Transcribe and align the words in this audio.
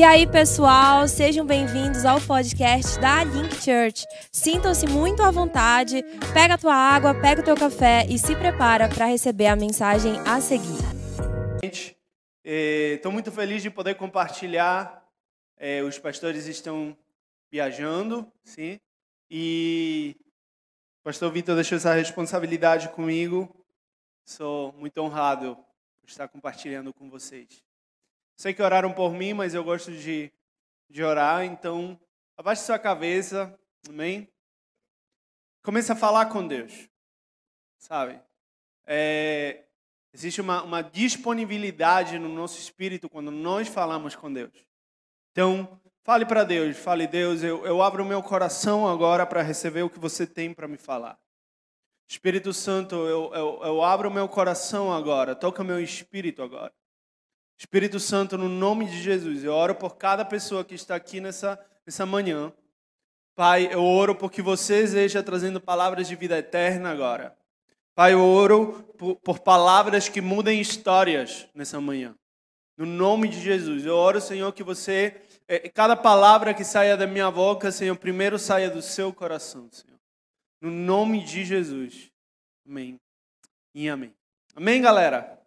E 0.00 0.02
aí, 0.02 0.26
pessoal, 0.26 1.06
sejam 1.06 1.44
bem-vindos 1.44 2.06
ao 2.06 2.18
podcast 2.22 2.98
da 3.00 3.22
Link 3.22 3.54
Church. 3.56 4.06
Sintam-se 4.32 4.86
muito 4.86 5.22
à 5.22 5.30
vontade, 5.30 6.02
pega 6.32 6.54
a 6.54 6.58
tua 6.58 6.74
água, 6.74 7.12
pega 7.12 7.42
o 7.42 7.44
teu 7.44 7.54
café 7.54 8.06
e 8.08 8.18
se 8.18 8.34
prepara 8.34 8.88
para 8.88 9.04
receber 9.04 9.48
a 9.48 9.54
mensagem 9.54 10.14
a 10.20 10.40
seguir. 10.40 10.78
Estou 12.42 13.12
muito 13.12 13.30
feliz 13.30 13.62
de 13.62 13.68
poder 13.68 13.94
compartilhar. 13.94 15.06
É, 15.58 15.82
os 15.82 15.98
pastores 15.98 16.46
estão 16.46 16.96
viajando, 17.52 18.26
sim, 18.42 18.80
e 19.30 20.16
o 21.00 21.04
pastor 21.04 21.30
Vitor 21.30 21.54
deixou 21.56 21.76
essa 21.76 21.92
responsabilidade 21.92 22.88
comigo. 22.88 23.54
Sou 24.24 24.72
muito 24.78 24.96
honrado 25.02 25.56
por 26.00 26.08
estar 26.08 26.26
compartilhando 26.26 26.90
com 26.90 27.10
vocês. 27.10 27.62
Sei 28.40 28.54
que 28.54 28.62
oraram 28.62 28.90
por 28.90 29.12
mim, 29.12 29.34
mas 29.34 29.52
eu 29.52 29.62
gosto 29.62 29.92
de, 29.92 30.32
de 30.88 31.02
orar, 31.04 31.44
então 31.44 32.00
abaixe 32.38 32.62
sua 32.62 32.78
cabeça, 32.78 33.54
amém? 33.86 34.32
Comece 35.62 35.92
a 35.92 35.94
falar 35.94 36.24
com 36.24 36.48
Deus, 36.48 36.88
sabe? 37.76 38.18
É, 38.86 39.66
existe 40.14 40.40
uma, 40.40 40.62
uma 40.62 40.80
disponibilidade 40.80 42.18
no 42.18 42.30
nosso 42.30 42.58
espírito 42.58 43.10
quando 43.10 43.30
nós 43.30 43.68
falamos 43.68 44.16
com 44.16 44.32
Deus. 44.32 44.66
Então, 45.32 45.78
fale 46.02 46.24
para 46.24 46.42
Deus, 46.42 46.78
fale, 46.78 47.06
Deus, 47.06 47.42
eu, 47.42 47.66
eu 47.66 47.82
abro 47.82 48.02
o 48.02 48.06
meu 48.06 48.22
coração 48.22 48.88
agora 48.88 49.26
para 49.26 49.42
receber 49.42 49.82
o 49.82 49.90
que 49.90 49.98
você 49.98 50.26
tem 50.26 50.54
para 50.54 50.66
me 50.66 50.78
falar. 50.78 51.20
Espírito 52.08 52.54
Santo, 52.54 52.94
eu, 52.94 53.34
eu, 53.34 53.60
eu 53.64 53.84
abro 53.84 54.08
o 54.08 54.14
meu 54.14 54.26
coração 54.30 54.90
agora, 54.90 55.36
toca 55.36 55.62
meu 55.62 55.78
espírito 55.78 56.42
agora. 56.42 56.72
Espírito 57.60 58.00
Santo, 58.00 58.38
no 58.38 58.48
nome 58.48 58.86
de 58.86 59.02
Jesus, 59.02 59.44
eu 59.44 59.52
oro 59.52 59.74
por 59.74 59.96
cada 59.96 60.24
pessoa 60.24 60.64
que 60.64 60.74
está 60.74 60.94
aqui 60.94 61.20
nessa, 61.20 61.60
nessa 61.84 62.06
manhã. 62.06 62.50
Pai, 63.36 63.68
eu 63.70 63.84
oro 63.84 64.14
porque 64.14 64.40
você 64.40 64.84
esteja 64.84 65.22
trazendo 65.22 65.60
palavras 65.60 66.08
de 66.08 66.16
vida 66.16 66.38
eterna 66.38 66.90
agora. 66.90 67.36
Pai, 67.94 68.14
eu 68.14 68.24
oro 68.24 68.82
por, 68.96 69.16
por 69.16 69.40
palavras 69.40 70.08
que 70.08 70.22
mudem 70.22 70.58
histórias 70.58 71.46
nessa 71.54 71.78
manhã. 71.78 72.14
No 72.78 72.86
nome 72.86 73.28
de 73.28 73.38
Jesus, 73.38 73.84
eu 73.84 73.94
oro, 73.94 74.22
Senhor, 74.22 74.50
que 74.54 74.62
você, 74.62 75.20
eh, 75.46 75.68
cada 75.68 75.94
palavra 75.94 76.54
que 76.54 76.64
saia 76.64 76.96
da 76.96 77.06
minha 77.06 77.30
boca, 77.30 77.70
Senhor, 77.70 77.94
primeiro 77.94 78.38
saia 78.38 78.70
do 78.70 78.80
seu 78.80 79.12
coração, 79.12 79.68
Senhor. 79.70 80.00
No 80.62 80.70
nome 80.70 81.22
de 81.22 81.44
Jesus. 81.44 82.10
Amém. 82.66 82.98
E 83.74 83.86
amém. 83.86 84.14
Amém, 84.56 84.80
galera? 84.80 85.39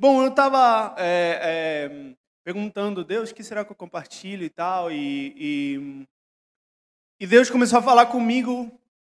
Bom, 0.00 0.22
eu 0.22 0.28
estava 0.28 0.94
é, 0.96 1.40
é, 1.42 2.16
perguntando, 2.44 3.02
Deus, 3.02 3.32
que 3.32 3.42
será 3.42 3.64
que 3.64 3.72
eu 3.72 3.76
compartilho 3.76 4.44
e 4.44 4.48
tal, 4.48 4.92
e, 4.92 5.34
e, 5.36 6.06
e 7.18 7.26
Deus 7.26 7.50
começou 7.50 7.80
a 7.80 7.82
falar 7.82 8.06
comigo 8.06 8.70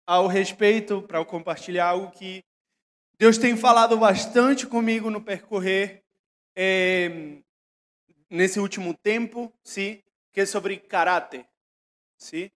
ao 0.08 0.26
respeito 0.26 1.02
para 1.02 1.20
eu 1.20 1.26
compartilhar 1.26 1.88
algo 1.88 2.12
que 2.12 2.46
Deus 3.18 3.38
tem 3.38 3.58
falado 3.58 3.98
bastante 3.98 4.66
comigo 4.66 5.10
no 5.10 5.22
percorrer 5.22 6.02
é, 6.56 7.42
nesse 8.30 8.58
último 8.58 8.94
tempo, 8.94 9.52
sim, 9.62 10.02
que 10.32 10.40
é 10.40 10.46
sobre 10.46 10.78
caráter, 10.78 11.46
sim? 12.18 12.50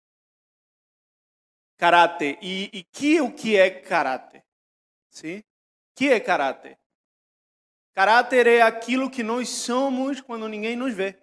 Caráter. 1.78 2.40
E, 2.42 2.70
e 2.72 2.84
que 2.86 3.20
o 3.20 3.34
que 3.34 3.58
é 3.58 3.70
caráter? 3.70 4.46
Sim? 5.10 5.44
Que 5.94 6.08
é 6.14 6.22
caráter? 6.22 6.78
Caráter 7.94 8.48
é 8.48 8.62
aquilo 8.62 9.10
que 9.10 9.22
nós 9.22 9.50
somos 9.50 10.20
quando 10.20 10.48
ninguém 10.48 10.76
nos 10.76 10.94
vê. 10.94 11.16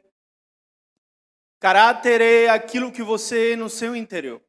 Caráter 1.59 2.21
é 2.21 2.49
aquilo 2.49 2.93
que 2.93 3.03
você 3.03 3.53
é 3.53 3.57
no 3.57 3.69
seu 3.69 3.95
interior. 3.95 4.41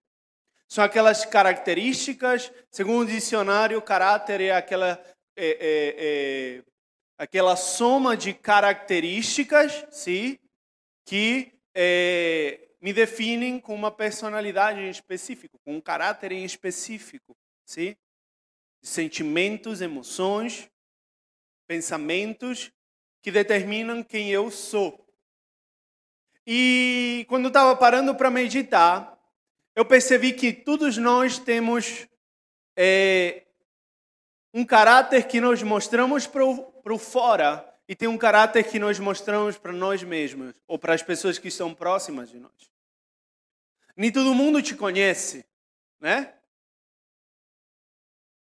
São 0.67 0.83
aquelas 0.83 1.25
características, 1.25 2.49
segundo 2.71 3.09
o 3.09 3.11
dicionário, 3.11 3.81
caráter 3.81 4.39
é 4.39 4.51
aquela, 4.51 5.03
é, 5.35 5.45
é, 5.45 5.95
é, 6.59 6.63
aquela 7.17 7.57
soma 7.57 8.15
de 8.15 8.33
características 8.33 9.85
sim, 9.91 10.39
que 11.05 11.51
é, 11.75 12.69
me 12.79 12.93
definem 12.93 13.59
com 13.59 13.75
uma 13.75 13.91
personalidade 13.91 14.79
em 14.79 14.89
específico, 14.89 15.59
com 15.65 15.75
um 15.75 15.81
caráter 15.81 16.31
em 16.31 16.45
específico. 16.45 17.35
Sim? 17.65 17.93
Sentimentos, 18.81 19.81
emoções, 19.81 20.70
pensamentos 21.71 22.69
que 23.21 23.31
determinam 23.31 24.03
quem 24.03 24.29
eu 24.29 24.51
sou. 24.51 25.07
E 26.45 27.25
quando 27.29 27.47
estava 27.47 27.73
parando 27.77 28.13
para 28.13 28.29
meditar, 28.29 29.17
eu 29.73 29.85
percebi 29.85 30.33
que 30.33 30.51
todos 30.51 30.97
nós 30.97 31.39
temos 31.39 32.09
é, 32.75 33.43
um 34.53 34.65
caráter 34.65 35.29
que 35.29 35.39
nós 35.39 35.63
mostramos 35.63 36.27
para 36.27 36.43
o 36.43 36.97
fora 36.97 37.65
e 37.87 37.95
tem 37.95 38.09
um 38.09 38.17
caráter 38.17 38.65
que 38.65 38.77
nós 38.77 38.99
mostramos 38.99 39.57
para 39.57 39.71
nós 39.71 40.03
mesmos 40.03 40.53
ou 40.67 40.77
para 40.77 40.93
as 40.93 41.01
pessoas 41.01 41.39
que 41.39 41.47
estão 41.47 41.73
próximas 41.73 42.29
de 42.29 42.37
nós. 42.37 42.69
Nem 43.95 44.11
todo 44.11 44.35
mundo 44.35 44.61
te 44.61 44.75
conhece, 44.75 45.45
né? 46.01 46.33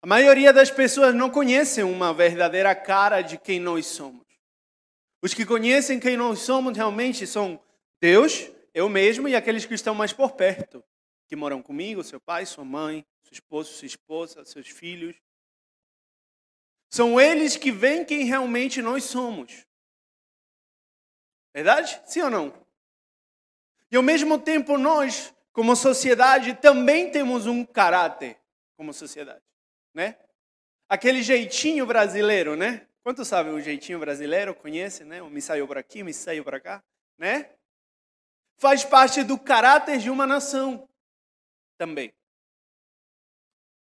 A 0.04 0.06
maioria 0.06 0.52
das 0.52 0.70
pessoas 0.70 1.14
não 1.14 1.30
conhecem 1.30 1.82
uma 1.82 2.12
verdadeira 2.12 2.74
cara 2.74 3.22
de 3.22 3.38
quem 3.38 3.58
nós 3.58 3.86
somos. 3.86 4.26
Os 5.22 5.32
que 5.32 5.46
conhecem 5.46 5.98
quem 5.98 6.14
nós 6.14 6.40
somos 6.40 6.76
realmente 6.76 7.26
são 7.26 7.58
Deus, 8.02 8.50
eu 8.74 8.86
mesmo 8.86 9.26
e 9.26 9.34
aqueles 9.34 9.64
que 9.64 9.72
estão 9.72 9.94
mais 9.94 10.12
por 10.12 10.32
perto, 10.32 10.84
que 11.26 11.34
moram 11.34 11.62
comigo, 11.62 12.04
seu 12.04 12.20
pai, 12.20 12.44
sua 12.44 12.66
mãe, 12.66 13.02
seu 13.22 13.32
esposo, 13.32 13.72
sua 13.72 13.86
esposa, 13.86 14.44
seus 14.44 14.68
filhos. 14.68 15.16
São 16.90 17.18
eles 17.18 17.56
que 17.56 17.72
veem 17.72 18.04
quem 18.04 18.24
realmente 18.26 18.82
nós 18.82 19.04
somos. 19.04 19.64
Verdade? 21.54 21.98
Sim 22.04 22.20
ou 22.20 22.30
não? 22.30 22.66
E 23.90 23.96
ao 23.96 24.02
mesmo 24.02 24.38
tempo 24.38 24.76
nós, 24.76 25.32
como 25.50 25.74
sociedade, 25.74 26.52
também 26.56 27.10
temos 27.10 27.46
um 27.46 27.64
caráter 27.64 28.36
como 28.76 28.92
sociedade 28.92 29.42
né? 29.94 30.16
Aquele 30.88 31.22
jeitinho 31.22 31.86
brasileiro, 31.86 32.56
né? 32.56 32.86
Quantos 33.02 33.28
sabem 33.28 33.52
o 33.52 33.60
jeitinho 33.60 33.98
brasileiro? 33.98 34.54
Conhece, 34.54 35.04
né? 35.04 35.22
O 35.22 35.30
me 35.30 35.40
saiu 35.40 35.68
para 35.68 35.80
aqui, 35.80 36.02
me 36.02 36.12
saiu 36.12 36.42
para 36.42 36.60
cá, 36.60 36.82
né? 37.18 37.50
Faz 38.58 38.84
parte 38.84 39.22
do 39.22 39.38
caráter 39.38 39.98
de 39.98 40.10
uma 40.10 40.26
nação 40.26 40.88
também. 41.78 42.12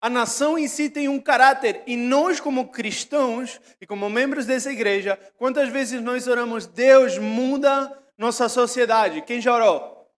A 0.00 0.08
nação 0.08 0.56
em 0.56 0.68
si 0.68 0.88
tem 0.88 1.08
um 1.08 1.20
caráter 1.20 1.82
e 1.86 1.96
nós, 1.96 2.38
como 2.38 2.68
cristãos 2.68 3.60
e 3.80 3.86
como 3.86 4.08
membros 4.08 4.46
dessa 4.46 4.70
igreja, 4.70 5.16
quantas 5.36 5.68
vezes 5.70 6.00
nós 6.00 6.28
oramos, 6.28 6.66
Deus 6.66 7.18
muda 7.18 8.00
nossa 8.16 8.48
sociedade? 8.48 9.22
Quem 9.22 9.40
já 9.40 9.54
orou? 9.54 10.08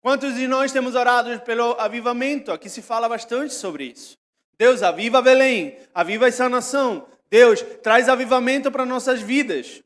Quantos 0.00 0.34
de 0.34 0.46
nós 0.46 0.72
temos 0.72 0.94
orado 0.94 1.38
pelo 1.40 1.72
avivamento? 1.80 2.52
Aqui 2.52 2.70
se 2.70 2.80
fala 2.80 3.08
bastante 3.08 3.52
sobre 3.52 3.84
isso. 3.84 4.18
Deus, 4.58 4.82
aviva 4.82 5.20
Belém, 5.20 5.78
aviva 5.94 6.28
essa 6.28 6.48
nação. 6.48 7.08
Deus, 7.28 7.62
traz 7.82 8.08
avivamento 8.08 8.70
para 8.70 8.86
nossas 8.86 9.20
vidas. 9.20 9.82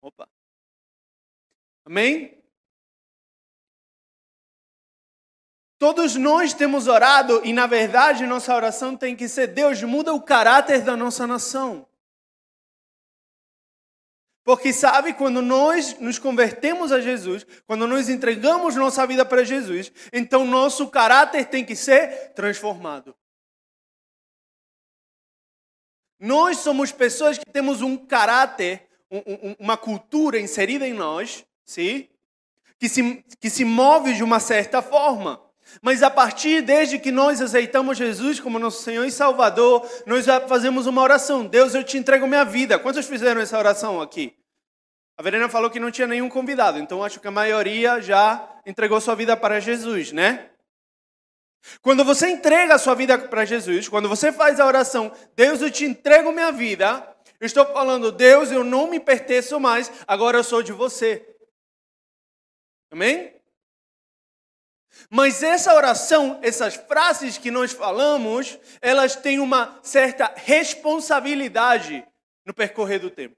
Opa. 0.00 0.28
Amém? 1.84 2.36
Todos 5.78 6.16
nós 6.16 6.54
temos 6.54 6.86
orado 6.86 7.42
e, 7.44 7.52
na 7.52 7.66
verdade, 7.66 8.24
nossa 8.24 8.54
oração 8.54 8.96
tem 8.96 9.14
que 9.14 9.28
ser: 9.28 9.48
Deus, 9.48 9.82
muda 9.82 10.14
o 10.14 10.22
caráter 10.22 10.82
da 10.82 10.96
nossa 10.96 11.26
nação. 11.26 11.86
Porque 14.42 14.72
sabe, 14.72 15.12
quando 15.12 15.42
nós 15.42 15.98
nos 15.98 16.20
convertemos 16.20 16.92
a 16.92 17.00
Jesus, 17.00 17.44
quando 17.66 17.84
nós 17.86 18.08
entregamos 18.08 18.76
nossa 18.76 19.04
vida 19.04 19.24
para 19.24 19.42
Jesus, 19.42 19.92
então 20.12 20.46
nosso 20.46 20.88
caráter 20.88 21.46
tem 21.46 21.64
que 21.64 21.74
ser 21.74 22.32
transformado. 22.32 23.14
Nós 26.18 26.58
somos 26.58 26.92
pessoas 26.92 27.38
que 27.38 27.44
temos 27.44 27.82
um 27.82 27.96
caráter, 27.96 28.86
um, 29.10 29.18
um, 29.18 29.56
uma 29.58 29.76
cultura 29.76 30.38
inserida 30.38 30.86
em 30.86 30.92
nós, 30.92 31.44
sim? 31.64 32.08
Que 32.78 32.88
se, 32.88 33.24
que 33.40 33.50
se 33.50 33.64
move 33.64 34.14
de 34.14 34.24
uma 34.24 34.40
certa 34.40 34.80
forma. 34.82 35.40
Mas 35.82 36.02
a 36.02 36.10
partir 36.10 36.62
desde 36.62 36.98
que 36.98 37.10
nós 37.10 37.40
aceitamos 37.40 37.98
Jesus 37.98 38.40
como 38.40 38.58
nosso 38.58 38.82
Senhor 38.82 39.04
e 39.04 39.10
Salvador, 39.10 39.86
nós 40.06 40.24
fazemos 40.48 40.86
uma 40.86 41.02
oração. 41.02 41.44
Deus, 41.44 41.74
eu 41.74 41.84
te 41.84 41.98
entrego 41.98 42.26
minha 42.26 42.44
vida. 42.44 42.78
Quantos 42.78 43.06
fizeram 43.06 43.40
essa 43.40 43.58
oração 43.58 44.00
aqui? 44.00 44.34
A 45.18 45.22
Verena 45.22 45.48
falou 45.48 45.70
que 45.70 45.80
não 45.80 45.90
tinha 45.90 46.06
nenhum 46.06 46.28
convidado, 46.28 46.78
então 46.78 47.02
acho 47.02 47.18
que 47.20 47.26
a 47.26 47.30
maioria 47.30 48.02
já 48.02 48.46
entregou 48.66 49.00
sua 49.00 49.14
vida 49.14 49.34
para 49.34 49.58
Jesus, 49.60 50.12
né? 50.12 50.50
Quando 51.82 52.04
você 52.04 52.28
entrega 52.28 52.74
a 52.74 52.78
sua 52.78 52.94
vida 52.94 53.18
para 53.18 53.44
Jesus, 53.44 53.88
quando 53.88 54.08
você 54.08 54.32
faz 54.32 54.60
a 54.60 54.66
oração, 54.66 55.12
Deus, 55.34 55.60
eu 55.60 55.70
te 55.70 55.84
entrego 55.84 56.32
minha 56.32 56.52
vida, 56.52 57.16
eu 57.40 57.46
estou 57.46 57.66
falando, 57.66 58.12
Deus, 58.12 58.50
eu 58.50 58.64
não 58.64 58.88
me 58.88 58.98
pertenço 58.98 59.58
mais, 59.60 59.90
agora 60.06 60.38
eu 60.38 60.44
sou 60.44 60.62
de 60.62 60.72
você. 60.72 61.26
Amém? 62.90 63.34
Mas 65.10 65.42
essa 65.42 65.74
oração, 65.74 66.38
essas 66.42 66.74
frases 66.74 67.36
que 67.38 67.50
nós 67.50 67.72
falamos, 67.72 68.58
elas 68.80 69.14
têm 69.14 69.38
uma 69.38 69.78
certa 69.82 70.32
responsabilidade 70.34 72.06
no 72.44 72.54
percorrer 72.54 72.98
do 72.98 73.10
tempo. 73.10 73.36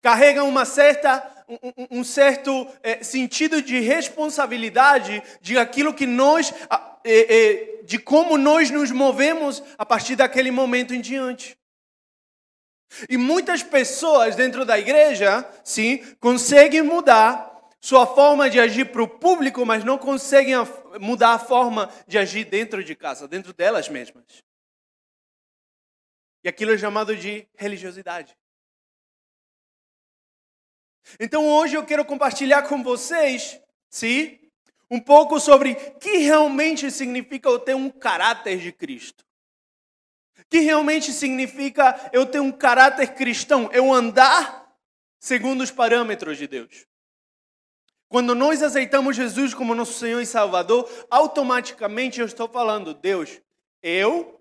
Carregam 0.00 0.48
uma 0.48 0.64
certa, 0.64 1.18
um, 1.48 1.98
um 1.98 2.04
certo 2.04 2.66
é, 2.82 3.02
sentido 3.02 3.60
de 3.60 3.80
responsabilidade 3.80 5.22
de 5.40 5.58
aquilo 5.58 5.94
que 5.94 6.06
nós, 6.06 6.52
é, 7.04 7.36
é, 7.36 7.82
de 7.84 7.98
como 7.98 8.38
nós 8.38 8.70
nos 8.70 8.90
movemos 8.90 9.62
a 9.76 9.84
partir 9.84 10.16
daquele 10.16 10.50
momento 10.50 10.94
em 10.94 11.00
diante. 11.00 11.56
E 13.08 13.16
muitas 13.16 13.62
pessoas 13.62 14.36
dentro 14.36 14.64
da 14.64 14.78
igreja, 14.78 15.48
sim, 15.64 15.98
conseguem 16.20 16.82
mudar 16.82 17.52
sua 17.80 18.06
forma 18.06 18.48
de 18.48 18.58
agir 18.58 18.86
para 18.86 19.02
o 19.02 19.08
público, 19.08 19.66
mas 19.66 19.84
não 19.84 19.98
conseguem 19.98 20.54
mudar 21.00 21.34
a 21.34 21.38
forma 21.38 21.90
de 22.06 22.16
agir 22.16 22.44
dentro 22.44 22.82
de 22.82 22.94
casa, 22.94 23.28
dentro 23.28 23.52
delas 23.52 23.88
mesmas. 23.88 24.24
E 26.42 26.48
aquilo 26.48 26.72
é 26.72 26.78
chamado 26.78 27.16
de 27.16 27.46
religiosidade. 27.56 28.36
Então 31.18 31.46
hoje 31.48 31.76
eu 31.76 31.84
quero 31.84 32.04
compartilhar 32.04 32.62
com 32.62 32.82
vocês, 32.82 33.60
sim, 33.88 34.38
um 34.90 35.00
pouco 35.00 35.40
sobre 35.40 35.72
o 35.72 35.98
que 35.98 36.18
realmente 36.18 36.90
significa 36.90 37.48
eu 37.48 37.58
ter 37.58 37.74
um 37.74 37.90
caráter 37.90 38.58
de 38.58 38.72
Cristo. 38.72 39.24
O 40.38 40.44
que 40.50 40.60
realmente 40.60 41.12
significa 41.12 42.10
eu 42.12 42.26
ter 42.26 42.40
um 42.40 42.52
caráter 42.52 43.14
cristão, 43.14 43.70
eu 43.72 43.92
andar 43.92 44.64
segundo 45.18 45.62
os 45.62 45.70
parâmetros 45.70 46.36
de 46.36 46.46
Deus. 46.46 46.86
Quando 48.08 48.34
nós 48.34 48.62
aceitamos 48.62 49.16
Jesus 49.16 49.54
como 49.54 49.74
nosso 49.74 49.94
Senhor 49.94 50.20
e 50.20 50.26
Salvador, 50.26 50.88
automaticamente 51.10 52.20
eu 52.20 52.26
estou 52.26 52.48
falando, 52.48 52.94
Deus, 52.94 53.40
eu, 53.82 54.40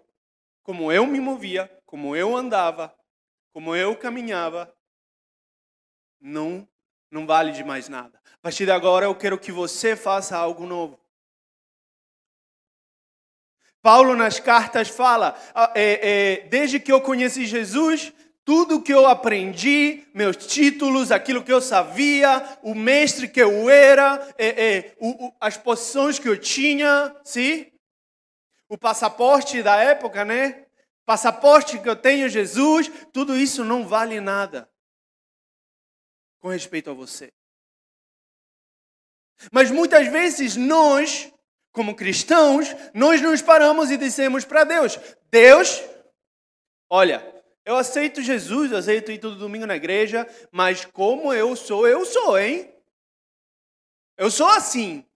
como 0.61 0.91
eu 0.91 1.07
me 1.07 1.19
movia, 1.19 1.71
como 1.85 2.15
eu 2.15 2.35
andava, 2.35 2.93
como 3.51 3.75
eu 3.75 3.95
caminhava, 3.95 4.72
não, 6.23 6.65
não 7.11 7.27
vale 7.27 7.51
de 7.51 7.63
mais 7.63 7.89
nada. 7.89 8.17
A 8.35 8.37
partir 8.41 8.65
de 8.65 8.71
agora 8.71 9.05
eu 9.05 9.13
quero 9.13 9.37
que 9.37 9.51
você 9.51 9.95
faça 9.95 10.37
algo 10.37 10.65
novo. 10.65 10.97
Paulo 13.81 14.15
nas 14.15 14.39
cartas 14.39 14.87
fala, 14.87 15.37
ah, 15.53 15.73
é, 15.75 15.99
é, 16.43 16.47
desde 16.47 16.79
que 16.79 16.91
eu 16.91 17.01
conheci 17.01 17.45
Jesus, 17.45 18.13
tudo 18.45 18.81
que 18.81 18.93
eu 18.93 19.05
aprendi, 19.05 20.05
meus 20.13 20.37
títulos, 20.37 21.11
aquilo 21.11 21.43
que 21.43 21.51
eu 21.51 21.59
sabia, 21.59 22.57
o 22.63 22.73
mestre 22.73 23.27
que 23.27 23.41
eu 23.41 23.69
era, 23.69 24.25
é, 24.37 24.47
é, 24.47 24.95
o, 24.99 25.27
o, 25.27 25.33
as 25.41 25.57
posições 25.57 26.17
que 26.17 26.29
eu 26.29 26.39
tinha, 26.39 27.13
sim? 27.25 27.67
O 28.69 28.77
passaporte 28.77 29.61
da 29.61 29.75
época, 29.75 30.23
né? 30.23 30.65
Passaporte 31.05 31.77
que 31.79 31.89
eu 31.89 31.95
tenho, 31.97 32.29
Jesus, 32.29 32.89
tudo 33.11 33.35
isso 33.35 33.65
não 33.65 33.85
vale 33.85 34.21
nada 34.21 34.69
com 36.43 36.49
respeito 36.49 36.89
a 36.89 36.93
você. 36.93 37.31
Mas 39.49 39.71
muitas 39.71 40.09
vezes 40.09 40.57
nós, 40.57 41.31
como 41.71 41.95
cristãos, 41.95 42.67
nós 42.93 43.21
nos 43.21 43.41
paramos 43.41 43.89
e 43.89 43.97
dizemos 43.97 44.43
para 44.43 44.65
Deus: 44.65 44.97
Deus, 45.31 45.79
olha, 46.89 47.23
eu 47.63 47.77
aceito 47.77 48.21
Jesus, 48.21 48.73
eu 48.73 48.77
aceito 48.77 49.09
ir 49.09 49.19
todo 49.19 49.37
domingo 49.37 49.65
na 49.65 49.77
igreja, 49.77 50.27
mas 50.51 50.83
como 50.83 51.33
eu 51.33 51.55
sou, 51.55 51.87
eu 51.87 52.03
sou, 52.03 52.37
hein? 52.37 52.69
Eu 54.17 54.29
sou 54.29 54.47
assim. 54.47 55.09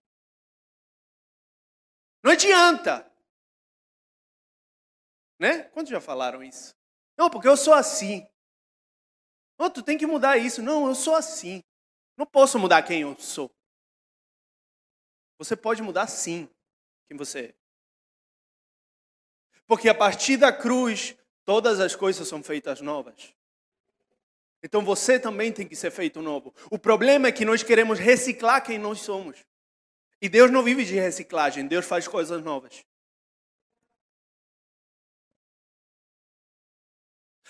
Não 2.23 2.31
adianta. 2.31 3.05
Né? 5.37 5.63
Quantos 5.73 5.91
já 5.91 5.99
falaram 5.99 6.41
isso? 6.41 6.73
Não, 7.17 7.29
porque 7.29 7.49
eu 7.49 7.57
sou 7.57 7.73
assim. 7.73 8.25
Não, 9.57 9.69
tu 9.69 9.81
tem 9.81 9.97
que 9.97 10.05
mudar 10.05 10.37
isso. 10.37 10.61
Não, 10.61 10.87
eu 10.87 10.95
sou 10.95 11.15
assim. 11.15 11.63
Não 12.15 12.25
posso 12.25 12.59
mudar 12.59 12.81
quem 12.83 13.01
eu 13.01 13.15
sou. 13.19 13.51
Você 15.37 15.55
pode 15.55 15.81
mudar 15.81 16.07
sim 16.07 16.49
quem 17.07 17.17
você 17.17 17.39
é. 17.39 17.53
Porque 19.65 19.89
a 19.89 19.95
partir 19.95 20.37
da 20.37 20.51
cruz, 20.51 21.15
Todas 21.47 21.79
as 21.79 21.95
coisas 21.95 22.27
são 22.27 22.43
feitas 22.43 22.81
novas. 22.81 23.33
Então 24.61 24.83
você 24.83 25.17
também 25.17 25.49
tem 25.49 25.65
que 25.65 25.77
ser 25.77 25.91
feito 25.91 26.21
novo. 26.21 26.53
O 26.69 26.77
problema 26.77 27.29
é 27.29 27.31
que 27.31 27.45
nós 27.45 27.63
queremos 27.63 27.97
reciclar 27.97 28.61
quem 28.61 28.77
nós 28.77 28.99
somos. 28.99 29.37
E 30.21 30.27
Deus 30.27 30.51
não 30.51 30.61
vive 30.61 30.83
de 30.83 30.95
reciclagem, 30.95 31.65
Deus 31.65 31.85
faz 31.85 32.05
coisas 32.05 32.43
novas. 32.43 32.83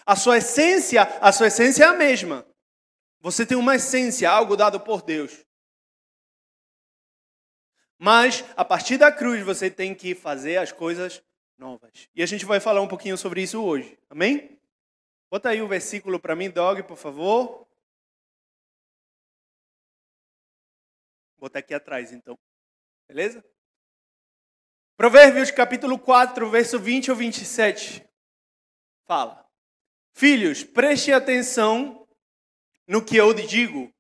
A 0.07 0.15
sua 0.15 0.38
essência, 0.38 1.01
a 1.19 1.33
sua 1.33 1.48
essência 1.48 1.83
é 1.83 1.88
a 1.88 1.92
mesma. 1.92 2.48
Você 3.19 3.45
tem 3.45 3.57
uma 3.57 3.75
essência, 3.75 4.30
algo 4.30 4.56
dado 4.56 4.80
por 4.80 5.01
Deus. 5.01 5.45
Mas 7.98 8.45
a 8.56 8.63
partir 8.63 8.98
da 8.98 9.12
cruz 9.12 9.44
você 9.44 9.69
tem 9.69 9.94
que 9.94 10.15
fazer 10.15 10.56
as 10.59 10.71
coisas 10.71 11.21
novas. 11.57 12.07
E 12.15 12.24
a 12.24 12.25
gente 12.25 12.45
vai 12.45 12.62
falar 12.62 12.80
um 12.80 12.88
pouquinho 12.88 13.18
sobre 13.18 13.42
isso 13.42 13.62
hoje. 13.62 14.00
Amém? 14.09 14.57
Bota 15.30 15.50
aí 15.50 15.62
o 15.62 15.68
versículo 15.68 16.21
para 16.21 16.38
mim, 16.38 16.50
Dog, 16.50 16.83
por 16.83 16.95
favor. 16.95 17.68
Vou 21.36 21.50
botar 21.50 21.59
aqui 21.59 21.74
atrás, 21.74 22.13
então. 22.13 22.39
Beleza? 23.09 23.44
Provérbios 24.95 25.51
capítulo 25.51 26.00
4, 26.00 26.50
verso 26.50 26.80
20 26.80 27.12
ou 27.12 27.18
27. 27.18 28.07
Fala. 29.06 29.46
Filhos, 30.17 30.63
preste 30.63 31.13
atenção 31.13 32.07
no 32.87 33.05
que 33.05 33.15
eu 33.15 33.35
digo. 33.35 33.93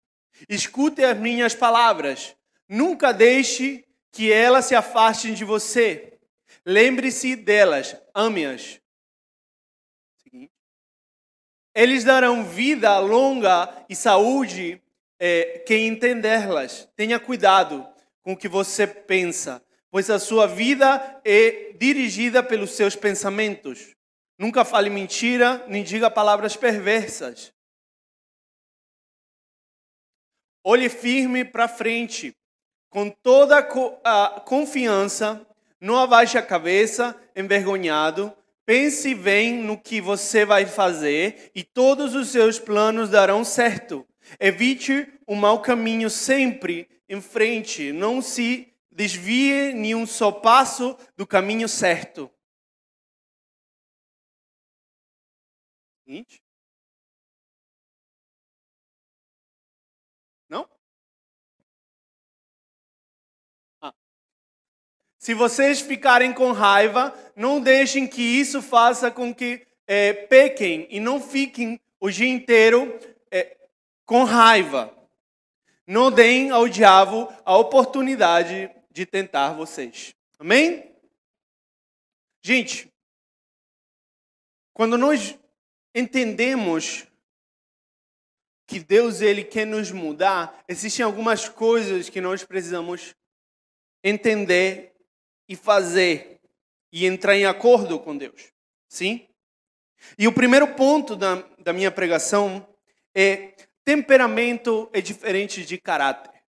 Escute 0.49 1.03
as 1.03 1.15
minhas 1.15 1.53
palavras. 1.53 2.35
Nunca 2.67 3.11
deixe 3.11 3.85
que 4.11 4.31
elas 4.31 4.65
se 4.65 4.73
afastem 4.73 5.35
de 5.35 5.45
você. 5.45 6.17
Lembre-se 6.65 7.35
delas, 7.35 7.95
ame-as. 8.15 8.81
Eles 11.75 12.03
darão 12.03 12.43
vida 12.43 12.97
longa 12.97 13.85
e 13.87 13.95
saúde 13.95 14.81
é, 15.19 15.59
quem 15.67 15.85
entendê-las. 15.85 16.89
Tenha 16.95 17.19
cuidado 17.19 17.87
com 18.23 18.33
o 18.33 18.37
que 18.37 18.47
você 18.47 18.87
pensa, 18.87 19.63
pois 19.91 20.09
a 20.09 20.17
sua 20.17 20.47
vida 20.47 21.21
é 21.23 21.73
dirigida 21.73 22.41
pelos 22.41 22.71
seus 22.71 22.95
pensamentos. 22.95 23.95
Nunca 24.37 24.63
fale 24.63 24.89
mentira, 24.89 25.65
nem 25.67 25.83
diga 25.83 26.11
palavras 26.11 26.55
perversas. 26.55 27.53
Olhe 30.63 30.89
firme 30.89 31.45
para 31.45 31.67
frente, 31.67 32.35
com 32.89 33.09
toda 33.09 33.57
a 34.03 34.39
confiança 34.41 35.47
não 35.79 35.97
abaixe 35.99 36.37
a 36.37 36.41
cabeça, 36.41 37.15
envergonhado. 37.35 38.33
Pense 38.65 39.13
bem 39.13 39.53
no 39.53 39.77
que 39.77 40.01
você 40.01 40.43
vai 40.43 40.65
fazer 40.65 41.51
e 41.55 41.63
todos 41.63 42.15
os 42.15 42.29
seus 42.29 42.59
planos 42.59 43.09
darão 43.09 43.43
certo. 43.43 44.05
Evite 44.39 45.07
o 45.25 45.35
mau 45.35 45.61
caminho 45.61 46.09
sempre 46.09 46.89
em 47.07 47.21
frente. 47.21 47.91
Não 47.91 48.21
se 48.21 48.67
desvie 48.91 49.71
nem 49.73 49.93
um 49.93 50.07
só 50.07 50.31
passo 50.31 50.97
do 51.15 51.27
caminho 51.27 51.69
certo. 51.69 52.29
Seguinte. 56.07 56.41
Se 65.19 65.33
vocês 65.33 65.81
ficarem 65.81 66.33
com 66.33 66.53
raiva, 66.53 67.13
não 67.35 67.59
deixem 67.59 68.07
que 68.07 68.21
isso 68.21 68.61
faça 68.61 69.11
com 69.11 69.35
que 69.35 69.67
é, 69.85 70.13
pequem 70.13 70.87
e 70.89 71.01
não 71.01 71.19
fiquem 71.19 71.77
o 71.99 72.09
dia 72.09 72.29
inteiro 72.29 72.97
é, 73.29 73.57
com 74.05 74.23
raiva. 74.23 74.97
Não 75.85 76.09
deem 76.09 76.49
ao 76.49 76.69
diabo 76.69 77.27
a 77.43 77.57
oportunidade 77.57 78.71
de 78.89 79.05
tentar 79.05 79.51
vocês. 79.51 80.15
Amém? 80.39 80.95
Gente, 82.41 82.89
quando 84.73 84.97
nós 84.97 85.37
entendemos 85.97 87.07
que 88.67 88.79
Deus 88.79 89.21
ele 89.21 89.43
quer 89.43 89.65
nos 89.65 89.91
mudar, 89.91 90.63
existem 90.67 91.03
algumas 91.03 91.49
coisas 91.49 92.09
que 92.09 92.21
nós 92.21 92.43
precisamos 92.43 93.15
entender 94.03 94.93
e 95.49 95.55
fazer 95.55 96.39
e 96.91 97.05
entrar 97.05 97.35
em 97.35 97.45
acordo 97.45 97.99
com 97.99 98.15
Deus. 98.15 98.53
Sim? 98.87 99.27
E 100.19 100.27
o 100.27 100.33
primeiro 100.33 100.75
ponto 100.75 101.15
da, 101.15 101.35
da 101.57 101.73
minha 101.73 101.89
pregação 101.89 102.67
é 103.15 103.55
temperamento 103.83 104.89
é 104.93 105.01
diferente 105.01 105.65
de 105.65 105.79
caráter. 105.79 106.43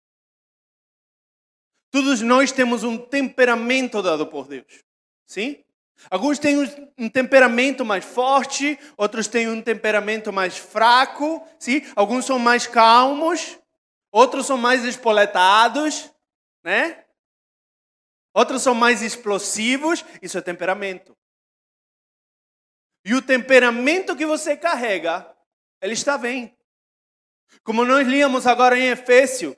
Todos 1.90 2.22
nós 2.22 2.52
temos 2.52 2.84
um 2.84 2.98
temperamento 2.98 4.02
dado 4.04 4.28
por 4.28 4.48
Deus. 4.48 4.84
Sim? 5.26 5.64
Alguns 6.10 6.40
têm 6.40 6.58
um 6.98 7.10
temperamento 7.10 7.84
mais 7.84 8.06
forte, 8.06 8.80
outros 8.96 9.28
têm 9.28 9.50
um 9.50 9.62
temperamento 9.62 10.32
mais 10.32 10.58
fraco, 10.58 11.46
sim? 11.60 11.82
Alguns 11.96 12.26
são 12.26 12.40
mais 12.40 12.66
calmos, 12.68 13.60
outros 14.12 14.46
são 14.46 14.58
mais 14.58 14.84
espoletados, 14.86 16.12
né? 16.64 17.06
Outros 18.34 18.62
são 18.62 18.74
mais 18.74 19.02
explosivos, 19.02 20.06
isso 20.22 20.38
é 20.38 20.42
temperamento. 20.42 21.18
E 23.04 23.14
o 23.14 23.22
temperamento 23.22 24.16
que 24.16 24.26
você 24.26 24.56
carrega, 24.56 25.36
ele 25.82 25.94
está 25.94 26.18
bem. 26.18 26.56
Como 27.64 27.84
nós 27.84 28.08
líamos 28.08 28.46
agora 28.46 28.78
em 28.78 28.90
Efésio, 28.90 29.56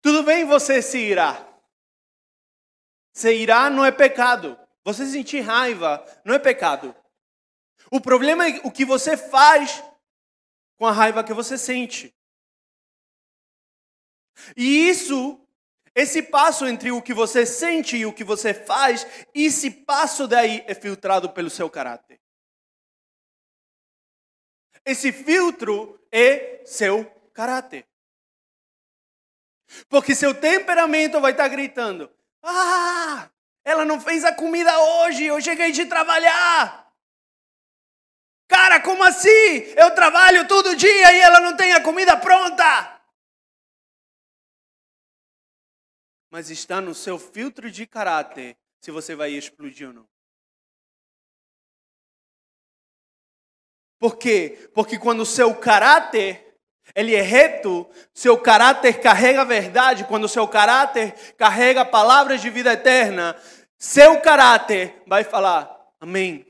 tudo 0.00 0.22
bem 0.22 0.44
você 0.44 0.80
se 0.80 0.98
irá. 0.98 1.51
Se 3.12 3.32
irá 3.32 3.68
não 3.68 3.84
é 3.84 3.92
pecado. 3.92 4.58
Você 4.84 5.06
sentir 5.06 5.40
raiva 5.40 6.04
não 6.24 6.34
é 6.34 6.38
pecado. 6.38 6.94
O 7.90 8.00
problema 8.00 8.48
é 8.48 8.60
o 8.64 8.70
que 8.70 8.84
você 8.84 9.16
faz 9.16 9.82
com 10.76 10.86
a 10.86 10.92
raiva 10.92 11.22
que 11.22 11.32
você 11.32 11.58
sente. 11.58 12.14
E 14.56 14.88
isso, 14.88 15.38
esse 15.94 16.22
passo 16.22 16.66
entre 16.66 16.90
o 16.90 17.02
que 17.02 17.12
você 17.12 17.44
sente 17.44 17.96
e 17.96 18.06
o 18.06 18.12
que 18.12 18.24
você 18.24 18.54
faz, 18.54 19.06
esse 19.34 19.70
passo 19.70 20.26
daí 20.26 20.64
é 20.66 20.74
filtrado 20.74 21.30
pelo 21.30 21.50
seu 21.50 21.68
caráter. 21.68 22.20
Esse 24.84 25.12
filtro 25.12 26.00
é 26.10 26.64
seu 26.64 27.04
caráter. 27.32 27.86
Porque 29.88 30.14
seu 30.14 30.34
temperamento 30.34 31.20
vai 31.20 31.32
estar 31.32 31.48
gritando: 31.48 32.10
Ah, 32.42 33.30
ela 33.64 33.84
não 33.84 34.00
fez 34.00 34.24
a 34.24 34.34
comida 34.34 34.76
hoje, 34.78 35.24
eu 35.24 35.40
cheguei 35.40 35.70
de 35.72 35.86
trabalhar. 35.86 36.92
Cara, 38.48 38.82
como 38.82 39.02
assim? 39.04 39.28
Eu 39.76 39.94
trabalho 39.94 40.46
todo 40.46 40.76
dia 40.76 41.12
e 41.12 41.20
ela 41.20 41.40
não 41.40 41.56
tem 41.56 41.72
a 41.72 41.82
comida 41.82 42.16
pronta. 42.16 43.00
Mas 46.30 46.50
está 46.50 46.80
no 46.80 46.94
seu 46.94 47.18
filtro 47.18 47.70
de 47.70 47.86
caráter 47.86 48.56
se 48.80 48.90
você 48.90 49.14
vai 49.14 49.30
explodir 49.30 49.88
ou 49.88 49.94
não. 49.94 50.08
Por 53.98 54.18
quê? 54.18 54.68
Porque 54.74 54.98
quando 54.98 55.20
o 55.20 55.26
seu 55.26 55.54
caráter 55.54 56.51
ele 56.94 57.14
é 57.14 57.22
reto, 57.22 57.88
seu 58.12 58.40
caráter 58.40 59.00
carrega 59.00 59.42
a 59.42 59.44
verdade, 59.44 60.04
quando 60.04 60.28
seu 60.28 60.46
caráter 60.46 61.14
carrega 61.36 61.84
palavras 61.84 62.40
de 62.40 62.50
vida 62.50 62.72
eterna, 62.72 63.36
seu 63.78 64.20
caráter 64.20 65.02
vai 65.06 65.24
falar: 65.24 65.94
Amém. 66.00 66.46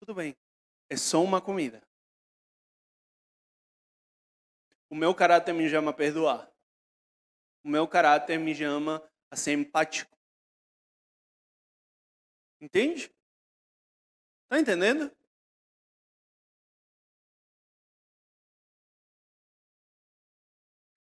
Tudo 0.00 0.14
bem, 0.14 0.36
é 0.90 0.96
só 0.96 1.22
uma 1.22 1.40
comida. 1.40 1.82
O 4.90 4.94
meu 4.94 5.14
caráter 5.14 5.52
me 5.52 5.68
chama 5.68 5.90
a 5.90 5.94
perdoar. 5.94 6.50
O 7.64 7.68
meu 7.68 7.88
caráter 7.88 8.38
me 8.38 8.54
chama 8.54 9.02
a 9.30 9.36
ser 9.36 9.52
empático. 9.52 10.14
Entende? 12.60 13.10
Está 14.44 14.60
entendendo? 14.60 15.10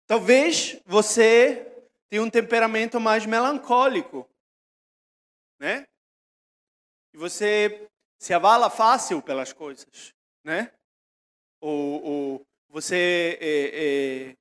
Talvez 0.10 0.82
você 0.88 1.72
tenha 2.10 2.24
um 2.24 2.32
temperamento 2.32 3.00
mais 3.00 3.28
melancólico, 3.28 4.28
né? 5.60 5.86
E 7.14 7.18
você 7.18 7.88
se 8.18 8.34
avala 8.34 8.72
fácil 8.72 9.22
pelas 9.22 9.54
coisas, 9.54 10.12
né? 10.44 10.74
Ou, 11.62 12.04
ou 12.04 12.48
você 12.70 13.38
é, 13.40 14.30
é, 14.32 14.36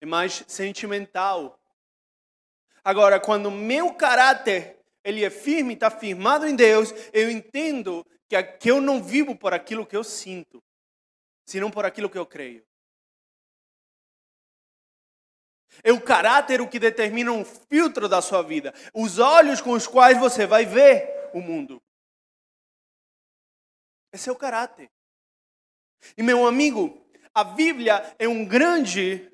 é 0.00 0.06
mais 0.06 0.42
sentimental. 0.48 1.60
Agora, 2.82 3.20
quando 3.20 3.50
meu 3.50 3.92
caráter 3.92 4.78
ele 5.04 5.22
é 5.22 5.28
firme, 5.28 5.74
está 5.74 5.90
firmado 5.90 6.46
em 6.46 6.56
Deus, 6.56 6.94
eu 7.12 7.30
entendo 7.30 8.06
que, 8.26 8.42
que 8.42 8.70
eu 8.70 8.80
não 8.80 9.02
vivo 9.04 9.36
por 9.36 9.52
aquilo 9.52 9.84
que 9.86 9.94
eu 9.94 10.02
sinto, 10.02 10.64
senão 11.44 11.70
por 11.70 11.84
aquilo 11.84 12.08
que 12.08 12.16
eu 12.16 12.24
creio. 12.24 12.66
É 15.82 15.92
o 15.92 16.00
caráter 16.00 16.60
o 16.60 16.68
que 16.68 16.78
determina 16.78 17.32
um 17.32 17.44
filtro 17.44 18.08
da 18.08 18.20
sua 18.20 18.42
vida. 18.42 18.74
Os 18.94 19.18
olhos 19.18 19.60
com 19.60 19.72
os 19.72 19.86
quais 19.86 20.18
você 20.18 20.46
vai 20.46 20.64
ver 20.64 21.30
o 21.32 21.40
mundo. 21.40 21.80
Esse 24.12 24.28
é 24.28 24.32
o 24.32 24.36
caráter. 24.36 24.90
E 26.16 26.22
meu 26.22 26.46
amigo, 26.46 27.06
a 27.34 27.44
Bíblia 27.44 28.14
é 28.18 28.28
um 28.28 28.44
grande 28.44 29.30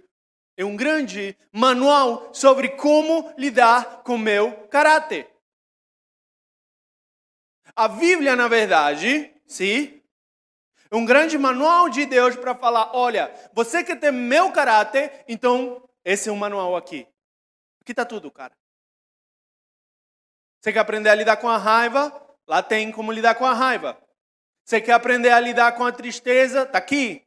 é 0.57 0.65
um 0.65 0.77
grande 0.77 1.37
manual 1.53 2.33
sobre 2.33 2.69
como 2.77 3.33
lidar 3.37 4.03
com 4.05 4.17
meu 4.17 4.53
caráter. 4.69 5.29
A 7.75 7.89
Bíblia, 7.89 8.37
na 8.37 8.47
verdade, 8.47 9.35
sim, 9.49 10.01
é 10.91 10.95
um 10.95 11.05
grande 11.05 11.37
manual 11.37 11.89
de 11.89 12.07
Deus 12.07 12.37
para 12.37 12.55
falar: 12.55 12.95
olha, 12.95 13.35
você 13.53 13.83
quer 13.83 13.99
ter 13.99 14.13
meu 14.13 14.53
caráter, 14.53 15.25
então 15.27 15.83
esse 16.05 16.29
é 16.29 16.33
o 16.33 16.37
manual 16.37 16.77
aqui. 16.77 17.09
Aqui 17.81 17.93
está 17.93 18.05
tudo, 18.05 18.31
cara. 18.31 18.57
Você 20.61 20.73
quer 20.73 20.79
aprender 20.79 21.11
a 21.11 21.15
lidar 21.15 21.37
com 21.37 21.49
a 21.49 21.59
raiva? 21.59 22.11
Lá 22.47 22.63
tem 22.63 22.91
como 22.93 23.13
lidar 23.13 23.35
com 23.35 23.45
a 23.45 23.53
raiva. 23.53 24.01
Você 24.65 24.81
quer 24.81 24.93
aprender 24.93 25.31
a 25.31 25.41
lidar 25.41 25.77
com 25.77 25.85
a 25.85 25.93
tristeza? 25.93 26.63
Está 26.63 26.79
aqui. 26.79 27.27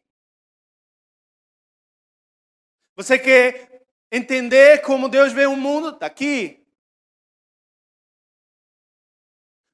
Você 2.96 3.20
quer 3.20 3.86
entender 4.12 4.82
como 4.82 5.08
Deus 5.08 5.32
vê 5.32 5.46
o 5.46 5.56
mundo? 5.56 5.90
Está 5.90 6.08
aqui. 6.08 6.66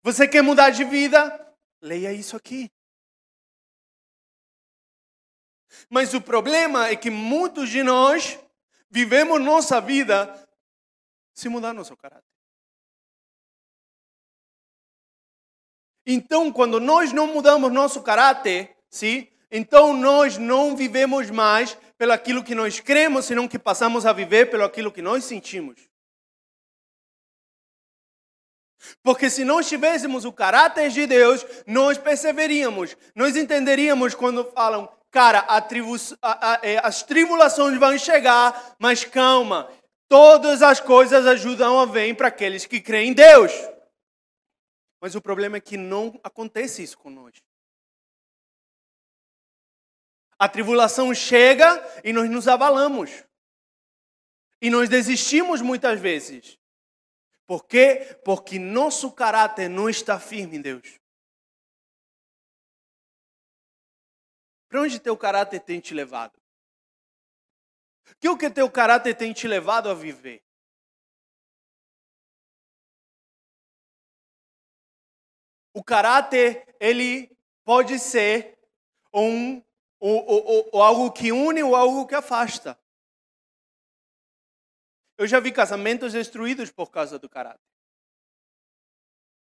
Você 0.01 0.27
quer 0.27 0.41
mudar 0.41 0.69
de 0.69 0.83
vida? 0.83 1.55
Leia 1.81 2.11
isso 2.11 2.35
aqui. 2.35 2.69
Mas 5.89 6.13
o 6.13 6.21
problema 6.21 6.89
é 6.89 6.95
que 6.97 7.09
muitos 7.09 7.69
de 7.69 7.81
nós 7.81 8.37
vivemos 8.93 9.41
nossa 9.41 9.81
vida 9.81 10.47
sem 11.33 11.49
mudar 11.49 11.73
nosso 11.73 11.97
caráter. 11.97 12.29
Então, 16.05 16.53
quando 16.53 16.79
nós 16.79 17.11
não 17.11 17.25
mudamos 17.25 17.73
nosso 17.73 18.03
caráter, 18.03 18.77
sim, 18.91 19.27
então 19.49 19.95
nós 19.95 20.37
não 20.37 20.75
vivemos 20.75 21.31
mais 21.31 21.75
pelo 21.97 22.11
aquilo 22.11 22.43
que 22.43 22.53
nós 22.53 22.79
cremos, 22.79 23.25
senão 23.25 23.47
que 23.47 23.57
passamos 23.57 24.05
a 24.05 24.13
viver 24.13 24.51
pelo 24.51 24.63
aquilo 24.63 24.91
que 24.91 25.01
nós 25.01 25.23
sentimos. 25.23 25.89
Porque 29.01 29.27
se 29.27 29.43
nós 29.43 29.67
tivéssemos 29.67 30.23
o 30.23 30.31
caráter 30.31 30.91
de 30.91 31.07
Deus, 31.07 31.43
nós 31.65 31.97
perceberíamos, 31.97 32.95
nós 33.15 33.35
entenderíamos 33.35 34.13
quando 34.13 34.51
falam 34.51 34.87
Cara, 35.13 35.41
a 35.41 35.61
tribu, 35.61 35.95
a, 36.23 36.53
a, 36.53 36.59
é, 36.63 36.79
as 36.83 37.03
tribulações 37.03 37.77
vão 37.77 37.95
chegar, 37.99 38.75
mas 38.79 39.05
calma. 39.05 39.71
Todas 40.09 40.63
as 40.63 40.79
coisas 40.79 41.27
ajudam 41.27 41.79
a 41.79 41.85
vir 41.85 42.17
para 42.17 42.29
aqueles 42.29 42.65
que 42.65 42.81
creem 42.81 43.11
em 43.11 43.13
Deus. 43.13 43.51
Mas 44.99 45.13
o 45.13 45.21
problema 45.21 45.57
é 45.57 45.61
que 45.61 45.77
não 45.77 46.19
acontece 46.23 46.81
isso 46.81 46.97
nós. 47.05 47.35
A 50.39 50.49
tribulação 50.49 51.13
chega 51.13 51.67
e 52.03 52.11
nós 52.11 52.27
nos 52.27 52.47
abalamos. 52.47 53.11
E 54.59 54.71
nós 54.71 54.89
desistimos 54.89 55.61
muitas 55.61 55.99
vezes. 55.99 56.57
Por 57.45 57.65
quê? 57.65 58.17
Porque 58.25 58.57
nosso 58.57 59.11
caráter 59.11 59.69
não 59.69 59.87
está 59.87 60.19
firme 60.19 60.57
em 60.57 60.61
Deus. 60.61 61.02
Para 64.73 64.81
onde 64.81 64.99
teu 64.99 65.15
caráter 65.15 65.59
tem 65.59 65.79
te 65.79 65.93
levado? 65.93 66.35
O 68.09 68.15
que 68.19 68.27
o 68.27 68.35
que 68.35 68.49
teu 68.49 68.71
caráter 68.71 69.15
tem 69.15 69.31
te 69.31 69.47
levado 69.47 69.87
a 69.87 69.93
viver? 69.93 70.43
O 75.75 75.83
caráter, 75.83 76.75
ele 76.79 77.29
pode 77.63 77.99
ser 77.99 78.57
um, 79.13 79.63
ou, 79.99 80.71
ou 80.73 80.81
algo 80.81 81.11
que 81.11 81.31
une 81.31 81.61
ou 81.61 81.75
algo 81.75 82.07
que 82.07 82.15
afasta. 82.15 82.75
Eu 85.19 85.27
já 85.27 85.39
vi 85.39 85.51
casamentos 85.51 86.13
destruídos 86.13 86.71
por 86.71 86.89
causa 86.89 87.19
do 87.19 87.29
caráter. 87.29 87.61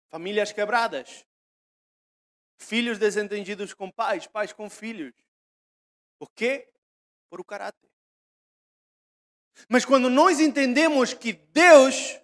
Famílias 0.09 0.53
quebradas. 0.53 1.27
Filhos 2.57 2.97
desentendidos 2.97 3.73
com 3.73 3.89
pais, 3.89 4.27
pais 4.27 4.51
com 4.51 4.69
filhos. 4.69 5.13
Por 6.19 6.31
quê? 6.31 6.67
Por 7.29 7.39
o 7.39 7.43
caráter. 7.43 7.89
Mas 9.69 9.85
quando 9.85 10.09
nós 10.09 10.39
entendemos 10.39 11.13
que 11.13 11.33
Deus, 11.33 12.19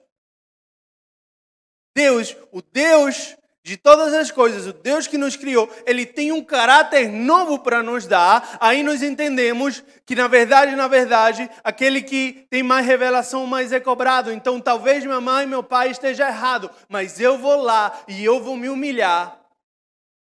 Deus, 1.95 2.35
o 2.51 2.61
Deus 2.61 3.35
de 3.63 3.77
todas 3.77 4.13
as 4.13 4.29
coisas, 4.29 4.67
o 4.67 4.73
Deus 4.73 5.07
que 5.07 5.17
nos 5.17 5.37
criou, 5.37 5.71
ele 5.85 6.05
tem 6.05 6.31
um 6.33 6.43
caráter 6.43 7.09
novo 7.09 7.59
para 7.59 7.81
nos 7.81 8.05
dar, 8.05 8.57
aí 8.59 8.83
nós 8.83 9.01
entendemos 9.01 9.81
que, 10.05 10.15
na 10.15 10.27
verdade, 10.27 10.75
na 10.75 10.87
verdade, 10.87 11.49
aquele 11.63 12.01
que 12.01 12.45
tem 12.49 12.61
mais 12.61 12.85
revelação, 12.85 13.47
mais 13.47 13.71
é 13.71 13.79
cobrado. 13.79 14.33
Então, 14.33 14.59
talvez 14.59 15.05
minha 15.05 15.21
mãe 15.21 15.45
e 15.45 15.47
meu 15.47 15.63
pai 15.63 15.91
estejam 15.91 16.27
errado, 16.27 16.69
mas 16.89 17.21
eu 17.21 17.37
vou 17.37 17.61
lá 17.61 18.03
e 18.07 18.23
eu 18.23 18.43
vou 18.43 18.57
me 18.57 18.67
humilhar 18.67 19.42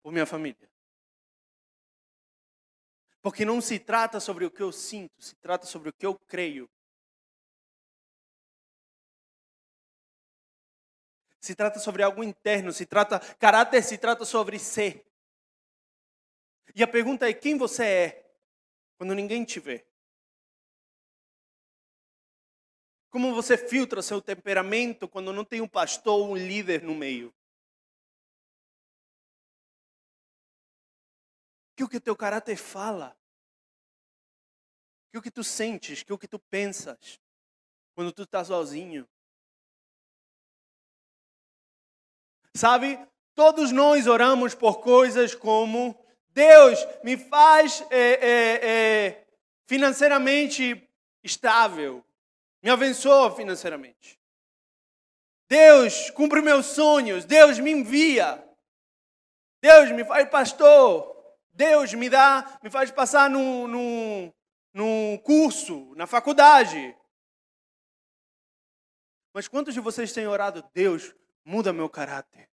por 0.04 0.12
minha 0.12 0.26
família. 0.26 0.70
Porque 3.22 3.42
não 3.42 3.58
se 3.62 3.78
trata 3.78 4.20
sobre 4.20 4.44
o 4.44 4.50
que 4.50 4.62
eu 4.62 4.70
sinto, 4.70 5.22
se 5.22 5.34
trata 5.36 5.64
sobre 5.64 5.88
o 5.88 5.92
que 5.94 6.04
eu 6.04 6.14
creio. 6.14 6.70
Se 11.40 11.54
trata 11.54 11.78
sobre 11.78 12.02
algo 12.02 12.22
interno, 12.22 12.70
se 12.70 12.84
trata, 12.84 13.18
caráter 13.36 13.82
se 13.82 13.96
trata 13.96 14.26
sobre 14.26 14.58
ser. 14.58 15.10
E 16.74 16.82
a 16.82 16.86
pergunta 16.86 17.26
é: 17.26 17.32
quem 17.32 17.56
você 17.56 17.84
é 17.84 18.36
quando 18.98 19.14
ninguém 19.14 19.42
te 19.42 19.58
vê? 19.58 19.86
Como 23.08 23.34
você 23.34 23.56
filtra 23.56 24.02
seu 24.02 24.20
temperamento 24.20 25.08
quando 25.08 25.32
não 25.32 25.46
tem 25.46 25.62
um 25.62 25.68
pastor 25.68 26.20
ou 26.20 26.32
um 26.32 26.36
líder 26.36 26.82
no 26.82 26.94
meio? 26.94 27.34
Que 31.76 31.84
o 31.84 31.88
que 31.88 32.00
teu 32.00 32.16
caráter 32.16 32.56
fala? 32.56 33.16
Que 35.10 35.18
o 35.18 35.22
que 35.22 35.30
tu 35.30 35.44
sentes? 35.44 36.02
Que 36.02 36.12
o 36.12 36.18
que 36.18 36.28
tu 36.28 36.38
pensas? 36.38 37.20
Quando 37.94 38.12
tu 38.12 38.22
está 38.22 38.44
sozinho? 38.44 39.08
Sabe, 42.56 42.98
todos 43.34 43.72
nós 43.72 44.06
oramos 44.06 44.54
por 44.54 44.80
coisas 44.80 45.34
como 45.34 45.98
Deus 46.30 46.78
me 47.02 47.16
faz 47.16 47.84
é, 47.90 47.98
é, 47.98 48.68
é, 48.68 49.26
financeiramente 49.66 50.88
estável, 51.22 52.04
me 52.62 52.70
abençoa 52.70 53.34
financeiramente. 53.34 54.18
Deus 55.48 56.10
cumpre 56.10 56.40
meus 56.40 56.66
sonhos, 56.66 57.24
Deus 57.24 57.58
me 57.58 57.70
envia, 57.70 58.44
Deus 59.60 59.90
me 59.92 60.04
faz 60.04 60.28
pastor, 60.28 61.13
Deus 61.54 61.94
me 61.94 62.10
dá, 62.10 62.58
me 62.62 62.68
faz 62.68 62.90
passar 62.90 63.30
num, 63.30 63.66
num, 63.68 64.32
num 64.72 65.18
curso, 65.18 65.94
na 65.94 66.06
faculdade. 66.06 66.96
Mas 69.32 69.48
quantos 69.48 69.72
de 69.72 69.80
vocês 69.80 70.12
têm 70.12 70.26
orado, 70.26 70.68
Deus, 70.72 71.14
muda 71.44 71.72
meu 71.72 71.88
caráter. 71.88 72.50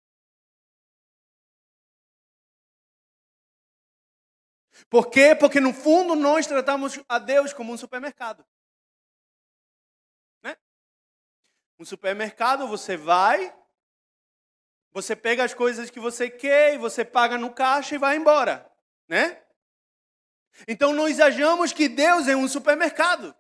Por 4.89 5.09
quê? 5.09 5.35
Porque 5.35 5.59
no 5.59 5.73
fundo 5.73 6.15
nós 6.15 6.47
tratamos 6.47 6.99
a 7.07 7.19
Deus 7.19 7.53
como 7.53 7.73
um 7.73 7.77
supermercado. 7.77 8.45
Né? 10.41 10.57
Um 11.77 11.85
supermercado, 11.85 12.67
você 12.67 12.95
vai, 12.95 13.53
você 14.91 15.15
pega 15.15 15.43
as 15.43 15.53
coisas 15.53 15.89
que 15.89 15.99
você 15.99 16.29
quer 16.29 16.73
e 16.73 16.77
você 16.77 17.03
paga 17.03 17.37
no 17.37 17.53
caixa 17.53 17.95
e 17.95 17.97
vai 17.97 18.15
embora, 18.15 18.68
né? 19.09 19.41
Então 20.67 20.93
nós 20.93 21.19
achamos 21.19 21.73
que 21.73 21.89
Deus 21.89 22.27
é 22.27 22.35
um 22.35 22.47
supermercado. 22.47 23.35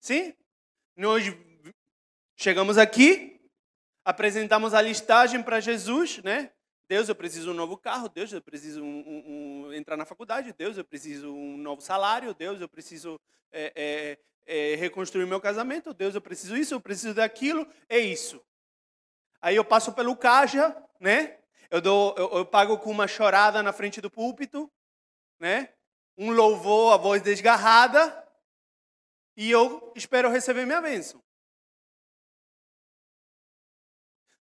Sim? 0.00 0.34
Nós 0.96 1.24
chegamos 2.34 2.78
aqui, 2.78 3.40
apresentamos 4.04 4.74
a 4.74 4.80
listagem 4.80 5.42
para 5.42 5.60
Jesus, 5.60 6.18
né? 6.24 6.50
Deus, 6.88 7.08
eu 7.08 7.14
preciso 7.14 7.50
um 7.50 7.54
novo 7.54 7.76
carro. 7.76 8.08
Deus, 8.08 8.32
eu 8.32 8.40
preciso 8.40 8.82
um, 8.82 8.86
um, 8.86 9.66
um, 9.66 9.72
entrar 9.74 9.96
na 9.96 10.06
faculdade. 10.06 10.54
Deus, 10.56 10.78
eu 10.78 10.84
preciso 10.84 11.30
um 11.30 11.58
novo 11.58 11.82
salário. 11.82 12.32
Deus, 12.32 12.62
eu 12.62 12.68
preciso 12.68 13.20
é, 13.52 13.72
é, 14.46 14.72
é, 14.72 14.76
reconstruir 14.76 15.26
meu 15.26 15.40
casamento. 15.40 15.92
Deus, 15.92 16.14
eu 16.14 16.20
preciso 16.22 16.56
isso, 16.56 16.72
eu 16.72 16.80
preciso 16.80 17.12
daquilo. 17.12 17.68
É 17.90 17.98
isso. 17.98 18.42
Aí 19.42 19.54
eu 19.54 19.64
passo 19.64 19.92
pelo 19.92 20.16
caixa, 20.16 20.74
né? 20.98 21.37
Eu, 21.70 21.80
dou, 21.80 22.14
eu, 22.16 22.38
eu 22.38 22.46
pago 22.46 22.78
com 22.78 22.90
uma 22.90 23.06
chorada 23.06 23.62
na 23.62 23.72
frente 23.72 24.00
do 24.00 24.10
púlpito, 24.10 24.70
né? 25.38 25.74
Um 26.16 26.30
louvor, 26.30 26.94
a 26.94 26.96
voz 26.96 27.22
desgarrada. 27.22 28.26
E 29.36 29.50
eu 29.50 29.92
espero 29.94 30.30
receber 30.30 30.64
minha 30.64 30.80
bênção. 30.80 31.22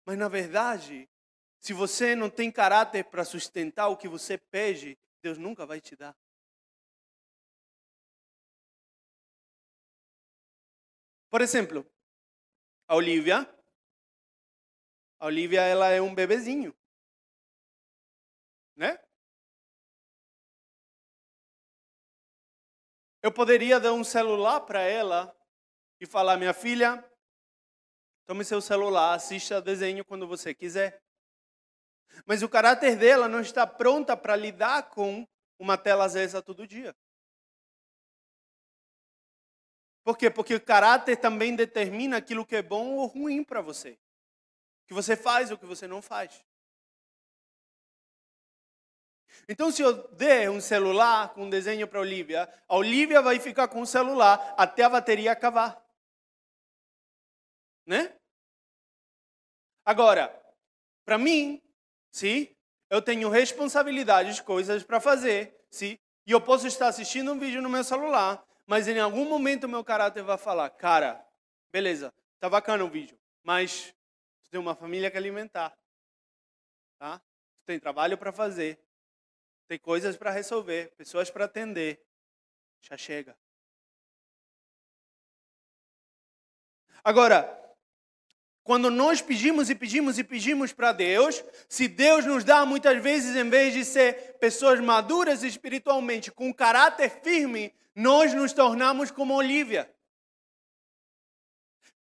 Mas 0.04 0.16
na 0.16 0.28
verdade, 0.28 1.08
se 1.58 1.72
você 1.72 2.14
não 2.14 2.30
tem 2.30 2.50
caráter 2.50 3.04
para 3.04 3.24
sustentar 3.24 3.88
o 3.88 3.96
que 3.96 4.06
você 4.06 4.38
pede, 4.38 4.96
Deus 5.20 5.36
nunca 5.36 5.66
vai 5.66 5.80
te 5.80 5.96
dar. 5.96 6.16
Por 11.28 11.40
exemplo, 11.40 11.84
a 12.86 12.94
Olivia. 12.94 13.52
A 15.18 15.26
Olivia 15.26 15.62
ela 15.62 15.88
é 15.90 16.00
um 16.00 16.14
bebezinho. 16.14 16.74
Né? 18.76 18.98
Eu 23.22 23.32
poderia 23.32 23.80
dar 23.80 23.92
um 23.92 24.04
celular 24.04 24.60
para 24.60 24.82
ela 24.82 25.36
e 26.00 26.06
falar: 26.06 26.36
minha 26.36 26.54
filha, 26.54 27.04
tome 28.26 28.44
seu 28.44 28.60
celular, 28.60 29.14
assista 29.14 29.60
desenho 29.60 30.04
quando 30.04 30.28
você 30.28 30.54
quiser. 30.54 31.02
Mas 32.24 32.42
o 32.42 32.48
caráter 32.48 32.96
dela 32.96 33.28
não 33.28 33.40
está 33.40 33.66
pronta 33.66 34.16
para 34.16 34.36
lidar 34.36 34.90
com 34.90 35.26
uma 35.58 35.76
tela 35.76 36.04
acesa 36.04 36.42
todo 36.42 36.66
dia. 36.66 36.94
Por 40.04 40.16
quê? 40.16 40.30
Porque 40.30 40.54
o 40.54 40.64
caráter 40.64 41.16
também 41.16 41.56
determina 41.56 42.18
aquilo 42.18 42.46
que 42.46 42.54
é 42.54 42.62
bom 42.62 42.94
ou 42.94 43.06
ruim 43.06 43.42
para 43.42 43.60
você. 43.60 43.98
O 44.84 44.86
que 44.86 44.94
você 44.94 45.16
faz 45.16 45.50
ou 45.50 45.56
o 45.56 45.58
que 45.58 45.66
você 45.66 45.88
não 45.88 46.00
faz. 46.00 46.44
Então, 49.48 49.70
se 49.70 49.82
eu 49.82 50.09
der 50.14 50.50
um 50.50 50.61
celular 50.61 51.32
com 51.35 51.44
um 51.44 51.50
desenho 51.50 51.87
para 51.87 51.98
a 51.98 52.02
Olivia, 52.02 52.48
a 52.68 52.76
Olivia 52.76 53.22
vai 53.22 53.38
ficar 53.38 53.68
com 53.68 53.80
o 53.80 53.87
celular 53.87 54.54
até 54.56 54.82
a 54.82 54.88
bateria 54.88 55.32
acabar. 55.32 55.80
Né? 57.87 58.12
Agora, 59.85 60.35
para 61.04 61.16
mim, 61.16 61.62
Sim, 62.16 62.48
eu 62.88 63.02
tenho 63.02 63.28
responsabilidades, 63.28 64.40
coisas 64.40 64.82
para 64.82 64.98
fazer. 64.98 65.54
Sim, 65.68 65.98
e 66.26 66.32
eu 66.32 66.40
posso 66.40 66.66
estar 66.66 66.88
assistindo 66.88 67.30
um 67.30 67.38
vídeo 67.38 67.61
no 67.61 67.68
meu 67.68 67.85
celular, 67.85 68.42
mas 68.66 68.88
em 68.88 68.98
algum 68.98 69.28
momento 69.28 69.68
meu 69.68 69.85
caráter 69.85 70.22
vai 70.22 70.38
falar: 70.38 70.70
cara, 70.70 71.22
beleza, 71.70 72.11
tá 72.40 72.48
bacana 72.48 72.82
o 72.82 72.88
vídeo, 72.88 73.18
mas 73.42 73.94
tu 74.42 74.50
tem 74.50 74.59
uma 74.59 74.74
família 74.74 75.11
que 75.11 75.16
alimentar, 75.18 75.76
tá? 76.98 77.18
Tu 77.18 77.66
tem 77.66 77.78
trabalho 77.78 78.16
para 78.16 78.32
fazer, 78.32 78.80
tem 79.66 79.79
coisas 79.79 80.16
para 80.16 80.31
resolver, 80.31 80.92
pessoas 80.96 81.31
para 81.31 81.44
atender. 81.44 82.00
Já 82.81 82.96
chega. 82.96 83.37
Agora, 87.02 87.66
quando 88.62 88.90
nós 88.90 89.22
pedimos 89.22 89.70
e 89.70 89.76
pedimos 89.76 90.18
e 90.18 90.24
pedimos 90.24 90.72
para 90.72 90.92
Deus, 90.92 91.44
se 91.68 91.87
Deus 91.87 92.26
nos 92.26 92.42
dá 92.42 92.66
muitas 92.66 93.00
vezes, 93.00 93.37
em 93.37 93.48
vez 93.48 93.72
de 93.72 93.85
ser 93.85 94.38
pessoas 94.38 94.81
maduras 94.81 95.44
espiritualmente, 95.44 96.33
com 96.33 96.52
caráter 96.52 97.11
firme, 97.22 97.72
nós 97.94 98.35
nos 98.35 98.52
tornamos 98.52 99.12
como 99.12 99.35
Olivia. 99.35 99.88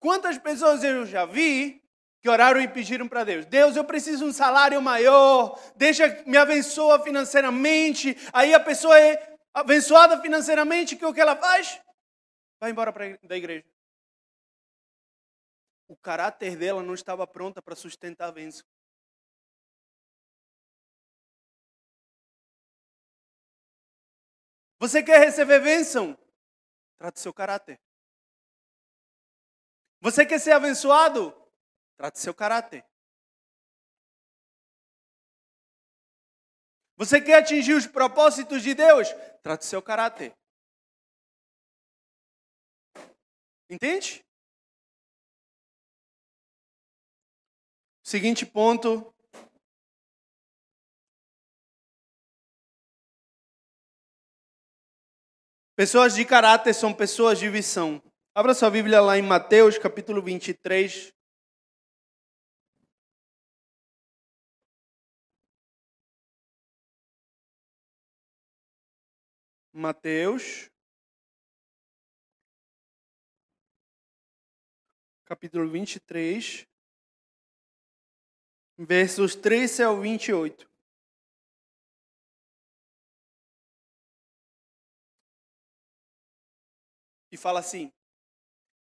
Quantas 0.00 0.38
pessoas 0.38 0.82
eu 0.82 1.06
já 1.06 1.24
vi 1.24 1.85
que 2.26 2.30
oraram 2.30 2.60
e 2.60 2.66
pediram 2.66 3.06
para 3.06 3.22
Deus: 3.22 3.46
Deus, 3.46 3.76
eu 3.76 3.84
preciso 3.84 4.24
de 4.24 4.30
um 4.30 4.32
salário 4.32 4.82
maior, 4.82 5.56
deixa, 5.76 6.24
me 6.26 6.36
abençoa 6.36 7.00
financeiramente. 7.00 8.16
Aí 8.32 8.52
a 8.52 8.58
pessoa 8.58 8.98
é 8.98 9.36
abençoada 9.54 10.20
financeiramente, 10.20 10.96
que 10.96 11.06
o 11.06 11.14
que 11.14 11.20
ela 11.20 11.36
faz? 11.36 11.80
Vai 12.60 12.72
embora 12.72 12.92
pra, 12.92 13.16
da 13.22 13.36
igreja 13.36 13.64
o 15.88 15.96
caráter 15.96 16.56
dela 16.56 16.82
não 16.82 16.94
estava 16.94 17.24
pronta 17.28 17.62
para 17.62 17.76
sustentar 17.76 18.28
a 18.28 18.32
bênção. 18.32 18.66
Você 24.80 25.00
quer 25.00 25.20
receber 25.20 25.60
bênção? 25.60 26.18
Trate 26.98 27.20
seu 27.20 27.32
caráter. 27.32 27.80
Você 30.00 30.26
quer 30.26 30.40
ser 30.40 30.50
abençoado? 30.50 31.32
Trate 31.96 32.18
seu 32.18 32.34
caráter. 32.34 32.84
Você 36.96 37.20
quer 37.20 37.38
atingir 37.38 37.74
os 37.74 37.86
propósitos 37.86 38.62
de 38.62 38.74
Deus? 38.74 39.08
Trate 39.42 39.64
seu 39.66 39.82
caráter. 39.82 40.34
Entende? 43.68 44.24
Seguinte 48.02 48.46
ponto. 48.46 49.12
Pessoas 55.74 56.14
de 56.14 56.24
caráter 56.24 56.72
são 56.72 56.94
pessoas 56.94 57.38
de 57.38 57.50
visão. 57.50 58.02
Abra 58.34 58.54
sua 58.54 58.70
Bíblia 58.70 59.00
lá 59.00 59.18
em 59.18 59.22
Mateus, 59.22 59.76
capítulo 59.76 60.22
23. 60.22 61.15
Mateus, 69.78 70.70
capítulo 75.26 75.68
23, 75.68 76.66
versos 78.78 79.34
13 79.34 79.82
ao 79.82 80.00
28. 80.00 80.66
E 87.30 87.36
fala 87.36 87.60
assim: 87.60 87.92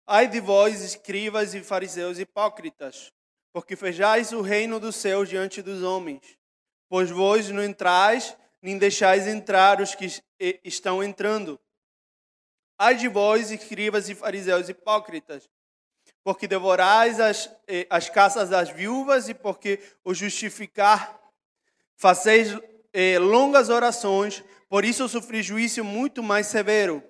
Ai 0.05 0.27
de 0.27 0.39
vós, 0.39 0.81
escribas 0.81 1.55
e 1.55 1.63
fariseus 1.63 2.19
hipócritas, 2.19 3.11
porque 3.51 3.75
fechais 3.75 4.31
o 4.31 4.41
reino 4.41 4.79
dos 4.79 4.95
céus 4.95 5.27
diante 5.27 5.59
dos 5.59 5.81
homens. 5.81 6.37
Pois 6.87 7.09
vós 7.09 7.49
não 7.49 7.63
entrais, 7.63 8.37
nem 8.63 8.77
deixais 8.77 9.27
entrar 9.27 9.81
os 9.81 9.93
que 9.93 10.07
estão 10.63 11.03
entrando. 11.03 11.59
Ai 12.79 12.95
de 12.95 13.09
vós, 13.09 13.51
escribas 13.51 14.07
e 14.07 14.15
fariseus 14.15 14.69
hipócritas, 14.69 15.49
porque 16.23 16.47
devorais 16.47 17.19
as, 17.19 17.53
as 17.89 18.09
casas 18.09 18.49
das 18.49 18.69
viúvas 18.69 19.27
e 19.27 19.33
porque 19.33 19.81
o 20.03 20.13
justificar 20.13 21.21
fazeis 21.97 22.57
eh, 22.93 23.19
longas 23.19 23.67
orações, 23.67 24.41
por 24.69 24.85
isso 24.85 25.07
sofri 25.09 25.43
juízo 25.43 25.83
muito 25.83 26.23
mais 26.23 26.47
severo. 26.47 27.03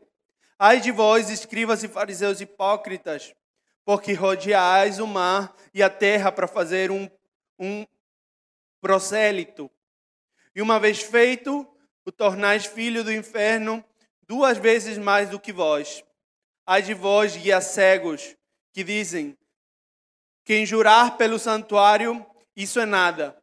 Ai 0.57 0.79
de 0.79 0.91
vós, 0.91 1.29
escribas 1.29 1.83
e 1.83 1.87
fariseus 1.87 2.41
hipócritas, 2.41 3.33
porque 3.85 4.13
rodeais 4.13 4.99
o 4.99 5.05
mar 5.05 5.55
e 5.71 5.83
a 5.83 5.89
terra 5.89 6.31
para 6.31 6.47
fazer 6.47 6.89
um, 6.89 7.07
um 7.59 7.85
prosélito. 8.81 9.69
E 10.55 10.61
uma 10.61 10.79
vez 10.79 11.01
feito, 11.01 11.67
o 12.05 12.11
tornais 12.11 12.65
filho 12.65 13.03
do 13.03 13.11
inferno 13.11 13.83
duas 14.27 14.57
vezes 14.57 14.97
mais 14.97 15.29
do 15.29 15.39
que 15.39 15.51
vós. 15.51 16.03
Ai 16.65 16.81
de 16.81 16.93
vós, 16.93 17.35
guias 17.35 17.65
cegos, 17.65 18.35
que 18.71 18.83
dizem: 18.83 19.37
quem 20.43 20.65
jurar 20.65 21.17
pelo 21.17 21.39
santuário, 21.39 22.25
isso 22.55 22.79
é 22.79 22.85
nada. 22.85 23.37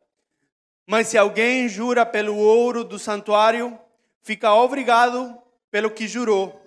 Mas 0.86 1.08
se 1.08 1.16
alguém 1.16 1.68
jura 1.68 2.04
pelo 2.04 2.36
ouro 2.36 2.84
do 2.84 2.98
santuário, 2.98 3.78
fica 4.22 4.52
obrigado 4.54 5.40
pelo 5.70 5.90
que 5.90 6.06
jurou. 6.06 6.60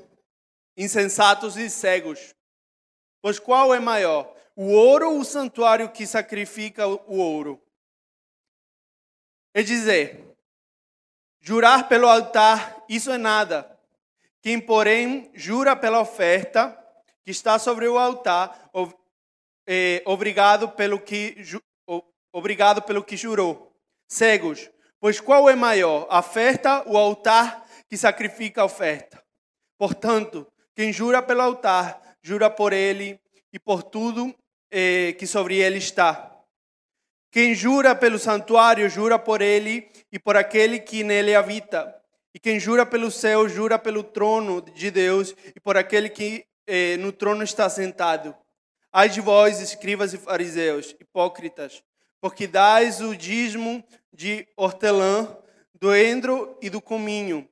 Insensatos 0.75 1.57
e 1.57 1.69
cegos. 1.69 2.33
Pois 3.21 3.37
qual 3.39 3.73
é 3.73 3.79
maior, 3.79 4.35
o 4.55 4.71
ouro 4.71 5.11
ou 5.11 5.19
o 5.19 5.25
santuário 5.25 5.89
que 5.91 6.07
sacrifica 6.07 6.87
o 6.87 7.17
ouro? 7.17 7.61
É 9.53 9.61
dizer, 9.61 10.32
jurar 11.43 11.89
pelo 11.89 12.07
altar, 12.07 12.83
isso 12.87 13.11
é 13.11 13.17
nada. 13.17 13.69
Quem, 14.41 14.59
porém, 14.59 15.29
jura 15.33 15.75
pela 15.75 15.99
oferta, 15.99 16.77
que 17.23 17.31
está 17.31 17.59
sobre 17.59 17.85
o 17.87 17.97
altar, 17.97 18.71
é, 19.67 20.01
obrigado 20.05 20.69
pelo 20.69 20.99
que 20.99 21.35
obrigado 22.31 22.81
pelo 22.81 23.03
que 23.03 23.17
jurou. 23.17 23.75
Cegos, 24.07 24.69
pois 24.99 25.19
qual 25.19 25.49
é 25.49 25.55
maior, 25.55 26.07
a 26.09 26.19
oferta 26.19 26.83
ou 26.87 26.93
o 26.93 26.97
altar 26.97 27.65
que 27.89 27.97
sacrifica 27.97 28.61
a 28.61 28.65
oferta? 28.65 29.21
Portanto, 29.77 30.47
quem 30.73 30.93
jura 30.93 31.21
pelo 31.21 31.41
altar, 31.41 32.01
jura 32.21 32.49
por 32.49 32.73
ele 32.73 33.19
e 33.51 33.59
por 33.59 33.83
tudo 33.83 34.33
é, 34.71 35.13
que 35.13 35.27
sobre 35.27 35.57
ele 35.57 35.77
está. 35.77 36.31
Quem 37.31 37.53
jura 37.53 37.95
pelo 37.95 38.17
santuário, 38.19 38.89
jura 38.89 39.19
por 39.19 39.41
ele 39.41 39.89
e 40.13 40.19
por 40.19 40.37
aquele 40.37 40.79
que 40.79 41.03
nele 41.03 41.33
habita. 41.33 41.99
E 42.35 42.39
quem 42.39 42.59
jura 42.59 42.85
pelo 42.85 43.09
céu, 43.09 43.49
jura 43.49 43.79
pelo 43.79 44.03
trono 44.03 44.61
de 44.61 44.91
Deus 44.91 45.35
e 45.55 45.59
por 45.59 45.75
aquele 45.75 46.07
que 46.07 46.45
eh, 46.67 46.97
no 46.97 47.11
trono 47.11 47.43
está 47.43 47.67
sentado. 47.67 48.35
Ai 48.91 49.09
de 49.09 49.19
vós, 49.19 49.59
escribas 49.59 50.13
e 50.13 50.19
fariseus, 50.19 50.95
hipócritas, 50.99 51.83
porque 52.21 52.45
dais 52.45 53.01
o 53.01 53.15
dízimo 53.15 53.83
de 54.13 54.47
hortelã, 54.55 55.35
do 55.73 55.95
endro 55.95 56.57
e 56.61 56.69
do 56.69 56.79
cominho, 56.79 57.49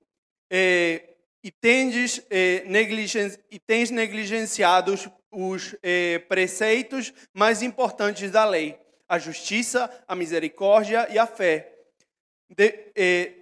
eh, 0.47 1.15
e, 1.43 1.50
tendes, 1.50 2.21
eh, 2.30 2.63
negligen 2.67 3.32
e 3.50 3.58
tens 3.58 3.89
negligenciado 3.89 4.93
os, 4.93 5.10
os 5.32 5.76
eh, 5.82 6.19
preceitos 6.30 7.12
mais 7.34 7.63
importantes 7.63 8.30
da 8.30 8.45
lei, 8.45 8.80
a 9.10 9.17
justiça, 9.17 9.89
a 10.08 10.15
misericórdia 10.15 11.08
e 11.10 11.17
a 11.17 11.26
fé. 11.26 11.70
De, 12.56 12.92
eh, 12.96 13.34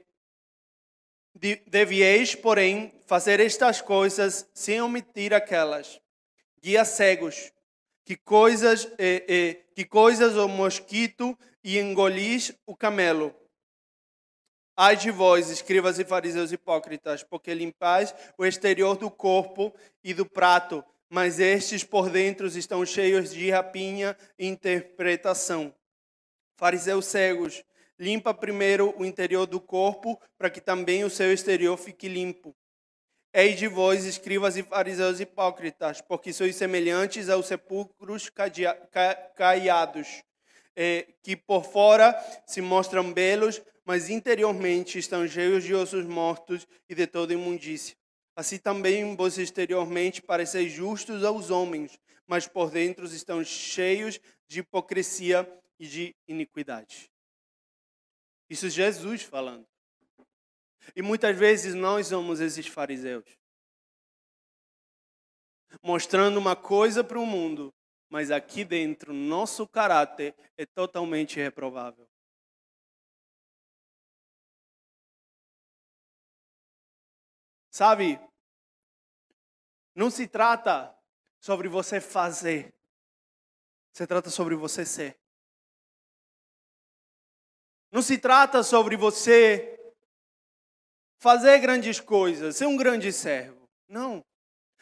Devieis, 1.68 2.36
porém, 2.36 2.94
fazer 3.08 3.40
estas 3.40 3.82
coisas 3.82 4.48
sem 4.54 4.82
omitir 4.82 5.34
aquelas. 5.34 6.00
Guia 6.62 6.84
cegos, 6.84 7.52
que 8.04 8.18
coisas, 8.18 8.86
eh, 8.98 9.26
eh, 9.28 9.54
que 9.74 9.86
coisas 9.86 10.36
o 10.36 10.48
mosquito 10.48 11.38
e 11.64 11.80
engolis 11.80 12.54
o 12.66 12.76
camelo. 12.76 13.34
Ai 14.76 14.96
de 14.96 15.12
vós, 15.12 15.50
escribas 15.50 15.98
e 15.98 16.06
fariseus 16.06 16.52
hipócritas, 16.52 17.24
porque 17.24 17.54
limpais 17.54 18.14
o 18.38 18.46
exterior 18.46 18.98
do 18.98 19.10
corpo 19.10 19.74
e 20.04 20.14
do 20.14 20.26
prato, 20.26 20.84
mas 21.10 21.40
estes 21.40 21.84
por 21.84 22.10
dentro 22.10 22.48
estão 22.48 22.86
cheios 22.86 23.32
de 23.32 23.50
rapinha 23.50 24.16
e 24.38 24.48
interpretação. 24.48 25.74
Fariseus 26.58 27.06
cegos, 27.06 27.64
Limpa 28.00 28.34
primeiro 28.34 28.96
o 28.98 29.06
interior 29.06 29.46
do 29.46 29.60
corpo, 29.60 30.18
para 30.38 30.50
que 30.50 30.62
também 30.62 31.04
o 31.04 31.10
seu 31.10 31.34
exterior 31.34 31.76
fique 31.78 32.08
limpo. 32.08 32.56
Ei 33.34 33.54
de 33.54 33.68
vós, 33.68 34.06
escribas 34.06 34.56
e 34.56 34.64
fariseus 34.64 35.20
hipócritas, 35.20 36.00
porque 36.00 36.32
sois 36.32 36.56
semelhantes 36.56 37.28
aos 37.28 37.46
sepulcros 37.48 38.32
caiados, 39.36 40.24
que 41.22 41.36
por 41.36 41.66
fora 41.66 42.18
se 42.48 42.62
mostram 42.62 43.12
belos, 43.12 43.62
mas 43.86 44.10
interiormente 44.10 44.98
estão 44.98 45.28
cheios 45.28 45.64
de 45.64 45.76
ossos 45.76 46.06
mortos 46.06 46.66
e 46.88 46.96
de 46.96 47.06
toda 47.06 47.34
imundícia. 47.34 47.98
Assim 48.36 48.58
também 48.58 49.16
vós 49.16 49.38
exteriormente 49.38 50.22
pareceis 50.22 50.72
justos 50.72 51.26
aos 51.26 51.52
homens, 51.52 52.00
mas 52.26 52.48
por 52.48 52.72
dentro 52.72 53.06
estão 53.06 53.44
cheios 53.44 54.22
de 54.48 54.62
hipocrisia 54.62 55.46
e 55.78 55.86
de 55.86 56.16
iniquidade. 56.28 57.12
Isso 58.50 58.66
é 58.66 58.70
Jesus 58.70 59.22
falando. 59.22 59.68
E 60.96 61.02
muitas 61.02 61.38
vezes 61.38 61.76
nós 61.76 62.08
somos 62.08 62.40
esses 62.40 62.68
fariseus. 62.68 63.26
Mostrando 65.84 66.38
uma 66.38 66.56
coisa 66.56 67.04
para 67.04 67.20
o 67.20 67.26
mundo, 67.26 67.72
mas 68.10 68.32
aqui 68.32 68.66
dentro 68.66 69.14
nosso 69.14 69.68
caráter 69.68 70.36
é 70.58 70.66
totalmente 70.66 71.38
reprovável. 71.38 72.10
Sabe, 77.70 78.20
não 79.96 80.10
se 80.10 80.28
trata 80.28 80.94
sobre 81.40 81.70
você 81.70 82.02
fazer, 82.02 82.74
se 83.94 84.06
trata 84.08 84.30
sobre 84.30 84.56
você 84.56 84.86
ser. 84.86 85.20
Não 87.92 88.02
se 88.02 88.18
trata 88.18 88.62
sobre 88.62 88.96
você 88.96 89.94
fazer 91.18 91.60
grandes 91.60 92.00
coisas, 92.00 92.56
ser 92.56 92.66
um 92.66 92.78
grande 92.78 93.12
servo. 93.12 93.68
Não. 93.88 94.24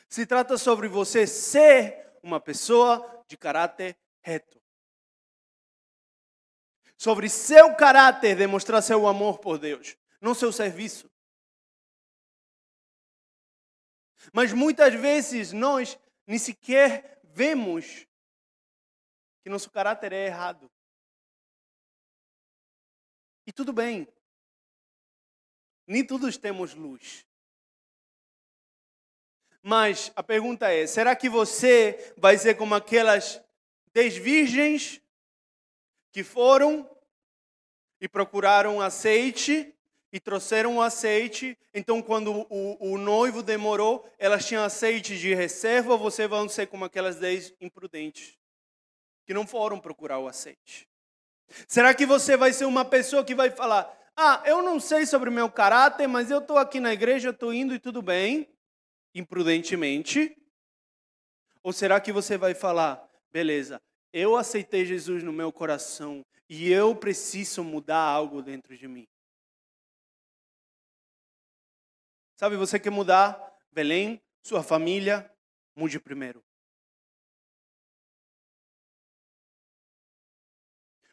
Se 0.09 0.25
trata 0.25 0.57
sobre 0.57 0.87
você 0.87 1.25
ser 1.25 2.17
uma 2.21 2.39
pessoa 2.39 3.23
de 3.27 3.37
caráter 3.37 3.97
reto. 4.21 4.61
Sobre 6.97 7.29
seu 7.29 7.75
caráter 7.75 8.35
demonstrar 8.35 8.81
seu 8.81 9.07
amor 9.07 9.39
por 9.39 9.57
Deus, 9.57 9.95
não 10.19 10.33
seu 10.33 10.51
serviço. 10.51 11.09
Mas 14.33 14.51
muitas 14.51 14.93
vezes 14.93 15.53
nós 15.53 15.97
nem 16.25 16.37
sequer 16.37 17.21
vemos 17.23 18.05
que 19.41 19.49
nosso 19.49 19.69
caráter 19.69 20.11
é 20.11 20.25
errado. 20.25 20.69
E 23.47 23.51
tudo 23.51 23.73
bem. 23.73 24.07
Nem 25.87 26.05
todos 26.05 26.37
temos 26.37 26.75
luz. 26.75 27.25
Mas 29.63 30.11
a 30.15 30.21
pergunta 30.21 30.69
é: 30.71 30.85
será 30.85 31.15
que 31.15 31.29
você 31.29 32.13
vai 32.17 32.37
ser 32.37 32.55
como 32.55 32.75
aquelas 32.75 33.41
dez 33.93 34.15
virgens 34.15 35.01
que 36.11 36.23
foram 36.23 36.87
e 37.99 38.07
procuraram 38.07 38.81
azeite 38.81 39.73
e 40.11 40.19
trouxeram 40.19 40.77
o 40.77 40.81
azeite. 40.81 41.57
Então, 41.73 42.01
quando 42.01 42.45
o, 42.49 42.93
o, 42.93 42.97
noivo 42.97 43.43
demorou, 43.43 44.07
elas 44.17 44.45
tinham 44.45 44.63
azeite 44.63 45.17
de 45.17 45.33
reserva. 45.33 45.97
Você 45.97 46.27
vão 46.27 46.47
ser 46.47 46.67
como 46.67 46.85
aquelas 46.85 47.17
dez 47.17 47.53
imprudentes 47.59 48.37
que 49.25 49.33
não 49.33 49.45
foram 49.45 49.79
procurar 49.79 50.19
o 50.19 50.27
azeite. 50.27 50.87
Será 51.67 51.93
que 51.93 52.05
você 52.05 52.35
vai 52.35 52.51
ser 52.53 52.65
uma 52.65 52.83
pessoa 52.83 53.23
que 53.23 53.35
vai 53.35 53.49
falar: 53.49 53.91
Ah, 54.15 54.41
eu 54.45 54.61
não 54.61 54.79
sei 54.79 55.05
sobre 55.05 55.29
o 55.29 55.33
meu 55.33 55.49
caráter, 55.49 56.07
mas 56.07 56.29
eu 56.31 56.39
estou 56.39 56.57
aqui 56.57 56.79
na 56.79 56.93
igreja, 56.93 57.29
estou 57.29 57.53
indo 57.53 57.73
e 57.73 57.79
tudo 57.79 58.01
bem, 58.01 58.47
imprudentemente? 59.13 60.35
Ou 61.63 61.73
será 61.73 61.99
que 61.99 62.11
você 62.11 62.37
vai 62.37 62.53
falar: 62.53 63.07
Beleza, 63.31 63.81
eu 64.13 64.35
aceitei 64.35 64.85
Jesus 64.85 65.23
no 65.23 65.33
meu 65.33 65.51
coração 65.51 66.25
e 66.49 66.71
eu 66.71 66.95
preciso 66.95 67.63
mudar 67.63 68.01
algo 68.01 68.41
dentro 68.41 68.77
de 68.77 68.87
mim? 68.87 69.07
Sabe, 72.35 72.55
você 72.55 72.79
quer 72.79 72.91
mudar 72.91 73.47
Belém, 73.71 74.21
sua 74.43 74.63
família, 74.63 75.29
mude 75.75 75.99
primeiro. 75.99 76.46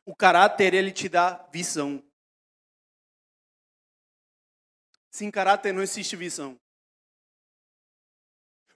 O 0.04 0.14
caráter, 0.14 0.74
ele 0.74 0.92
te 0.92 1.08
dá 1.08 1.46
visão. 1.52 2.02
Sem 5.10 5.30
caráter 5.30 5.72
não 5.72 5.82
existe 5.82 6.16
visão. 6.16 6.58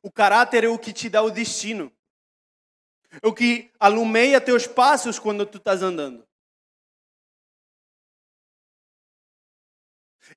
O 0.02 0.10
caráter 0.10 0.64
é 0.64 0.68
o 0.68 0.78
que 0.78 0.92
te 0.92 1.08
dá 1.08 1.20
o 1.22 1.30
destino. 1.30 1.92
É 3.22 3.26
o 3.26 3.34
que 3.34 3.70
alumeia 3.78 4.40
teus 4.40 4.66
passos 4.66 5.18
quando 5.18 5.44
tu 5.44 5.58
estás 5.58 5.82
andando. 5.82 6.26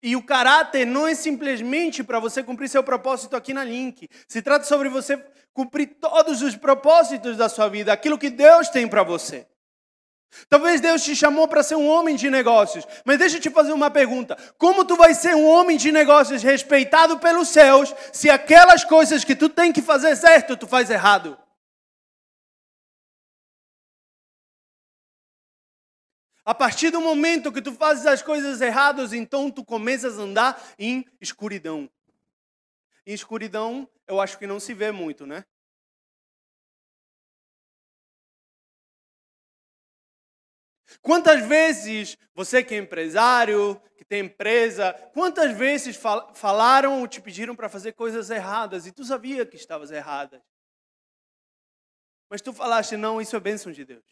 E 0.02 0.16
o 0.16 0.26
caráter 0.26 0.86
não 0.86 1.08
é 1.08 1.14
simplesmente 1.14 2.04
para 2.04 2.20
você 2.20 2.44
cumprir 2.44 2.70
seu 2.70 2.84
propósito 2.84 3.36
aqui 3.36 3.54
na 3.54 3.64
Link. 3.64 4.08
Se 4.28 4.42
trata 4.42 4.66
sobre 4.66 4.90
você 4.90 5.18
cumprir 5.54 6.00
todos 6.00 6.42
os 6.42 6.56
propósitos 6.56 7.38
da 7.38 7.50
sua 7.50 7.68
vida, 7.68 7.92
aquilo 7.92 8.18
que 8.18 8.30
Deus 8.30 8.70
tem 8.70 8.88
para 8.88 9.04
você. 9.04 9.48
Talvez 10.48 10.80
Deus 10.80 11.04
te 11.04 11.16
chamou 11.16 11.48
para 11.48 11.64
ser 11.64 11.76
um 11.76 11.88
homem 11.88 12.16
de 12.16 12.30
negócios, 12.30 12.88
mas 13.06 13.18
deixa 13.18 13.38
eu 13.38 13.42
te 13.42 13.50
fazer 13.50 13.74
uma 13.74 13.92
pergunta: 13.92 14.38
como 14.58 14.86
tu 14.86 14.96
vai 14.96 15.14
ser 15.14 15.36
um 15.36 15.46
homem 15.46 15.78
de 15.78 15.92
negócios 15.92 16.42
respeitado 16.42 17.20
pelos 17.20 17.50
céus 17.50 17.94
se 18.14 18.30
aquelas 18.30 18.84
coisas 18.84 19.24
que 19.24 19.36
tu 19.36 19.50
tem 19.50 19.72
que 19.72 19.82
fazer 19.82 20.16
certo 20.16 20.56
tu 20.56 20.68
faz 20.68 20.90
errado? 20.90 21.38
A 26.44 26.56
partir 26.56 26.90
do 26.90 27.00
momento 27.00 27.52
que 27.52 27.62
tu 27.62 27.72
fazes 27.74 28.06
as 28.06 28.22
coisas 28.22 28.62
erradas, 28.62 29.14
então 29.14 29.52
tu 29.52 29.64
começas 29.64 30.18
a 30.18 30.24
andar 30.24 30.64
em 30.80 31.06
escuridão. 31.20 31.90
Em 33.06 33.14
escuridão, 33.14 33.88
eu 34.08 34.20
acho 34.20 34.38
que 34.38 34.48
não 34.48 34.60
se 34.60 34.74
vê 34.74 34.92
muito, 34.92 35.26
né? 35.26 35.46
Quantas 41.02 41.46
vezes 41.48 42.18
você 42.34 42.64
que 42.64 42.76
é 42.76 42.78
empresário, 42.78 43.82
que 43.98 44.06
tem 44.06 44.26
empresa, 44.26 44.94
quantas 45.14 45.58
vezes 45.58 45.96
fal 45.96 46.34
falaram 46.36 47.02
ou 47.02 47.08
te 47.08 47.20
pediram 47.20 47.56
para 47.56 47.70
fazer 47.70 47.94
coisas 47.94 48.30
erradas 48.30 48.86
e 48.86 48.92
tu 48.92 49.04
sabia 49.04 49.46
que 49.46 49.56
estavas 49.56 49.92
errada? 49.92 50.44
Mas 52.30 52.42
tu 52.42 52.54
falaste, 52.54 52.96
não, 52.96 53.20
isso 53.20 53.36
é 53.36 53.40
bênção 53.40 53.72
de 53.72 53.84
Deus. 53.84 54.06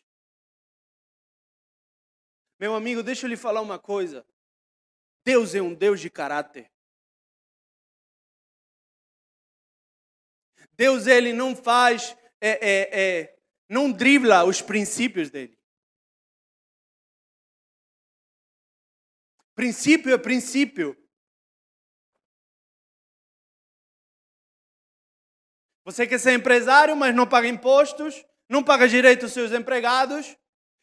Meu 2.60 2.75
amigo, 2.75 3.02
deixa 3.02 3.25
eu 3.25 3.30
lhe 3.30 3.38
falar 3.38 3.62
uma 3.62 3.80
coisa. 3.80 4.25
Deus 5.23 5.54
é 5.54 5.62
um 5.62 5.73
Deus 5.73 6.02
de 6.02 6.10
caráter. 6.10 6.69
Deus 10.73 11.08
ele 11.08 11.34
não 11.34 11.56
faz, 11.56 12.15
é, 12.39 12.49
é, 12.49 12.99
é, 13.02 13.39
não 13.67 13.91
dribla 13.91 14.45
os 14.45 14.62
princípios 14.62 15.30
dele. 15.30 15.58
Princípio 19.59 20.13
é 20.13 20.17
princípio. 20.17 20.95
Você 25.83 26.07
quer 26.07 26.17
ser 26.17 26.31
empresário, 26.31 26.95
mas 26.95 27.13
não 27.13 27.27
paga 27.27 27.45
impostos, 27.45 28.25
não 28.47 28.63
paga 28.63 28.87
direito 28.87 29.23
aos 29.23 29.33
seus 29.33 29.51
empregados, 29.51 30.33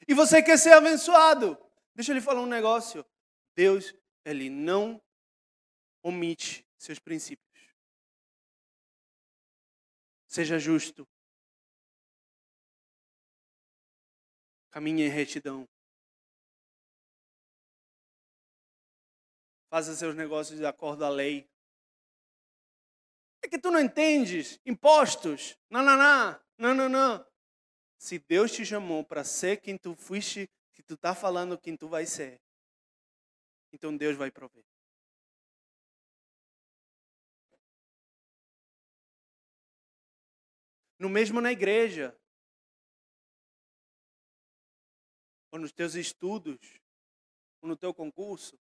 e 0.06 0.12
você 0.12 0.42
quer 0.42 0.58
ser 0.58 0.74
abençoado. 0.74 1.56
Deixa 1.94 2.12
eu 2.12 2.16
lhe 2.16 2.20
falar 2.20 2.42
um 2.42 2.46
negócio. 2.46 3.02
Deus, 3.54 3.94
ele 4.26 4.50
não 4.50 5.02
omite 6.02 6.68
seus 6.76 6.98
princípios. 6.98 7.74
Seja 10.28 10.58
justo. 10.58 11.08
Caminhe 14.70 15.04
em 15.04 15.08
retidão. 15.08 15.66
Faça 19.76 19.94
seus 19.94 20.14
negócios 20.14 20.58
de 20.58 20.64
acordo 20.64 21.04
à 21.04 21.10
lei. 21.10 21.46
É 23.42 23.46
que 23.46 23.58
tu 23.58 23.70
não 23.70 23.78
entendes 23.78 24.58
impostos. 24.64 25.54
Não, 25.68 25.82
não. 26.88 27.26
Se 27.98 28.18
Deus 28.18 28.52
te 28.52 28.64
chamou 28.64 29.04
para 29.04 29.22
ser 29.22 29.60
quem 29.60 29.76
tu 29.76 29.94
fuiste 29.94 30.48
que 30.72 30.82
tu 30.82 30.94
está 30.94 31.14
falando 31.14 31.58
quem 31.58 31.76
tu 31.76 31.88
vai 31.88 32.06
ser, 32.06 32.40
então 33.70 33.94
Deus 33.94 34.16
vai 34.16 34.30
prover. 34.30 34.64
No 40.98 41.10
mesmo 41.10 41.38
na 41.38 41.52
igreja, 41.52 42.18
ou 45.52 45.58
nos 45.58 45.70
teus 45.70 45.94
estudos, 45.94 46.80
ou 47.60 47.68
no 47.68 47.76
teu 47.76 47.92
concurso. 47.92 48.58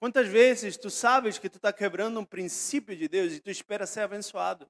Quantas 0.00 0.26
vezes 0.26 0.78
tu 0.78 0.88
sabes 0.88 1.38
que 1.38 1.50
tu 1.50 1.56
está 1.56 1.70
quebrando 1.70 2.18
um 2.18 2.24
princípio 2.24 2.96
de 2.96 3.06
Deus 3.06 3.34
e 3.34 3.40
tu 3.40 3.50
espera 3.50 3.86
ser 3.86 4.00
abençoado? 4.00 4.66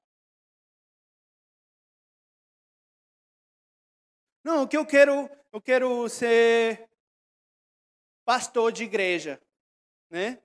Não, 4.43 4.63
o 4.63 4.67
que 4.67 4.75
eu 4.75 4.85
quero, 4.85 5.29
eu 5.53 5.61
quero 5.61 6.09
ser 6.09 6.89
pastor 8.25 8.73
de 8.73 8.83
igreja, 8.83 9.41
né? 10.09 10.43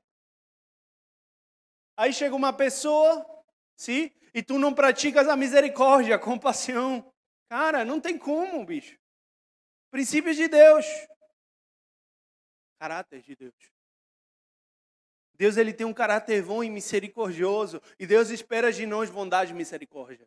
Aí 1.96 2.12
chega 2.12 2.36
uma 2.36 2.52
pessoa, 2.52 3.26
sim, 3.76 4.12
e 4.32 4.40
tu 4.40 4.56
não 4.56 4.72
praticas 4.72 5.26
a 5.26 5.36
misericórdia, 5.36 6.14
a 6.14 6.18
compaixão. 6.18 7.12
Cara, 7.48 7.84
não 7.84 8.00
tem 8.00 8.16
como, 8.16 8.64
bicho. 8.64 8.96
Princípios 9.90 10.36
de 10.36 10.46
Deus. 10.46 10.86
Caráter 12.78 13.22
de 13.22 13.34
Deus. 13.34 13.75
Deus 15.36 15.56
ele 15.56 15.72
tem 15.72 15.86
um 15.86 15.92
caráter 15.92 16.42
bom 16.42 16.64
e 16.64 16.70
misericordioso, 16.70 17.80
e 17.98 18.06
Deus 18.06 18.30
espera 18.30 18.72
de 18.72 18.86
nós 18.86 19.10
bondade 19.10 19.52
e 19.52 19.54
misericórdia. 19.54 20.26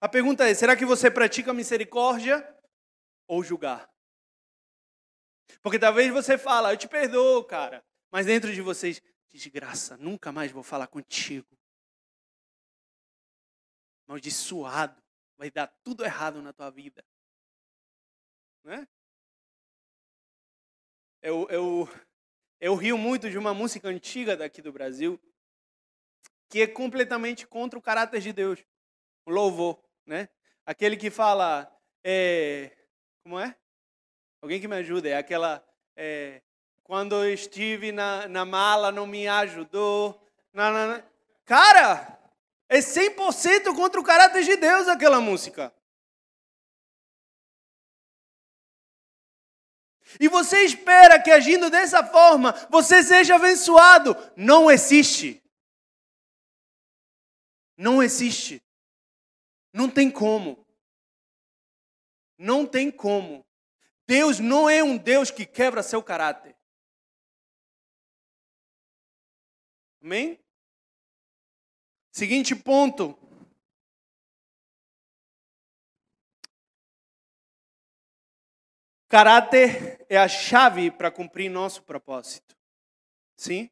A 0.00 0.08
pergunta 0.08 0.48
é: 0.48 0.54
será 0.54 0.76
que 0.76 0.84
você 0.84 1.10
pratica 1.10 1.52
misericórdia 1.52 2.46
ou 3.26 3.42
julgar? 3.42 3.90
Porque 5.62 5.78
talvez 5.78 6.12
você 6.12 6.38
fala, 6.38 6.72
eu 6.72 6.76
te 6.76 6.86
perdoo, 6.86 7.44
cara, 7.44 7.84
mas 8.10 8.26
dentro 8.26 8.52
de 8.52 8.60
vocês, 8.60 9.02
desgraça, 9.28 9.96
nunca 9.96 10.30
mais 10.30 10.52
vou 10.52 10.62
falar 10.62 10.86
contigo. 10.86 11.58
Maldiçoado, 14.06 15.02
vai 15.36 15.50
dar 15.50 15.66
tudo 15.82 16.04
errado 16.04 16.40
na 16.42 16.52
tua 16.52 16.70
vida. 16.70 17.04
Né? 18.64 18.86
Eu, 21.22 21.46
eu, 21.50 21.88
eu 22.60 22.74
rio 22.74 22.96
muito 22.96 23.28
de 23.30 23.38
uma 23.38 23.52
música 23.52 23.88
antiga 23.88 24.36
daqui 24.36 24.62
do 24.62 24.72
Brasil, 24.72 25.20
que 26.48 26.62
é 26.62 26.66
completamente 26.66 27.46
contra 27.46 27.78
o 27.78 27.82
caráter 27.82 28.20
de 28.20 28.32
Deus, 28.32 28.64
o 29.26 29.30
louvor 29.30 29.78
né? 30.08 30.28
Aquele 30.64 30.96
que 30.96 31.10
fala, 31.10 31.70
é, 32.02 32.72
como 33.22 33.38
é? 33.38 33.54
Alguém 34.40 34.60
que 34.60 34.66
me 34.66 34.76
ajude, 34.76 35.08
é 35.08 35.18
aquela, 35.18 35.62
é, 35.94 36.40
quando 36.82 37.14
eu 37.14 37.32
estive 37.32 37.92
na, 37.92 38.26
na 38.26 38.44
mala 38.44 38.90
não 38.90 39.06
me 39.06 39.28
ajudou. 39.28 40.18
Na. 40.52 41.04
Cara, 41.44 42.18
é 42.68 42.78
100% 42.78 43.74
contra 43.76 44.00
o 44.00 44.04
caráter 44.04 44.42
de 44.42 44.56
Deus 44.56 44.88
aquela 44.88 45.20
música. 45.20 45.72
E 50.18 50.28
você 50.28 50.64
espera 50.64 51.20
que 51.20 51.30
agindo 51.30 51.68
dessa 51.70 52.04
forma 52.04 52.52
você 52.70 53.02
seja 53.02 53.36
abençoado. 53.36 54.16
Não 54.36 54.70
existe. 54.70 55.42
Não 57.76 58.02
existe. 58.02 58.62
Não 59.72 59.90
tem 59.90 60.10
como. 60.10 60.66
Não 62.38 62.66
tem 62.66 62.90
como. 62.90 63.46
Deus 64.06 64.38
não 64.38 64.70
é 64.70 64.82
um 64.82 64.96
Deus 64.96 65.30
que 65.30 65.44
quebra 65.44 65.82
seu 65.82 66.02
caráter. 66.02 66.56
Amém? 70.02 70.38
Seguinte 72.10 72.56
ponto. 72.56 73.16
Caráter 79.08 80.04
é 80.06 80.18
a 80.18 80.28
chave 80.28 80.90
para 80.90 81.10
cumprir 81.10 81.48
nosso 81.48 81.82
propósito. 81.82 82.54
Sim? 83.36 83.70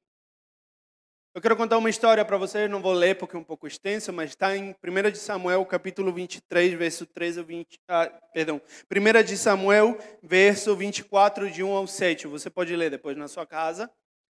Eu 1.35 1.43
quero 1.43 1.55
contar 1.55 1.77
uma 1.77 1.91
história 1.91 2.25
para 2.25 2.39
vocês, 2.39 2.71
não 2.71 2.81
vou 2.81 2.95
ler 2.95 3.19
porque 3.19 3.37
é 3.37 3.39
um 3.39 3.45
pouco 3.45 3.67
extensa, 3.67 4.11
mas 4.11 4.31
está 4.31 4.57
em 4.57 4.75
1 4.83 5.11
de 5.11 5.19
Samuel, 5.19 5.67
capítulo 5.67 6.11
23, 6.11 6.73
verso 6.73 7.05
13 7.05 7.41
ao 7.41 7.45
20. 7.45 7.79
Ah, 7.87 8.11
perdão. 8.33 8.63
1 8.91 9.23
de 9.23 9.37
Samuel, 9.37 9.99
verso 10.23 10.75
24, 10.75 11.51
de 11.51 11.63
1 11.63 11.71
ao 11.71 11.87
7. 11.87 12.27
Você 12.27 12.49
pode 12.49 12.75
ler 12.75 12.91
depois 12.91 13.15
na 13.15 13.29
sua 13.29 13.45
casa. 13.45 13.91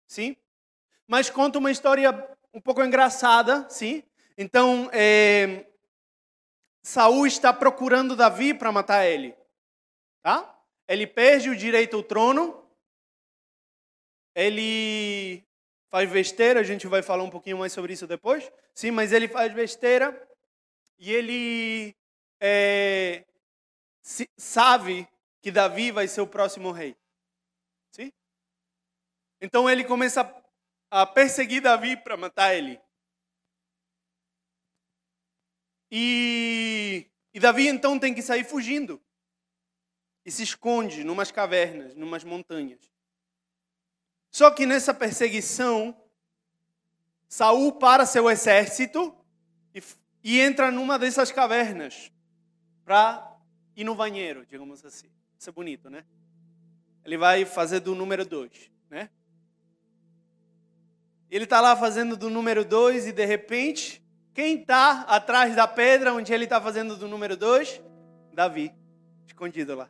Sim? 0.09 0.37
Mas 1.07 1.31
conta 1.31 1.61
uma 1.61 1.71
história 1.71 2.11
um 2.53 2.61
pouco 2.61 2.83
engraçada, 2.83 3.71
sim? 3.71 4.03
Então, 4.37 4.91
é, 4.93 5.65
Saul 6.83 7.25
está 7.25 7.53
procurando 7.53 8.17
Davi 8.17 8.53
para 8.53 8.73
matar 8.73 9.07
ele. 9.07 9.37
Tá? 10.21 10.58
Ele 10.89 11.07
perde 11.07 11.51
o 11.51 11.57
direito 11.57 11.97
ao 11.97 12.03
trono, 12.03 12.67
ele 14.35 15.47
faz 15.91 16.11
besteira, 16.11 16.61
a 16.61 16.65
gente 16.65 16.87
vai 16.87 17.03
falar 17.03 17.23
um 17.23 17.31
pouquinho 17.31 17.59
mais 17.59 17.73
sobre 17.73 17.93
isso 17.93 18.07
depois, 18.07 18.51
sim, 18.75 18.91
mas 18.91 19.13
ele 19.13 19.29
faz 19.29 19.53
besteira 19.53 20.29
e 20.99 21.13
ele 21.13 21.95
é, 22.41 23.25
sabe 24.37 25.07
que 25.43 25.51
Davi 25.51 25.93
vai 25.93 26.09
ser 26.09 26.23
o 26.23 26.27
próximo 26.27 26.73
rei, 26.73 26.97
sim? 27.93 28.11
Então 29.43 29.69
ele 29.69 29.85
começa 29.85 30.35
a 30.91 31.07
perseguir 31.07 31.61
Davi 31.61 31.97
para 31.97 32.17
matar 32.17 32.55
ele. 32.55 32.81
E, 35.91 37.11
e 37.33 37.41
Davi 37.41 37.67
então 37.67 37.99
tem 37.99 38.15
que 38.15 38.23
sair 38.23 38.45
fugindo 38.45 39.03
e 40.29 40.31
se 40.31 40.43
esconde 40.43 41.05
numas 41.05 41.31
cavernas, 41.31 41.95
numas 41.95 42.23
montanhas. 42.23 42.93
Só 44.31 44.51
que 44.51 44.67
nessa 44.67 44.93
perseguição, 44.93 45.99
Saul 47.27 47.73
para 47.73 48.05
seu 48.05 48.29
exército 48.29 49.17
e, 49.75 49.83
e 50.23 50.39
entra 50.39 50.71
numa 50.71 50.99
dessas 50.99 51.33
cavernas 51.33 52.13
para 52.85 53.39
ir 53.75 53.85
no 53.85 53.95
banheiro, 53.95 54.45
digamos 54.45 54.85
assim. 54.85 55.11
Isso 55.39 55.49
é 55.49 55.53
bonito, 55.53 55.89
né? 55.89 56.05
Ele 57.07 57.17
vai 57.17 57.47
fazer 57.47 57.81
do 57.81 57.95
número 57.95 58.27
dois, 58.27 58.71
né? 58.91 59.09
Ele 61.31 61.45
está 61.45 61.63
lá 61.63 61.75
fazendo 61.75 62.19
do 62.19 62.29
número 62.29 62.67
dois 62.67 63.07
e 63.07 63.13
de 63.13 63.25
repente, 63.25 64.05
quem 64.35 64.61
está 64.61 65.05
atrás 65.05 65.57
da 65.57 65.67
pedra 65.67 66.13
onde 66.13 66.35
ele 66.35 66.45
está 66.45 66.61
fazendo 66.61 66.99
do 66.99 67.09
número 67.09 67.35
dois? 67.35 67.81
Davi, 68.35 68.71
escondido 69.27 69.75
lá. 69.75 69.89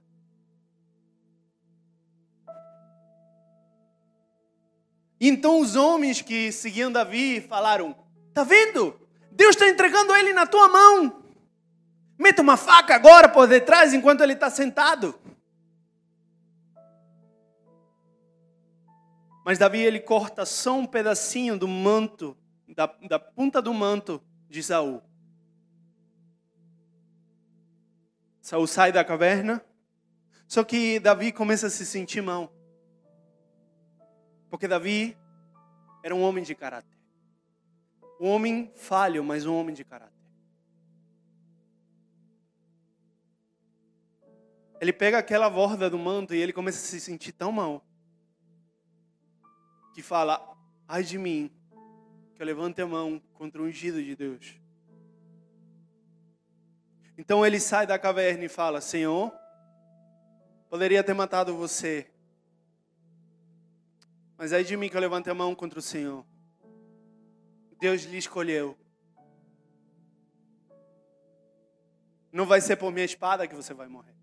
Então 5.21 5.61
os 5.61 5.75
homens 5.75 6.23
que 6.23 6.53
seguiam 6.53 6.93
Davi 6.93 7.41
falaram: 7.41 7.97
Tá 8.33 8.45
vendo? 8.45 8.99
Deus 9.33 9.51
está 9.51 9.69
entregando 9.69 10.15
ele 10.15 10.33
na 10.33 10.47
tua 10.47 10.69
mão. 10.69 11.23
Meta 12.19 12.43
uma 12.43 12.57
faca 12.57 12.95
agora 12.95 13.29
por 13.29 13.47
detrás 13.47 13.95
enquanto 13.95 14.23
ele 14.23 14.33
está 14.33 14.51
sentado. 14.51 15.19
Mas 19.45 19.59
Davi 19.59 19.79
ele 19.79 20.01
corta 20.01 20.45
só 20.45 20.77
um 20.77 20.85
pedacinho 20.85 21.57
do 21.57 21.67
manto, 21.67 22.37
da, 22.69 22.87
da 23.09 23.19
ponta 23.19 23.63
do 23.63 23.73
manto 23.73 24.23
de 24.49 24.63
Saul. 24.63 25.03
Saul 28.43 28.67
sai 28.67 28.93
da 28.93 29.05
caverna, 29.05 29.65
só 30.47 30.65
que 30.65 30.99
Davi 30.99 31.33
começa 31.33 31.69
a 31.69 31.71
se 31.71 31.87
sentir 31.87 32.23
mal. 32.23 32.53
Porque 34.51 34.69
Davi 34.69 35.17
era 36.03 36.15
um 36.15 36.23
homem 36.23 36.43
de 36.43 36.55
caráter. 36.55 36.99
Um 38.21 38.29
homem 38.29 38.73
falho, 38.75 39.23
mas 39.23 39.47
um 39.47 39.55
homem 39.55 39.75
de 39.75 39.85
caráter. 39.85 40.19
Ele 44.81 44.93
pega 44.93 45.19
aquela 45.19 45.51
borda 45.51 45.91
do 45.91 45.99
manto 45.99 46.35
e 46.35 46.39
ele 46.39 46.53
começa 46.53 46.79
a 46.79 46.89
se 46.89 47.01
sentir 47.01 47.33
tão 47.33 47.51
mal 47.51 47.85
que 49.95 50.03
fala: 50.03 50.57
Ai 50.87 51.03
de 51.03 51.19
mim, 51.19 51.51
que 52.35 52.43
eu 52.43 52.47
levante 52.47 52.81
a 52.81 52.87
mão 52.87 53.21
contra 53.35 53.61
o 53.61 53.65
ungido 53.65 54.03
de 54.03 54.15
Deus. 54.15 54.57
Então 57.17 57.45
ele 57.45 57.59
sai 57.59 57.85
da 57.85 57.99
caverna 57.99 58.45
e 58.45 58.49
fala: 58.49 58.81
Senhor, 58.81 59.33
poderia 60.71 61.03
ter 61.03 61.15
matado 61.15 61.57
você, 61.57 62.09
mas 64.39 64.53
aí 64.53 64.63
de 64.63 64.77
mim 64.77 64.89
que 64.89 64.97
eu 64.97 65.01
levanto 65.01 65.29
a 65.29 65.35
mão 65.35 65.53
contra 65.53 65.81
o 65.81 65.83
Senhor. 65.83 66.25
Deus 67.81 68.05
lhe 68.05 68.17
escolheu. 68.17 68.79
Não 72.33 72.47
vai 72.47 72.61
ser 72.61 72.77
por 72.77 72.93
minha 72.93 73.05
espada 73.05 73.49
que 73.49 73.55
você 73.55 73.75
vai 73.75 73.89
morrer. 73.89 74.15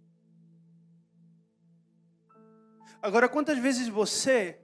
Agora, 3.01 3.27
quantas 3.27 3.57
vezes 3.59 3.89
você 3.89 4.59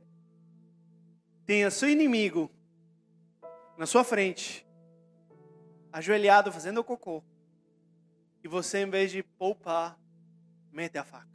tem 1.46 1.66
a 1.66 1.70
seu 1.70 1.90
inimigo 1.90 2.50
na 3.78 3.86
sua 3.86 4.04
frente, 4.04 4.66
ajoelhado 5.92 6.52
fazendo 6.52 6.84
cocô, 6.84 7.24
e 8.44 8.48
você, 8.48 8.80
em 8.80 8.90
vez 8.90 9.12
de 9.12 9.22
poupar, 9.22 10.00
mete 10.72 10.98
a 10.98 11.04
faca? 11.04 11.31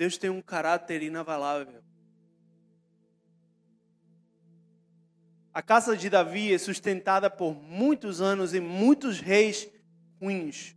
Deus 0.00 0.16
tem 0.16 0.30
um 0.30 0.40
caráter 0.40 1.02
inabalável. 1.02 1.82
A 5.52 5.60
casa 5.60 5.94
de 5.94 6.08
Davi 6.08 6.54
é 6.54 6.56
sustentada 6.56 7.28
por 7.28 7.54
muitos 7.54 8.18
anos 8.18 8.54
e 8.54 8.60
muitos 8.60 9.20
reis 9.20 9.68
ruins, 10.18 10.74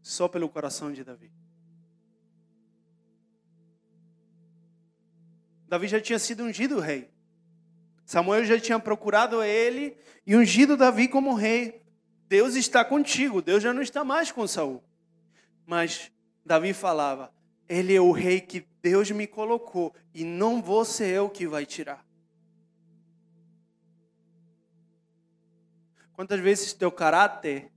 só 0.00 0.26
pelo 0.28 0.48
coração 0.48 0.94
de 0.94 1.04
Davi. 1.04 1.30
Davi 5.68 5.86
já 5.86 6.00
tinha 6.00 6.18
sido 6.18 6.44
ungido 6.44 6.80
rei. 6.80 7.10
Samuel 8.06 8.46
já 8.46 8.58
tinha 8.58 8.80
procurado 8.80 9.42
ele 9.42 9.94
e 10.26 10.34
ungido 10.34 10.74
Davi 10.74 11.06
como 11.06 11.34
rei. 11.34 11.82
Deus 12.30 12.54
está 12.54 12.82
contigo, 12.82 13.42
Deus 13.42 13.62
já 13.62 13.74
não 13.74 13.82
está 13.82 14.02
mais 14.02 14.32
com 14.32 14.46
Saul. 14.46 14.82
Mas 15.66 16.10
Davi 16.46 16.72
falava: 16.72 17.30
ele 17.68 17.94
é 17.94 18.00
o 18.00 18.12
rei 18.12 18.40
que 18.40 18.66
Deus 18.82 19.10
me 19.10 19.26
colocou 19.26 19.94
e 20.12 20.24
não 20.24 20.62
vou 20.62 20.84
ser 20.84 21.08
eu 21.08 21.30
que 21.30 21.46
vai 21.46 21.64
tirar. 21.64 22.04
Quantas 26.12 26.38
vezes 26.40 26.72
teu 26.72 26.92
caráter 26.92 27.72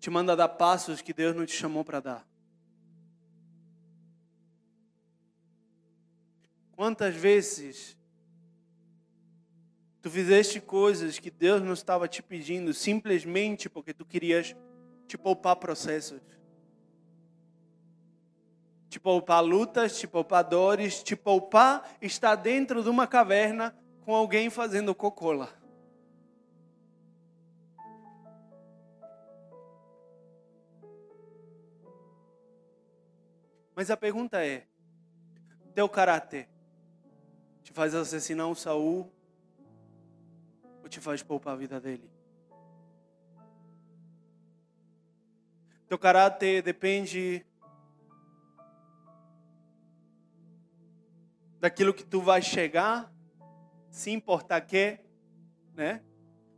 te 0.00 0.10
manda 0.10 0.34
dar 0.34 0.48
passos 0.48 1.00
que 1.00 1.12
Deus 1.12 1.36
não 1.36 1.46
te 1.46 1.52
chamou 1.52 1.84
para 1.84 2.00
dar? 2.00 2.28
Quantas 6.72 7.14
vezes 7.14 7.96
tu 10.02 10.10
fizeste 10.10 10.60
coisas 10.60 11.18
que 11.18 11.30
Deus 11.30 11.62
não 11.62 11.72
estava 11.72 12.06
te 12.08 12.22
pedindo 12.22 12.74
simplesmente 12.74 13.68
porque 13.68 13.94
tu 13.94 14.04
querias 14.04 14.54
te 15.06 15.16
poupar 15.16 15.56
processos? 15.56 16.20
Te 18.96 19.00
poupar 19.00 19.44
lutas, 19.44 19.98
te 19.98 20.06
poupar 20.06 20.42
dores, 20.42 21.02
te 21.02 21.14
poupar 21.14 21.86
estar 22.00 22.34
dentro 22.34 22.82
de 22.82 22.88
uma 22.88 23.06
caverna 23.06 23.76
com 24.00 24.14
alguém 24.14 24.48
fazendo 24.48 24.94
cocô 24.94 25.32
lá. 25.32 25.50
Mas 33.74 33.90
a 33.90 33.98
pergunta 33.98 34.42
é: 34.42 34.66
teu 35.74 35.90
caráter 35.90 36.48
te 37.62 37.74
faz 37.74 37.94
assassinar 37.94 38.46
um 38.46 38.54
Saul 38.54 39.12
ou 40.82 40.88
te 40.88 41.00
faz 41.00 41.22
poupar 41.22 41.52
a 41.52 41.56
vida 41.56 41.78
dele? 41.78 42.10
Teu 45.86 45.98
caráter 45.98 46.62
depende 46.62 47.44
daquilo 51.66 51.92
que 51.92 52.04
tu 52.04 52.20
vai 52.20 52.40
chegar, 52.40 53.12
se 53.90 54.12
importar 54.12 54.60
que, 54.60 55.00
né? 55.74 56.00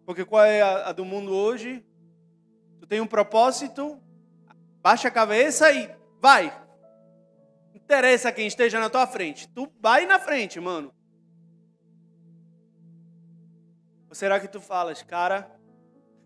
Porque 0.05 0.23
qual 0.23 0.45
é 0.45 0.61
a, 0.61 0.89
a 0.89 0.93
do 0.93 1.03
mundo 1.03 1.35
hoje? 1.35 1.83
Tu 2.79 2.87
tem 2.87 3.01
um 3.01 3.07
propósito, 3.07 3.99
baixa 4.83 5.09
a 5.09 5.11
cabeça 5.11 5.73
e 5.73 5.91
vai. 6.21 6.53
Interessa 7.73 8.31
quem 8.31 8.47
esteja 8.47 8.79
na 8.79 8.91
tua 8.91 9.07
frente. 9.07 9.49
Tu 9.49 9.73
vai 9.81 10.05
na 10.05 10.19
frente, 10.19 10.61
mano. 10.61 10.93
Ou 14.11 14.15
será 14.15 14.39
que 14.39 14.47
tu 14.47 14.61
falas, 14.61 15.03
cara, 15.03 15.51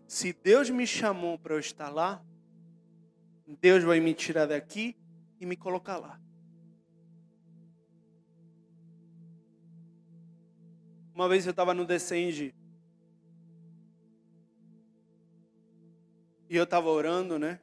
se 0.05 0.33
Deus 0.33 0.69
me 0.69 0.85
chamou 0.85 1.39
para 1.39 1.53
eu 1.53 1.59
estar 1.59 1.87
lá, 1.87 2.21
Deus 3.61 3.81
vai 3.81 4.01
me 4.01 4.13
tirar 4.13 4.45
daqui 4.45 4.97
e 5.39 5.45
me 5.45 5.55
colocar 5.55 5.97
lá. 5.97 6.19
Uma 11.13 11.29
vez 11.29 11.45
eu 11.45 11.51
estava 11.51 11.73
no 11.73 11.85
Descende 11.85 12.55
e 16.49 16.55
eu 16.55 16.63
estava 16.63 16.89
orando, 16.89 17.37
né? 17.37 17.59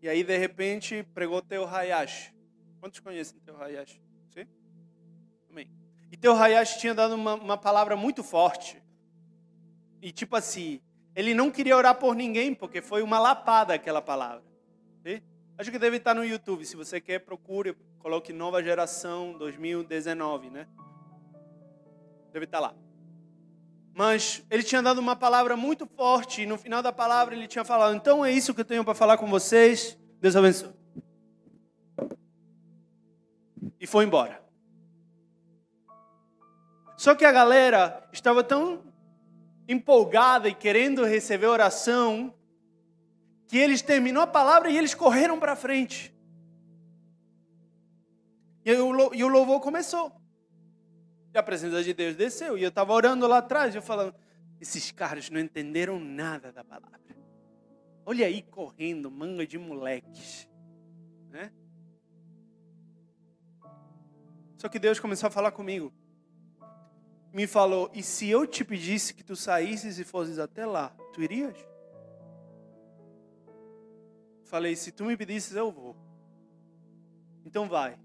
E 0.00 0.08
aí 0.08 0.22
de 0.22 0.36
repente 0.36 1.02
pregou 1.14 1.42
Teu 1.42 1.66
Hayashi. 1.66 2.32
Quantos 2.80 3.00
conhecem 3.00 3.40
Teu 3.40 3.60
Hayashi? 3.60 4.00
Sim? 4.30 4.46
Amém. 5.50 5.68
E 6.12 6.16
Teu 6.16 6.34
Hayashi 6.34 6.78
tinha 6.78 6.94
dado 6.94 7.14
uma, 7.14 7.34
uma 7.34 7.56
palavra 7.56 7.96
muito 7.96 8.22
forte. 8.22 8.80
E 10.00 10.12
tipo 10.12 10.36
assim, 10.36 10.80
ele 11.16 11.34
não 11.34 11.50
queria 11.50 11.76
orar 11.76 11.96
por 11.96 12.14
ninguém, 12.14 12.54
porque 12.54 12.80
foi 12.80 13.02
uma 13.02 13.18
lapada 13.18 13.74
aquela 13.74 14.02
palavra. 14.02 14.44
Sim? 15.02 15.20
Acho 15.56 15.70
que 15.70 15.78
deve 15.78 15.96
estar 15.96 16.14
no 16.14 16.24
YouTube. 16.24 16.64
Se 16.64 16.76
você 16.76 17.00
quer, 17.00 17.20
procure, 17.20 17.76
coloque 17.98 18.32
Nova 18.32 18.62
Geração 18.62 19.32
2019, 19.38 20.50
né? 20.50 20.68
Deve 22.34 22.46
estar 22.46 22.58
lá. 22.58 22.74
Mas 23.94 24.44
ele 24.50 24.64
tinha 24.64 24.82
dado 24.82 24.98
uma 24.98 25.14
palavra 25.14 25.56
muito 25.56 25.86
forte 25.86 26.42
e 26.42 26.46
no 26.46 26.58
final 26.58 26.82
da 26.82 26.92
palavra 26.92 27.32
ele 27.32 27.46
tinha 27.46 27.64
falado: 27.64 27.94
Então 27.94 28.24
é 28.24 28.32
isso 28.32 28.52
que 28.52 28.60
eu 28.60 28.64
tenho 28.64 28.84
para 28.84 28.92
falar 28.92 29.18
com 29.18 29.28
vocês. 29.28 29.96
Deus 30.20 30.34
abençoe. 30.34 30.72
E 33.78 33.86
foi 33.86 34.04
embora. 34.04 34.42
Só 36.96 37.14
que 37.14 37.24
a 37.24 37.30
galera 37.30 38.04
estava 38.12 38.42
tão 38.42 38.82
empolgada 39.68 40.48
e 40.48 40.54
querendo 40.56 41.04
receber 41.04 41.46
oração 41.46 42.34
que 43.46 43.56
eles 43.56 43.80
terminou 43.80 44.24
a 44.24 44.26
palavra 44.26 44.68
e 44.70 44.76
eles 44.76 44.92
correram 44.92 45.38
para 45.38 45.54
frente. 45.54 46.12
E 48.64 48.72
o 48.72 49.28
louvor 49.28 49.60
começou. 49.60 50.23
E 51.34 51.38
a 51.38 51.42
presença 51.42 51.82
de 51.82 51.92
Deus 51.92 52.14
desceu. 52.14 52.56
E 52.56 52.62
eu 52.62 52.68
estava 52.68 52.92
orando 52.92 53.26
lá 53.26 53.38
atrás, 53.38 53.74
eu 53.74 53.82
falando, 53.82 54.14
esses 54.60 54.92
caras 54.92 55.28
não 55.28 55.40
entenderam 55.40 55.98
nada 55.98 56.52
da 56.52 56.62
palavra. 56.62 57.00
Olha 58.06 58.26
aí 58.26 58.40
correndo, 58.40 59.10
manga 59.10 59.44
de 59.44 59.58
moleques. 59.58 60.48
Né? 61.30 61.52
Só 64.56 64.68
que 64.68 64.78
Deus 64.78 65.00
começou 65.00 65.26
a 65.26 65.30
falar 65.30 65.50
comigo. 65.50 65.92
Me 67.32 67.48
falou, 67.48 67.90
e 67.92 68.00
se 68.00 68.28
eu 68.28 68.46
te 68.46 68.64
pedisse 68.64 69.12
que 69.12 69.24
tu 69.24 69.34
saísses 69.34 69.98
e 69.98 70.04
fosses 70.04 70.38
até 70.38 70.64
lá, 70.64 70.90
tu 71.12 71.20
irias? 71.20 71.56
Falei, 74.44 74.76
se 74.76 74.92
tu 74.92 75.04
me 75.04 75.16
pedisses, 75.16 75.56
eu 75.56 75.72
vou. 75.72 75.96
Então 77.44 77.68
vai. 77.68 77.98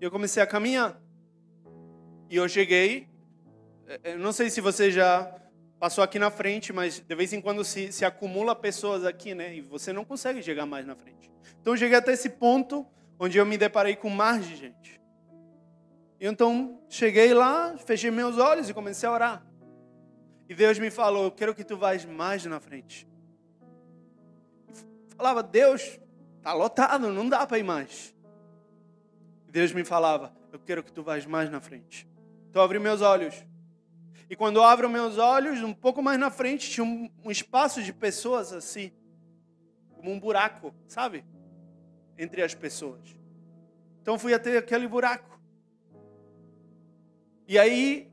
E 0.00 0.04
eu 0.04 0.10
comecei 0.10 0.42
a 0.42 0.46
caminhar. 0.46 1.00
E 2.30 2.36
eu 2.36 2.48
cheguei, 2.48 3.08
é, 3.86 4.00
é, 4.10 4.16
não 4.16 4.32
sei 4.32 4.50
se 4.50 4.60
você 4.60 4.90
já 4.90 5.34
passou 5.78 6.04
aqui 6.04 6.18
na 6.18 6.30
frente, 6.30 6.72
mas 6.72 7.00
de 7.00 7.14
vez 7.14 7.32
em 7.32 7.40
quando 7.40 7.64
se, 7.64 7.90
se 7.90 8.04
acumula 8.04 8.54
pessoas 8.54 9.04
aqui, 9.04 9.34
né? 9.34 9.54
E 9.54 9.60
você 9.60 9.92
não 9.92 10.04
consegue 10.04 10.42
chegar 10.42 10.66
mais 10.66 10.86
na 10.86 10.94
frente. 10.94 11.30
Então 11.60 11.72
eu 11.72 11.76
cheguei 11.78 11.96
até 11.96 12.12
esse 12.12 12.28
ponto 12.28 12.86
onde 13.18 13.38
eu 13.38 13.46
me 13.46 13.56
deparei 13.56 13.96
com 13.96 14.10
mais 14.10 14.46
de 14.46 14.56
gente. 14.56 15.00
E 16.20 16.26
então 16.26 16.82
cheguei 16.88 17.32
lá, 17.32 17.76
fechei 17.78 18.10
meus 18.10 18.36
olhos 18.36 18.68
e 18.68 18.74
comecei 18.74 19.08
a 19.08 19.12
orar. 19.12 19.46
E 20.48 20.54
Deus 20.54 20.78
me 20.78 20.90
falou: 20.90 21.24
Eu 21.24 21.30
quero 21.30 21.54
que 21.54 21.64
tu 21.64 21.76
vás 21.76 22.04
mais 22.04 22.44
na 22.44 22.60
frente. 22.60 23.08
falava: 25.16 25.42
Deus, 25.42 25.98
tá 26.42 26.52
lotado, 26.52 27.10
não 27.10 27.28
dá 27.28 27.46
para 27.46 27.58
ir 27.58 27.62
mais. 27.62 28.14
E 29.46 29.50
Deus 29.50 29.72
me 29.72 29.84
falava: 29.84 30.34
Eu 30.52 30.58
quero 30.58 30.82
que 30.82 30.92
tu 30.92 31.02
vás 31.02 31.24
mais 31.24 31.50
na 31.50 31.60
frente. 31.60 32.08
Então 32.50 32.62
abri 32.62 32.78
meus 32.78 33.00
olhos. 33.00 33.44
E 34.30 34.36
quando 34.36 34.56
eu 34.56 34.64
abro 34.64 34.90
meus 34.90 35.16
olhos, 35.16 35.62
um 35.62 35.72
pouco 35.72 36.02
mais 36.02 36.18
na 36.18 36.30
frente 36.30 36.70
tinha 36.70 36.84
um, 36.84 37.10
um 37.24 37.30
espaço 37.30 37.82
de 37.82 37.92
pessoas 37.92 38.52
assim, 38.52 38.92
como 39.94 40.10
um 40.10 40.20
buraco, 40.20 40.74
sabe? 40.86 41.24
Entre 42.18 42.42
as 42.42 42.54
pessoas. 42.54 43.00
Então 44.02 44.18
fui 44.18 44.34
até 44.34 44.58
aquele 44.58 44.86
buraco. 44.86 45.40
E 47.46 47.58
aí 47.58 48.10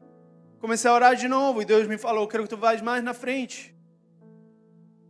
comecei 0.59 0.89
a 0.89 0.93
orar 0.93 1.15
de 1.15 1.27
novo 1.27 1.61
e 1.61 1.65
Deus 1.65 1.85
me 1.87 1.97
falou: 1.97 2.27
"Quero 2.27 2.43
que 2.43 2.49
tu 2.49 2.57
vás 2.57 2.81
mais 2.81 3.03
na 3.03 3.13
frente". 3.13 3.75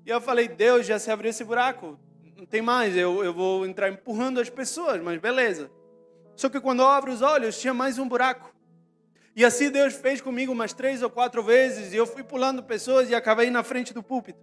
E 0.06 0.10
eu 0.10 0.20
falei: 0.20 0.48
"Deus, 0.48 0.88
já 0.88 0.98
se 0.98 1.12
abriu 1.12 1.30
esse 1.30 1.44
buraco, 1.44 2.00
não 2.36 2.46
tem 2.46 2.62
mais, 2.62 2.96
eu, 2.96 3.24
eu 3.24 3.34
vou 3.34 3.66
entrar 3.66 3.90
empurrando 3.90 4.40
as 4.40 4.50
pessoas, 4.50 5.02
mas 5.02 5.20
beleza". 5.20 5.70
Só 6.36 6.50
que 6.50 6.60
quando 6.60 6.82
eu 6.82 6.88
abro 6.88 7.12
os 7.12 7.22
olhos, 7.22 7.60
tinha 7.60 7.74
mais 7.74 8.00
um 8.00 8.08
buraco. 8.10 8.55
E 9.36 9.44
assim 9.44 9.70
Deus 9.70 9.94
fez 9.94 10.22
comigo 10.22 10.54
umas 10.54 10.72
três 10.72 11.04
ou 11.04 11.10
quatro 11.10 11.44
vezes, 11.44 11.92
e 11.92 11.98
eu 11.98 12.08
fui 12.08 12.24
pulando 12.24 12.64
pessoas 12.64 13.10
e 13.10 13.16
acabei 13.16 13.50
na 13.50 13.64
frente 13.64 13.94
do 13.94 14.02
púlpito. 14.02 14.40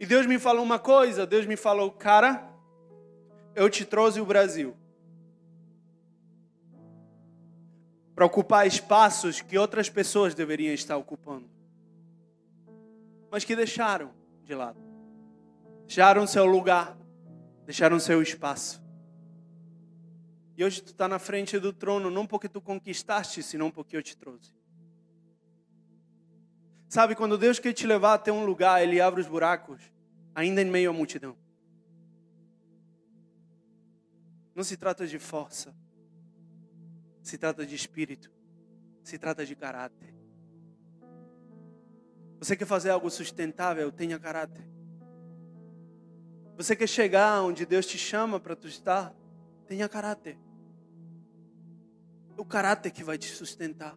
E 0.00 0.04
Deus 0.04 0.26
me 0.26 0.38
falou 0.38 0.64
uma 0.64 0.78
coisa, 0.78 1.24
Deus 1.24 1.46
me 1.46 1.56
falou, 1.56 1.90
cara, 1.92 2.50
eu 3.54 3.70
te 3.70 3.84
trouxe 3.84 4.20
o 4.20 4.26
Brasil. 4.26 4.76
Para 8.14 8.26
ocupar 8.26 8.66
espaços 8.66 9.40
que 9.40 9.56
outras 9.56 9.88
pessoas 9.88 10.34
deveriam 10.34 10.74
estar 10.74 10.96
ocupando. 10.96 11.48
Mas 13.30 13.44
que 13.44 13.54
deixaram 13.54 14.10
de 14.42 14.54
lado. 14.54 14.80
Deixaram 15.86 16.26
seu 16.26 16.44
lugar, 16.44 16.96
deixaram 17.64 18.00
seu 18.00 18.20
espaço. 18.20 18.85
E 20.56 20.64
hoje 20.64 20.82
tu 20.82 20.88
está 20.88 21.06
na 21.06 21.18
frente 21.18 21.58
do 21.58 21.72
trono, 21.72 22.10
não 22.10 22.26
porque 22.26 22.48
tu 22.48 22.62
conquistaste, 22.62 23.42
senão 23.42 23.70
porque 23.70 23.96
eu 23.96 24.02
te 24.02 24.16
trouxe. 24.16 24.54
Sabe, 26.88 27.14
quando 27.14 27.36
Deus 27.36 27.58
quer 27.58 27.74
te 27.74 27.86
levar 27.86 28.14
até 28.14 28.32
um 28.32 28.44
lugar, 28.44 28.82
Ele 28.82 28.98
abre 28.98 29.20
os 29.20 29.26
buracos, 29.26 29.82
ainda 30.34 30.62
em 30.62 30.64
meio 30.64 30.90
à 30.90 30.92
multidão. 30.94 31.36
Não 34.54 34.64
se 34.64 34.78
trata 34.78 35.06
de 35.06 35.18
força, 35.18 35.76
se 37.22 37.36
trata 37.36 37.66
de 37.66 37.74
espírito, 37.74 38.32
se 39.02 39.18
trata 39.18 39.44
de 39.44 39.54
caráter. 39.54 40.14
Você 42.38 42.56
quer 42.56 42.66
fazer 42.66 42.90
algo 42.90 43.10
sustentável? 43.10 43.92
Tenha 43.92 44.18
caráter. 44.18 44.66
Você 46.56 46.74
quer 46.74 46.88
chegar 46.88 47.42
onde 47.42 47.66
Deus 47.66 47.84
te 47.84 47.98
chama 47.98 48.40
para 48.40 48.56
tu 48.56 48.66
estar? 48.66 49.14
Tenha 49.66 49.86
caráter 49.86 50.45
o 52.36 52.44
caráter 52.44 52.90
que 52.90 53.02
vai 53.02 53.18
te 53.18 53.28
sustentar. 53.28 53.96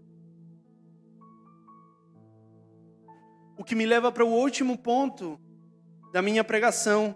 O 3.57 3.63
que 3.63 3.75
me 3.75 3.85
leva 3.85 4.11
para 4.11 4.23
o 4.23 4.33
último 4.33 4.77
ponto 4.77 5.39
da 6.13 6.21
minha 6.21 6.43
pregação, 6.43 7.15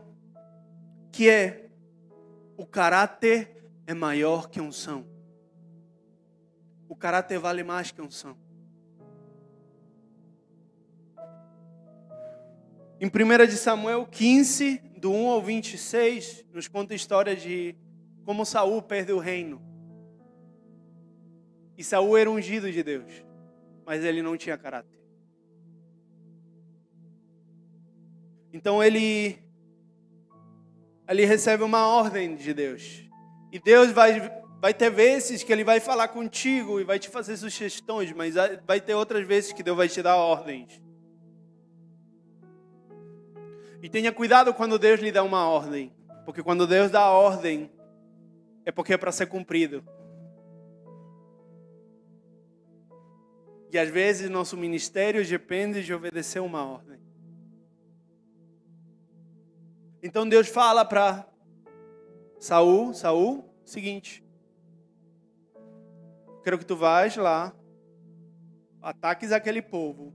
que 1.12 1.30
é 1.30 1.70
o 2.58 2.66
caráter 2.66 3.64
é 3.88 3.94
maior 3.94 4.50
que 4.50 4.60
unção. 4.60 5.06
O 6.88 6.96
caráter 6.96 7.40
vale 7.40 7.64
mais 7.64 7.92
que 7.92 8.02
unção. 8.02 8.38
Em 13.00 13.08
1 13.08 13.48
de 13.48 13.58
Samuel 13.58 14.06
15, 14.06 14.78
do 14.98 15.12
1 15.12 15.28
ao 15.28 15.42
26, 15.42 16.46
nos 16.54 16.68
conta 16.68 16.94
a 16.94 16.96
história 16.96 17.36
de 17.36 17.76
como 18.24 18.46
Saul 18.46 18.82
perde 18.82 19.12
o 19.12 19.20
reino. 19.20 19.73
E 21.78 21.84
Saul 21.84 22.18
era 22.18 22.30
ungido 22.30 22.72
de 22.72 22.84
Deus, 22.84 23.24
mas 23.86 24.04
ele 24.04 24.22
não 24.22 24.38
tinha 24.38 24.58
caráter. 24.58 25.00
Então 28.52 28.84
ele 28.84 29.40
ele 31.08 31.26
recebe 31.26 31.64
uma 31.64 31.88
ordem 31.88 32.36
de 32.36 32.54
Deus. 32.54 33.04
E 33.52 33.60
Deus 33.60 33.92
vai 33.92 34.32
vai 34.62 34.74
ter 34.74 34.90
vezes 34.90 35.44
que 35.44 35.52
ele 35.52 35.64
vai 35.64 35.82
falar 35.82 36.08
contigo 36.08 36.80
e 36.80 36.86
vai 36.86 36.98
te 36.98 37.10
fazer 37.10 37.36
sugestões, 37.36 38.14
mas 38.14 38.36
vai 38.66 38.80
ter 38.80 38.94
outras 38.94 39.28
vezes 39.28 39.52
que 39.52 39.62
Deus 39.62 39.76
vai 39.76 39.90
te 39.90 40.02
dar 40.02 40.16
ordens. 40.16 40.82
E 43.82 43.90
tenha 43.90 44.14
cuidado 44.14 44.54
quando 44.54 44.80
Deus 44.80 45.02
lhe 45.02 45.12
dá 45.12 45.22
uma 45.22 45.46
ordem. 45.46 45.92
Porque 46.24 46.42
quando 46.42 46.66
Deus 46.66 46.90
dá 46.90 47.10
ordem, 47.10 47.70
é 48.66 48.72
porque 48.72 48.94
é 48.94 48.98
para 48.98 49.12
ser 49.12 49.26
cumprido. 49.26 49.84
E 53.74 53.80
às 53.80 53.90
vezes 53.90 54.30
nosso 54.30 54.56
ministério 54.56 55.26
depende 55.26 55.84
de 55.84 55.92
obedecer 55.92 56.40
uma 56.40 56.64
ordem. 56.64 57.00
Então 60.04 60.30
Deus 60.30 60.48
fala 60.48 60.86
para 60.86 61.28
Saul, 62.40 62.94
Saul, 62.94 63.52
seguinte: 63.66 64.24
Quero 66.44 66.60
que 66.60 66.66
tu 66.66 66.76
vás 66.76 67.18
lá, 67.18 67.52
ataques 68.80 69.32
aquele 69.32 69.60
povo 69.62 70.14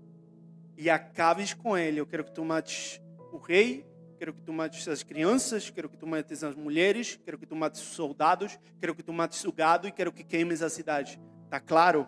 e 0.76 0.88
acabes 0.88 1.52
com 1.52 1.76
ele. 1.76 1.98
Eu 1.98 2.06
quero 2.06 2.22
que 2.22 2.32
tu 2.32 2.44
mates 2.44 3.02
o 3.32 3.38
rei, 3.38 3.84
quero 4.20 4.32
que 4.34 4.42
tu 4.42 4.52
mates 4.52 4.86
as 4.86 5.02
crianças, 5.02 5.68
quero 5.68 5.88
que 5.88 5.96
tu 5.96 6.06
mates 6.06 6.44
as 6.44 6.54
mulheres, 6.54 7.18
quero 7.24 7.36
que 7.36 7.46
tu 7.46 7.56
mates 7.56 7.80
os 7.80 7.88
soldados, 7.88 8.56
quero 8.80 8.94
que 8.94 9.02
tu 9.02 9.12
mates 9.12 9.42
o 9.42 9.50
gado 9.50 9.88
e 9.88 9.90
quero 9.90 10.12
que 10.12 10.22
queimes 10.22 10.62
a 10.62 10.70
cidade. 10.70 11.20
Tá 11.50 11.58
claro? 11.58 12.06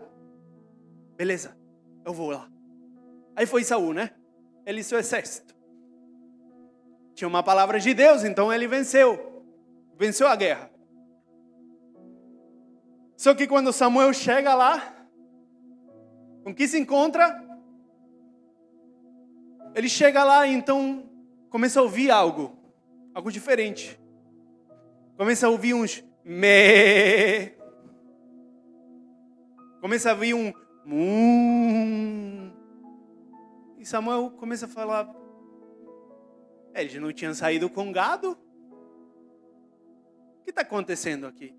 Beleza, 1.20 1.54
eu 2.02 2.14
vou 2.14 2.30
lá. 2.30 2.50
Aí 3.36 3.44
foi 3.44 3.62
Saul, 3.62 3.92
né? 3.92 4.08
Ele 4.64 4.80
e 4.80 4.82
seu 4.82 4.98
exército. 4.98 5.54
Tinha 7.12 7.28
uma 7.28 7.42
palavra 7.42 7.78
de 7.78 7.92
Deus, 7.92 8.24
então 8.24 8.50
ele 8.50 8.66
venceu. 8.66 9.44
Venceu 9.98 10.26
a 10.26 10.34
guerra. 10.34 10.70
Só 13.18 13.34
que 13.34 13.46
quando 13.46 13.70
Samuel 13.70 14.14
chega 14.14 14.54
lá, 14.54 15.06
com 16.42 16.54
que 16.54 16.66
se 16.66 16.78
encontra? 16.78 17.38
Ele 19.74 19.90
chega 19.90 20.24
lá 20.24 20.46
e 20.46 20.54
então 20.54 21.06
começa 21.50 21.80
a 21.80 21.82
ouvir 21.82 22.10
algo, 22.10 22.58
algo 23.14 23.30
diferente. 23.30 24.00
Começa 25.18 25.46
a 25.46 25.50
ouvir 25.50 25.74
uns 25.74 26.02
me. 26.24 27.52
Começa 29.82 30.08
a 30.08 30.14
ouvir 30.14 30.32
um 30.32 30.50
mum. 30.90 32.50
E 33.78 33.86
Samuel 33.86 34.30
começa 34.32 34.66
a 34.66 34.68
falar: 34.68 35.08
eles 36.74 36.94
não 37.00 37.12
tinham 37.12 37.32
saído 37.32 37.70
com 37.70 37.92
gado? 37.92 38.32
O 38.32 38.36
que 40.44 40.50
está 40.50 40.62
acontecendo 40.62 41.26
aqui? 41.26 41.54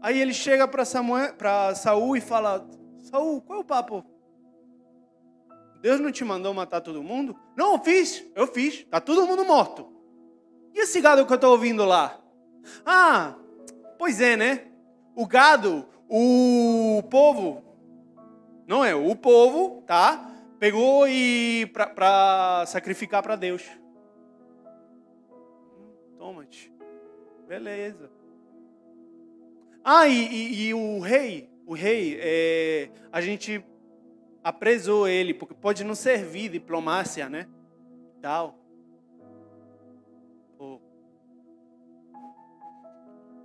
Aí 0.00 0.20
ele 0.20 0.32
chega 0.32 0.68
para 0.68 0.84
Saul 0.84 2.16
e 2.16 2.20
fala: 2.20 2.64
Saul, 2.98 3.40
qual 3.42 3.58
é 3.58 3.62
o 3.62 3.64
papo? 3.64 4.04
Deus 5.80 6.00
não 6.00 6.12
te 6.12 6.24
mandou 6.24 6.54
matar 6.54 6.80
todo 6.80 7.02
mundo? 7.02 7.36
Não, 7.56 7.72
eu 7.72 7.78
fiz, 7.78 8.24
eu 8.34 8.46
fiz. 8.46 8.74
Está 8.80 9.00
todo 9.00 9.26
mundo 9.26 9.44
morto. 9.44 9.92
E 10.72 10.80
esse 10.80 11.00
gado 11.00 11.26
que 11.26 11.32
eu 11.32 11.36
estou 11.36 11.50
ouvindo 11.50 11.84
lá? 11.84 12.18
Ah, 12.86 13.34
pois 13.98 14.20
é, 14.20 14.36
né? 14.36 14.68
O 15.14 15.26
gado, 15.26 15.86
o 16.16 17.02
povo, 17.10 17.64
não 18.68 18.84
é? 18.84 18.94
O 18.94 19.16
povo, 19.16 19.82
tá? 19.84 20.30
Pegou 20.60 21.08
e 21.08 21.66
para 21.66 22.64
sacrificar 22.66 23.20
para 23.20 23.34
Deus. 23.34 23.68
Toma-te. 26.16 26.72
Beleza. 27.48 28.08
Ah, 29.82 30.06
e, 30.06 30.12
e, 30.12 30.68
e 30.68 30.74
o 30.74 31.00
rei, 31.00 31.50
o 31.66 31.74
rei, 31.74 32.16
é, 32.20 32.90
a 33.10 33.20
gente 33.20 33.64
apresou 34.42 35.08
ele, 35.08 35.34
porque 35.34 35.52
pode 35.52 35.82
não 35.82 35.96
servir 35.96 36.48
diplomácia, 36.48 37.28
né? 37.28 37.48
Tal. 38.22 38.56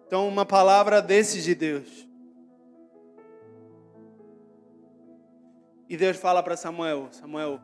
Então, 0.06 0.28
uma 0.28 0.46
palavra 0.46 1.02
desses 1.02 1.44
de 1.44 1.56
Deus. 1.56 2.09
E 5.90 5.98
Deus 5.98 6.18
fala 6.18 6.44
para 6.44 6.56
Samuel: 6.56 7.12
Samuel, 7.12 7.60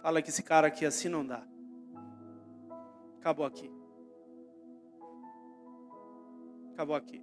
fala 0.00 0.22
que 0.22 0.30
esse 0.30 0.42
cara 0.42 0.66
aqui 0.68 0.86
assim 0.86 1.10
não 1.10 1.24
dá. 1.24 1.46
Acabou 3.20 3.44
aqui. 3.44 3.70
Acabou 6.72 6.96
aqui. 6.96 7.22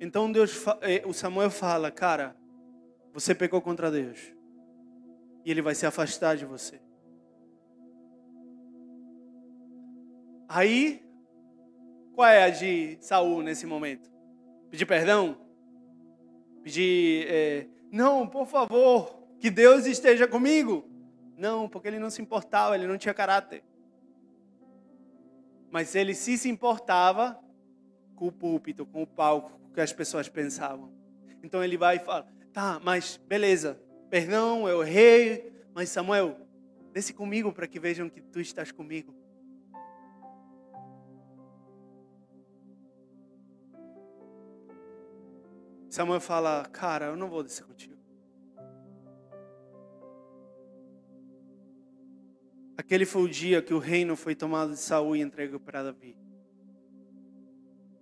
Então 0.00 0.30
Deus, 0.30 0.64
eh, 0.82 1.02
o 1.06 1.12
Samuel 1.12 1.50
fala, 1.50 1.90
cara, 1.90 2.36
você 3.12 3.32
pecou 3.32 3.62
contra 3.62 3.90
Deus. 3.90 4.18
E 5.44 5.50
ele 5.50 5.62
vai 5.62 5.74
se 5.74 5.86
afastar 5.86 6.36
de 6.36 6.44
você. 6.44 6.80
Aí, 10.48 11.00
qual 12.14 12.28
é 12.28 12.44
a 12.44 12.50
de 12.50 12.98
Saul 13.00 13.42
nesse 13.42 13.66
momento? 13.66 14.10
Pedir 14.68 14.86
perdão? 14.86 15.43
Pedir, 16.64 17.26
é, 17.28 17.66
não, 17.92 18.26
por 18.26 18.46
favor, 18.46 19.22
que 19.38 19.48
Deus 19.50 19.86
esteja 19.86 20.26
comigo. 20.26 20.84
Não, 21.36 21.68
porque 21.68 21.86
ele 21.86 22.00
não 22.00 22.10
se 22.10 22.20
importava, 22.20 22.74
ele 22.74 22.88
não 22.88 22.98
tinha 22.98 23.14
caráter 23.14 23.62
mas 25.74 25.96
ele 25.96 26.14
se, 26.14 26.38
se 26.38 26.48
importava 26.48 27.36
com 28.14 28.28
o 28.28 28.32
púlpito, 28.32 28.86
com 28.86 29.02
o 29.02 29.06
palco, 29.08 29.58
com 29.58 29.70
o 29.70 29.72
que 29.72 29.80
as 29.80 29.92
pessoas 29.92 30.28
pensavam. 30.28 30.92
Então 31.42 31.64
ele 31.64 31.76
vai 31.76 31.96
e 31.96 31.98
fala: 31.98 32.28
tá, 32.52 32.80
mas 32.80 33.20
beleza, 33.26 33.82
perdão, 34.08 34.68
eu 34.68 34.84
errei, 34.84 35.52
mas 35.74 35.88
Samuel, 35.88 36.36
desce 36.92 37.12
comigo 37.12 37.52
para 37.52 37.66
que 37.66 37.80
vejam 37.80 38.08
que 38.08 38.20
tu 38.20 38.38
estás 38.38 38.70
comigo. 38.70 39.12
Samuel 45.94 46.18
fala: 46.18 46.64
cara, 46.72 47.06
eu 47.06 47.16
não 47.16 47.28
vou 47.28 47.40
descer 47.40 47.64
contigo. 47.64 47.96
Aquele 52.76 53.06
foi 53.06 53.22
o 53.22 53.28
dia 53.28 53.62
que 53.62 53.72
o 53.72 53.78
reino 53.78 54.16
foi 54.16 54.34
tomado 54.34 54.72
de 54.72 54.76
Saul 54.76 55.14
e 55.14 55.20
entregue 55.20 55.56
para 55.56 55.84
Davi. 55.84 56.18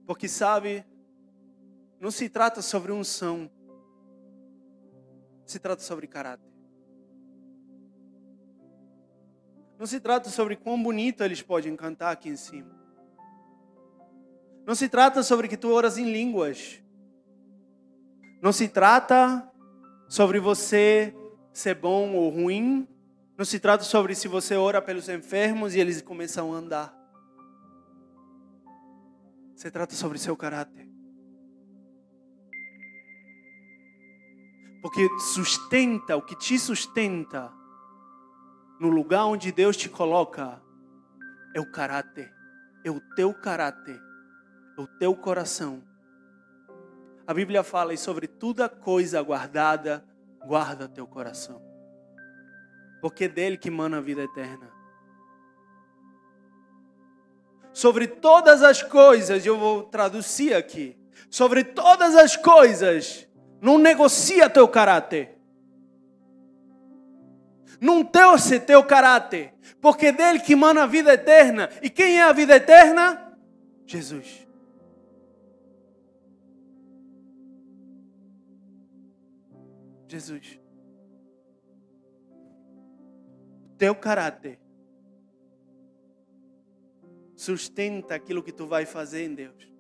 Porque 0.07 0.27
sabe, 0.27 0.87
não 2.01 2.11
se 2.11 2.31
trata 2.31 2.63
sobre 2.63 2.93
unção, 2.93 3.51
se 5.45 5.59
trata 5.59 5.83
sobre 5.83 6.07
caráter. 6.07 6.51
Não 9.79 9.85
se 9.85 10.01
trata 10.01 10.31
sobre 10.31 10.57
quão 10.57 10.83
bonito 10.83 11.23
eles 11.23 11.43
podem 11.43 11.77
cantar 11.77 12.11
aqui 12.11 12.31
em 12.31 12.37
cima. 12.37 12.75
Não 14.65 14.75
se 14.75 14.89
trata 14.89 15.23
sobre 15.23 15.47
que 15.47 15.59
tu 15.59 15.71
oras 15.71 15.99
em 15.99 16.11
línguas. 16.11 16.82
Não 18.43 18.53
se 18.53 18.67
trata 18.67 19.49
sobre 20.09 20.41
você 20.41 21.15
ser 21.53 21.77
bom 21.77 22.17
ou 22.17 22.29
ruim. 22.29 22.89
Não 23.39 23.45
se 23.45 23.61
trata 23.61 23.85
sobre 23.85 24.17
se 24.17 24.27
você 24.27 24.57
ora 24.57 24.83
pelos 24.83 25.09
enfermos 25.09 25.77
e 25.77 25.79
eles 25.79 26.03
começam 26.03 26.53
a 26.53 26.57
andar. 26.57 26.95
Se 29.55 29.71
trata 29.71 29.95
sobre 29.95 30.19
seu 30.19 30.37
caráter. 30.37 30.91
Porque 34.83 35.09
sustenta, 35.33 36.17
o 36.17 36.23
que 36.23 36.35
te 36.35 36.59
sustenta 36.59 37.53
no 38.81 38.89
lugar 38.89 39.27
onde 39.27 39.53
Deus 39.53 39.77
te 39.77 39.89
coloca 39.89 40.61
é 41.55 41.61
o 41.61 41.71
caráter, 41.71 42.29
é 42.85 42.91
o 42.91 43.01
teu 43.15 43.33
caráter, 43.33 44.01
é 44.77 44.81
o 44.81 44.87
teu 44.99 45.15
coração. 45.15 45.92
A 47.27 47.35
Bíblia 47.35 47.63
fala 47.63 47.95
e 47.95 47.99
sobre 47.99 48.27
toda 48.27 48.69
coisa 48.69 49.23
guardada, 49.23 50.05
guarda 50.45 50.89
teu 50.89 51.07
coração 51.07 51.73
porque 53.03 53.25
é 53.25 53.29
dele 53.29 53.57
que 53.57 53.69
mana 53.69 53.99
a 53.99 54.01
vida 54.01 54.23
eterna. 54.23 54.71
Sobre 57.73 58.07
todas 58.07 58.63
as 58.63 58.81
coisas, 58.81 59.45
eu 59.45 59.59
vou 59.59 59.83
traduzir 59.83 60.55
aqui. 60.55 60.97
Sobre 61.29 61.65
todas 61.65 62.15
as 62.15 62.37
coisas, 62.37 63.27
não 63.61 63.77
negocia 63.77 64.49
teu 64.49 64.69
caráter. 64.69 65.37
Não 67.81 68.05
torce 68.05 68.61
teu 68.61 68.85
caráter, 68.85 69.53
porque 69.81 70.07
é 70.07 70.13
dele 70.13 70.39
que 70.39 70.55
mana 70.55 70.85
a 70.85 70.87
vida 70.87 71.13
eterna. 71.15 71.69
E 71.83 71.91
quem 71.91 72.21
é 72.21 72.23
a 72.23 72.33
vida 72.33 72.55
eterna? 72.55 73.37
Jesus. 73.85 74.42
Jesus. 80.13 80.63
teu 83.83 83.97
caráter 83.97 84.61
sustenta 87.35 88.15
aquilo 88.15 88.41
que 88.41 88.53
tu 88.53 88.65
vai 88.65 88.87
fazer 88.87 89.25
em 89.25 89.35
Deus. 89.35 89.73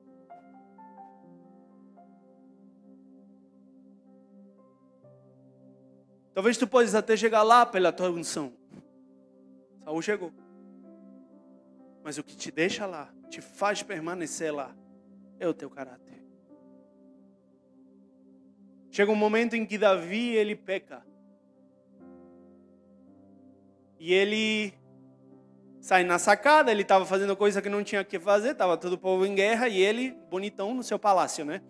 Talvez 6.35 6.59
tu 6.59 6.66
possas 6.66 6.97
até 6.97 7.16
chegar 7.16 7.45
lá 7.45 7.64
pela 7.64 7.93
tua 7.93 8.11
unção. 8.11 8.53
Saul 9.85 10.03
chegou. 10.03 10.33
Mas 12.03 12.18
o 12.18 12.24
que 12.24 12.35
te 12.35 12.51
deixa 12.51 12.87
lá, 12.87 13.14
te 13.30 13.41
faz 13.41 13.85
permanecer 13.85 14.53
lá, 14.53 14.74
é 15.39 15.47
o 15.47 15.55
teu 15.55 15.70
caráter. 15.70 16.21
Chega 18.93 19.11
um 19.11 19.16
momento 19.16 19.57
em 19.57 19.64
que 19.64 19.78
Davi 19.78 20.36
ele 20.36 20.55
peca. 20.55 21.03
E 23.99 24.12
ele 24.12 24.74
sai 25.80 26.05
na 26.05 26.18
sacada, 26.18 26.70
ele 26.70 26.82
estava 26.82 27.07
fazendo 27.07 27.34
coisa 27.34 27.62
que 27.62 27.70
não 27.70 27.82
tinha 27.82 28.05
que 28.05 28.20
fazer, 28.20 28.51
estava 28.51 28.76
todo 28.76 28.93
o 28.93 28.99
povo 28.99 29.24
em 29.24 29.34
guerra 29.34 29.66
e 29.66 29.80
ele 29.80 30.14
bonitão 30.30 30.74
no 30.74 30.82
seu 30.82 30.99
palácio, 30.99 31.43
né? 31.43 31.62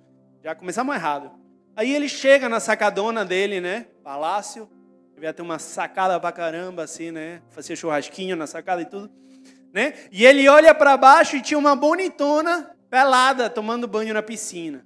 Já 0.42 0.52
começamos 0.56 0.92
errado. 0.96 1.30
Aí 1.76 1.94
ele 1.94 2.08
chega 2.08 2.48
na 2.48 2.58
sacadona 2.58 3.24
dele, 3.24 3.60
né? 3.60 3.86
Palácio. 4.02 4.68
Devia 5.14 5.32
ter 5.32 5.42
uma 5.42 5.60
sacada 5.60 6.18
pra 6.18 6.32
caramba, 6.32 6.82
assim, 6.82 7.12
né? 7.12 7.40
Fazia 7.50 7.76
churrasquinho 7.76 8.34
na 8.34 8.48
sacada 8.48 8.82
e 8.82 8.86
tudo. 8.86 9.08
Né? 9.72 9.94
E 10.10 10.26
ele 10.26 10.48
olha 10.48 10.74
para 10.74 10.96
baixo 10.96 11.36
e 11.36 11.40
tinha 11.40 11.56
uma 11.56 11.76
bonitona 11.76 12.74
pelada 12.90 13.48
tomando 13.48 13.86
banho 13.86 14.12
na 14.12 14.22
piscina. 14.22 14.84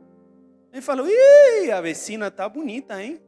Ele 0.77 0.83
falou: 0.83 1.07
Ih, 1.09 1.71
a 1.71 1.81
vecina 1.81 2.31
tá 2.31 2.47
bonita, 2.47 3.03
hein? 3.03 3.19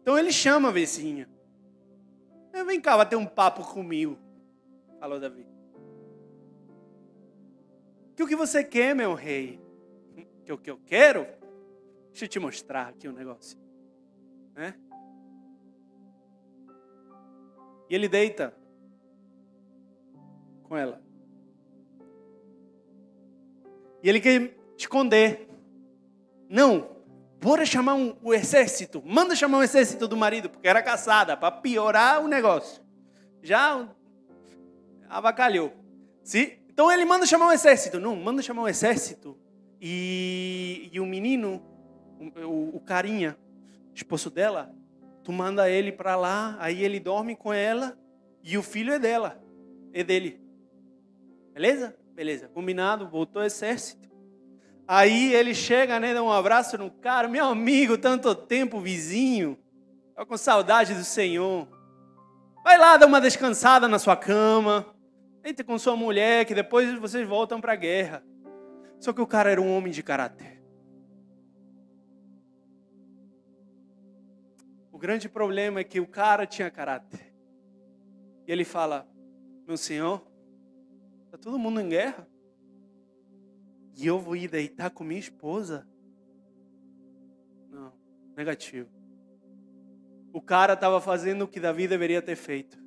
Então 0.00 0.18
ele 0.18 0.32
chama 0.32 0.70
a 0.70 0.72
vizinha. 0.72 1.28
Vem 2.64 2.80
cá, 2.80 2.96
vai 2.96 3.06
ter 3.06 3.16
um 3.16 3.26
papo 3.26 3.62
comigo. 3.70 4.18
Falou 4.98 5.20
Davi. 5.20 5.46
Que 8.16 8.22
o 8.22 8.26
que 8.26 8.34
você 8.34 8.64
quer, 8.64 8.94
meu 8.94 9.12
rei? 9.12 9.60
Que 10.46 10.50
o 10.50 10.56
que 10.56 10.70
eu 10.70 10.78
quero? 10.86 11.26
Deixa 12.08 12.24
eu 12.24 12.28
te 12.28 12.40
mostrar 12.40 12.88
aqui 12.88 13.06
um 13.06 13.12
negócio. 13.12 13.58
Né? 14.54 14.74
E 17.90 17.94
ele 17.94 18.08
deita 18.08 18.54
com 20.62 20.74
ela. 20.74 21.07
E 24.02 24.08
ele 24.08 24.20
quer 24.20 24.54
esconder. 24.76 25.48
Não, 26.48 26.96
bora 27.40 27.64
chamar 27.66 27.94
um, 27.94 28.16
o 28.22 28.32
exército. 28.32 29.02
Manda 29.04 29.34
chamar 29.34 29.58
o 29.58 29.62
exército 29.62 30.06
do 30.08 30.16
marido, 30.16 30.48
porque 30.48 30.68
era 30.68 30.82
caçada, 30.82 31.36
para 31.36 31.50
piorar 31.50 32.22
o 32.22 32.28
negócio. 32.28 32.82
Já 33.42 33.88
avacalhou. 35.08 35.72
Sim? 36.22 36.52
Então 36.68 36.90
ele 36.92 37.04
manda 37.04 37.26
chamar 37.26 37.48
o 37.48 37.52
exército. 37.52 37.98
Não, 37.98 38.14
manda 38.16 38.42
chamar 38.42 38.62
o 38.62 38.68
exército. 38.68 39.36
E, 39.80 40.88
e 40.92 41.00
o 41.00 41.06
menino, 41.06 41.62
o, 42.44 42.76
o 42.76 42.80
carinha, 42.80 43.36
esposo 43.94 44.30
dela, 44.30 44.74
tu 45.22 45.32
manda 45.32 45.70
ele 45.70 45.92
para 45.92 46.16
lá, 46.16 46.56
aí 46.58 46.82
ele 46.82 46.98
dorme 46.98 47.36
com 47.36 47.52
ela 47.52 47.98
e 48.42 48.56
o 48.56 48.62
filho 48.62 48.92
é 48.92 48.98
dela, 48.98 49.40
é 49.92 50.02
dele. 50.02 50.40
Beleza? 51.52 51.96
Beleza. 52.18 52.48
Combinado, 52.48 53.06
voltou 53.06 53.42
o 53.42 53.44
exército. 53.44 54.10
Aí 54.88 55.32
ele 55.32 55.54
chega, 55.54 56.00
né, 56.00 56.12
dá 56.12 56.20
um 56.20 56.32
abraço 56.32 56.76
no 56.76 56.90
cara, 56.90 57.28
meu 57.28 57.44
amigo, 57.44 57.96
tanto 57.96 58.34
tempo, 58.34 58.80
vizinho. 58.80 59.56
Tô 60.16 60.26
com 60.26 60.36
saudade 60.36 60.94
do 60.94 61.04
Senhor. 61.04 61.68
Vai 62.64 62.76
lá 62.76 62.96
dar 62.96 63.06
uma 63.06 63.20
descansada 63.20 63.86
na 63.86 64.00
sua 64.00 64.16
cama. 64.16 64.84
Entre 65.44 65.64
com 65.64 65.78
sua 65.78 65.94
mulher, 65.94 66.44
que 66.44 66.56
depois 66.56 66.92
vocês 66.98 67.24
voltam 67.24 67.60
para 67.60 67.74
a 67.74 67.76
guerra. 67.76 68.20
Só 68.98 69.12
que 69.12 69.20
o 69.20 69.26
cara 69.26 69.52
era 69.52 69.62
um 69.62 69.72
homem 69.72 69.92
de 69.92 70.02
caráter. 70.02 70.60
O 74.90 74.98
grande 74.98 75.28
problema 75.28 75.78
é 75.78 75.84
que 75.84 76.00
o 76.00 76.06
cara 76.08 76.48
tinha 76.48 76.68
caráter. 76.68 77.32
E 78.44 78.50
ele 78.50 78.64
fala: 78.64 79.06
Meu 79.68 79.76
senhor, 79.76 80.27
está 81.28 81.36
todo 81.36 81.58
mundo 81.58 81.80
em 81.80 81.88
guerra? 81.88 82.26
E 83.96 84.06
eu 84.06 84.18
vou 84.18 84.34
ir 84.34 84.48
deitar 84.48 84.90
com 84.90 85.04
minha 85.04 85.20
esposa? 85.20 85.86
Não, 87.68 87.92
negativo. 88.36 88.88
O 90.32 90.40
cara 90.40 90.72
estava 90.72 91.00
fazendo 91.00 91.42
o 91.42 91.48
que 91.48 91.60
Davi 91.60 91.86
deveria 91.86 92.22
ter 92.22 92.36
feito. 92.36 92.78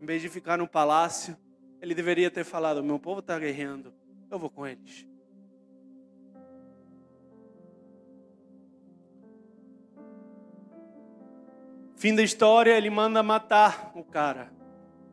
Em 0.00 0.06
vez 0.06 0.22
de 0.22 0.28
ficar 0.28 0.56
no 0.56 0.66
palácio, 0.66 1.36
ele 1.80 1.94
deveria 1.94 2.30
ter 2.30 2.44
falado: 2.44 2.82
Meu 2.82 2.98
povo 2.98 3.20
está 3.20 3.38
guerreando, 3.38 3.92
eu 4.30 4.38
vou 4.38 4.48
com 4.48 4.66
eles. 4.66 5.06
Fim 11.96 12.14
da 12.14 12.22
história, 12.22 12.78
ele 12.78 12.88
manda 12.88 13.22
matar 13.22 13.92
o 13.94 14.02
cara. 14.02 14.59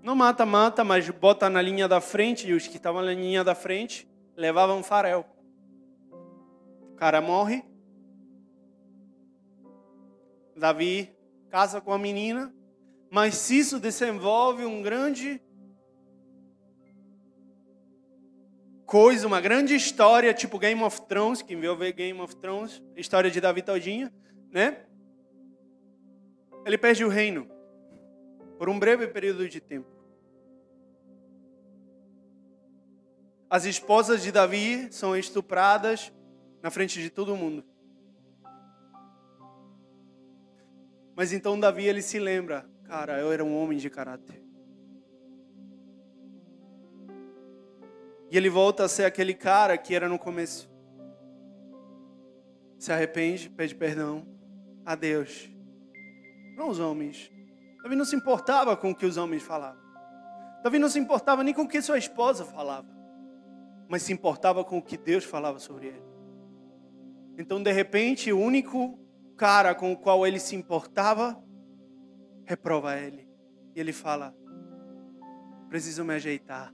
Não 0.02 0.16
mata, 0.16 0.46
mata, 0.46 0.84
mas 0.84 1.10
bota 1.10 1.50
na 1.50 1.62
linha 1.62 1.88
da 1.88 2.00
frente, 2.00 2.48
e 2.48 2.54
os 2.54 2.68
que 2.68 2.78
estavam 2.78 3.02
na 3.02 3.14
linha 3.14 3.44
da 3.44 3.56
frente 3.56 4.08
levavam 4.36 4.84
farel. 4.84 5.26
O 6.92 6.96
cara 6.96 7.22
morre. 7.22 7.64
Davi 10.56 11.16
casa 11.50 11.80
com 11.80 11.94
a 11.94 11.98
menina, 11.98 12.54
mas 13.10 13.50
isso 13.50 13.80
desenvolve 13.80 14.66
um 14.66 14.82
grande 14.82 15.42
coisa, 18.86 19.28
uma 19.28 19.40
grande 19.40 19.76
história, 19.76 20.34
tipo 20.34 20.58
Game 20.58 20.82
of 20.82 21.02
Thrones, 21.04 21.42
quem 21.42 21.60
viu 21.60 21.76
ver 21.76 21.92
Game 21.94 22.20
of 22.20 22.36
Thrones, 22.38 22.82
história 22.96 23.30
de 23.30 23.40
Davi 23.40 23.62
todinha, 23.62 24.12
né? 24.52 24.88
ele 26.68 26.78
perde 26.78 27.06
o 27.06 27.10
reino 27.10 27.48
por 28.58 28.70
um 28.70 28.80
breve 28.80 29.08
período 29.08 29.48
de 29.48 29.60
tempo. 29.60 29.90
As 33.50 33.66
esposas 33.66 34.22
de 34.22 34.32
Davi 34.32 34.92
são 34.92 35.16
estupradas 35.16 36.12
na 36.62 36.70
frente 36.70 37.02
de 37.02 37.10
todo 37.10 37.36
mundo. 37.36 37.64
Mas 41.16 41.32
então 41.32 41.60
Davi 41.60 41.86
ele 41.86 42.02
se 42.02 42.20
lembra, 42.20 42.70
cara, 42.84 43.20
eu 43.20 43.32
era 43.32 43.44
um 43.44 43.58
homem 43.58 43.78
de 43.78 43.90
caráter. 43.90 44.44
E 48.30 48.36
ele 48.36 48.50
volta 48.50 48.84
a 48.84 48.90
ser 48.90 49.06
aquele 49.06 49.34
cara 49.34 49.78
que 49.78 49.96
era 49.96 50.10
no 50.10 50.20
começo. 50.20 50.70
Se 52.78 52.92
arrepende, 52.92 53.50
pede 53.50 53.74
perdão 53.74 54.28
a 54.86 54.94
Deus 54.94 55.50
não 56.58 56.70
os 56.70 56.80
homens. 56.80 57.32
Davi 57.88 57.96
não 57.96 58.04
se 58.04 58.18
importava 58.18 58.76
com 58.76 58.92
o 58.92 58.96
que 58.96 59.06
os 59.06 59.16
homens 59.16 59.44
falavam. 59.44 59.82
Davi 60.62 60.78
não 60.78 60.90
se 60.90 61.00
importava 61.00 61.42
nem 61.42 61.54
com 61.54 61.62
o 61.62 61.68
que 61.70 61.82
sua 61.82 61.98
esposa 61.98 62.44
falava, 62.44 62.90
mas 63.88 64.04
se 64.04 64.12
importava 64.12 64.62
com 64.66 64.78
o 64.78 64.82
que 64.82 64.98
Deus 64.98 65.24
falava 65.24 65.58
sobre 65.58 65.88
ele. 65.88 66.04
Então, 67.38 67.64
de 67.64 67.72
repente, 67.72 68.30
o 68.34 68.38
único 68.38 69.00
cara 69.38 69.74
com 69.74 69.94
o 69.94 69.96
qual 69.96 70.28
ele 70.28 70.38
se 70.38 70.54
importava 70.54 71.42
reprova 72.44 72.98
ele. 72.98 73.26
E 73.74 73.80
ele 73.80 73.94
fala: 73.94 74.36
Preciso 75.70 76.04
me 76.04 76.16
ajeitar. 76.16 76.74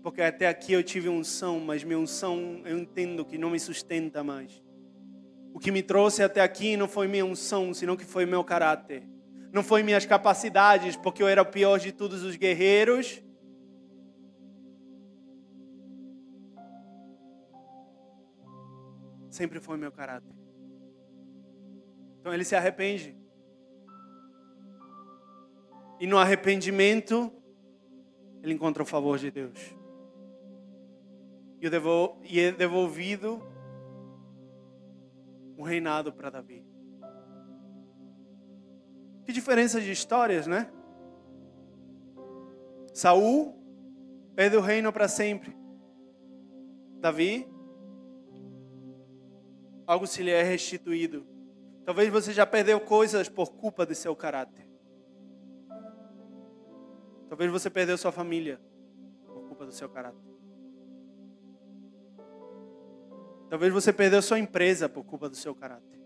Porque 0.00 0.22
até 0.22 0.46
aqui 0.46 0.74
eu 0.74 0.84
tive 0.84 1.08
unção, 1.08 1.58
mas 1.58 1.82
minha 1.82 1.98
unção 1.98 2.62
eu 2.64 2.78
entendo 2.78 3.24
que 3.24 3.36
não 3.36 3.50
me 3.50 3.58
sustenta 3.58 4.22
mais. 4.22 4.62
O 5.52 5.58
que 5.58 5.70
me 5.70 5.82
trouxe 5.82 6.22
até 6.22 6.40
aqui 6.40 6.76
não 6.76 6.88
foi 6.88 7.08
minha 7.08 7.24
unção, 7.24 7.74
senão 7.74 7.96
que 7.96 8.04
foi 8.04 8.24
meu 8.24 8.44
caráter. 8.44 9.02
Não 9.52 9.62
foi 9.62 9.82
minhas 9.82 10.06
capacidades, 10.06 10.96
porque 10.96 11.22
eu 11.22 11.28
era 11.28 11.42
o 11.42 11.46
pior 11.46 11.78
de 11.78 11.90
todos 11.92 12.22
os 12.22 12.36
guerreiros. 12.36 13.22
Sempre 19.30 19.60
foi 19.60 19.76
meu 19.76 19.90
caráter. 19.90 20.32
Então 22.20 22.32
ele 22.32 22.44
se 22.44 22.54
arrepende. 22.54 23.16
E 25.98 26.06
no 26.06 26.16
arrependimento, 26.16 27.32
ele 28.42 28.54
encontra 28.54 28.82
o 28.82 28.86
favor 28.86 29.18
de 29.18 29.30
Deus. 29.30 29.74
E 31.60 32.40
é 32.40 32.52
devolvido 32.52 33.42
um 35.60 35.62
reinado 35.62 36.10
para 36.10 36.30
Davi. 36.30 36.64
Que 39.26 39.32
diferença 39.32 39.78
de 39.78 39.92
histórias, 39.92 40.46
né? 40.46 40.72
Saul 42.94 43.54
perde 44.34 44.56
o 44.56 44.62
reino 44.62 44.90
para 44.90 45.06
sempre. 45.06 45.54
Davi, 46.98 47.46
algo 49.86 50.06
se 50.06 50.22
lhe 50.22 50.30
é 50.30 50.42
restituído. 50.42 51.26
Talvez 51.84 52.10
você 52.10 52.32
já 52.32 52.46
perdeu 52.46 52.80
coisas 52.80 53.28
por 53.28 53.52
culpa 53.52 53.84
de 53.84 53.94
seu 53.94 54.16
caráter. 54.16 54.66
Talvez 57.28 57.50
você 57.50 57.68
perdeu 57.68 57.98
sua 57.98 58.10
família 58.10 58.58
por 59.26 59.46
culpa 59.48 59.66
do 59.66 59.72
seu 59.72 59.90
caráter. 59.90 60.39
Talvez 63.50 63.72
você 63.72 63.92
perdeu 63.92 64.22
sua 64.22 64.38
empresa 64.38 64.88
por 64.88 65.04
culpa 65.04 65.28
do 65.28 65.34
seu 65.34 65.52
caráter. 65.52 65.98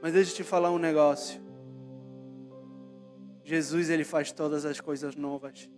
Mas 0.00 0.14
deixa 0.14 0.32
eu 0.32 0.36
te 0.36 0.42
falar 0.42 0.70
um 0.70 0.78
negócio. 0.78 1.38
Jesus, 3.44 3.90
ele 3.90 4.04
faz 4.04 4.32
todas 4.32 4.64
as 4.64 4.80
coisas 4.80 5.14
novas. 5.14 5.70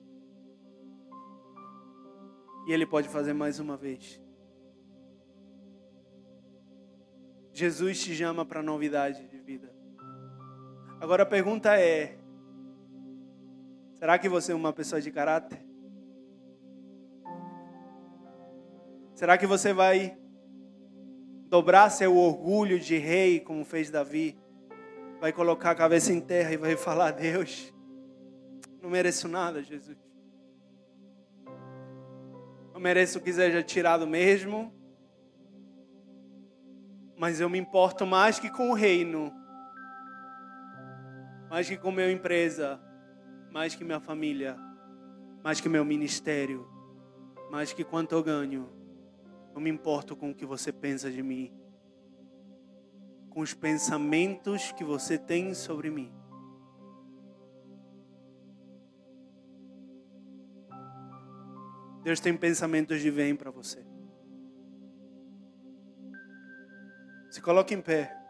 E 2.68 2.72
ele 2.72 2.86
pode 2.86 3.08
fazer 3.08 3.32
mais 3.32 3.58
uma 3.58 3.76
vez. 3.76 4.22
Jesus 7.52 8.02
te 8.02 8.14
chama 8.14 8.46
para 8.46 8.62
novidade 8.62 9.26
de 9.26 9.38
vida. 9.38 9.74
Agora 11.00 11.24
a 11.24 11.26
pergunta 11.26 11.76
é: 11.76 12.16
será 13.94 14.16
que 14.16 14.28
você 14.28 14.52
é 14.52 14.54
uma 14.54 14.72
pessoa 14.72 15.00
de 15.00 15.10
caráter? 15.10 15.63
Será 19.24 19.38
que 19.38 19.46
você 19.46 19.72
vai 19.72 20.18
dobrar 21.48 21.88
seu 21.88 22.14
orgulho 22.14 22.78
de 22.78 22.98
rei, 22.98 23.40
como 23.40 23.64
fez 23.64 23.90
Davi? 23.90 24.38
Vai 25.18 25.32
colocar 25.32 25.70
a 25.70 25.74
cabeça 25.74 26.12
em 26.12 26.20
terra 26.20 26.52
e 26.52 26.58
vai 26.58 26.76
falar: 26.76 27.12
Deus, 27.12 27.72
não 28.82 28.90
mereço 28.90 29.26
nada, 29.26 29.62
Jesus. 29.62 29.96
Não 32.74 32.78
mereço 32.78 33.18
que 33.18 33.32
seja 33.32 33.62
tirado 33.62 34.06
mesmo. 34.06 34.70
Mas 37.16 37.40
eu 37.40 37.48
me 37.48 37.56
importo 37.58 38.04
mais 38.04 38.38
que 38.38 38.50
com 38.50 38.72
o 38.72 38.74
reino, 38.74 39.32
mais 41.48 41.66
que 41.66 41.78
com 41.78 41.90
minha 41.90 42.12
empresa, 42.12 42.78
mais 43.50 43.74
que 43.74 43.84
minha 43.84 44.00
família, 44.00 44.54
mais 45.42 45.62
que 45.62 45.68
meu 45.70 45.82
ministério, 45.82 46.68
mais 47.50 47.72
que 47.72 47.82
quanto 47.82 48.12
eu 48.12 48.22
ganho. 48.22 48.83
Eu 49.54 49.60
me 49.60 49.70
importo 49.70 50.16
com 50.16 50.30
o 50.30 50.34
que 50.34 50.44
você 50.44 50.72
pensa 50.72 51.10
de 51.10 51.22
mim, 51.22 51.52
com 53.30 53.40
os 53.40 53.54
pensamentos 53.54 54.72
que 54.72 54.82
você 54.82 55.16
tem 55.16 55.54
sobre 55.54 55.90
mim. 55.90 56.12
Deus 62.02 62.20
tem 62.20 62.36
pensamentos 62.36 63.00
de 63.00 63.10
bem 63.10 63.34
para 63.34 63.50
você. 63.50 63.84
Se 67.30 67.40
coloque 67.40 67.74
em 67.74 67.80
pé. 67.80 68.23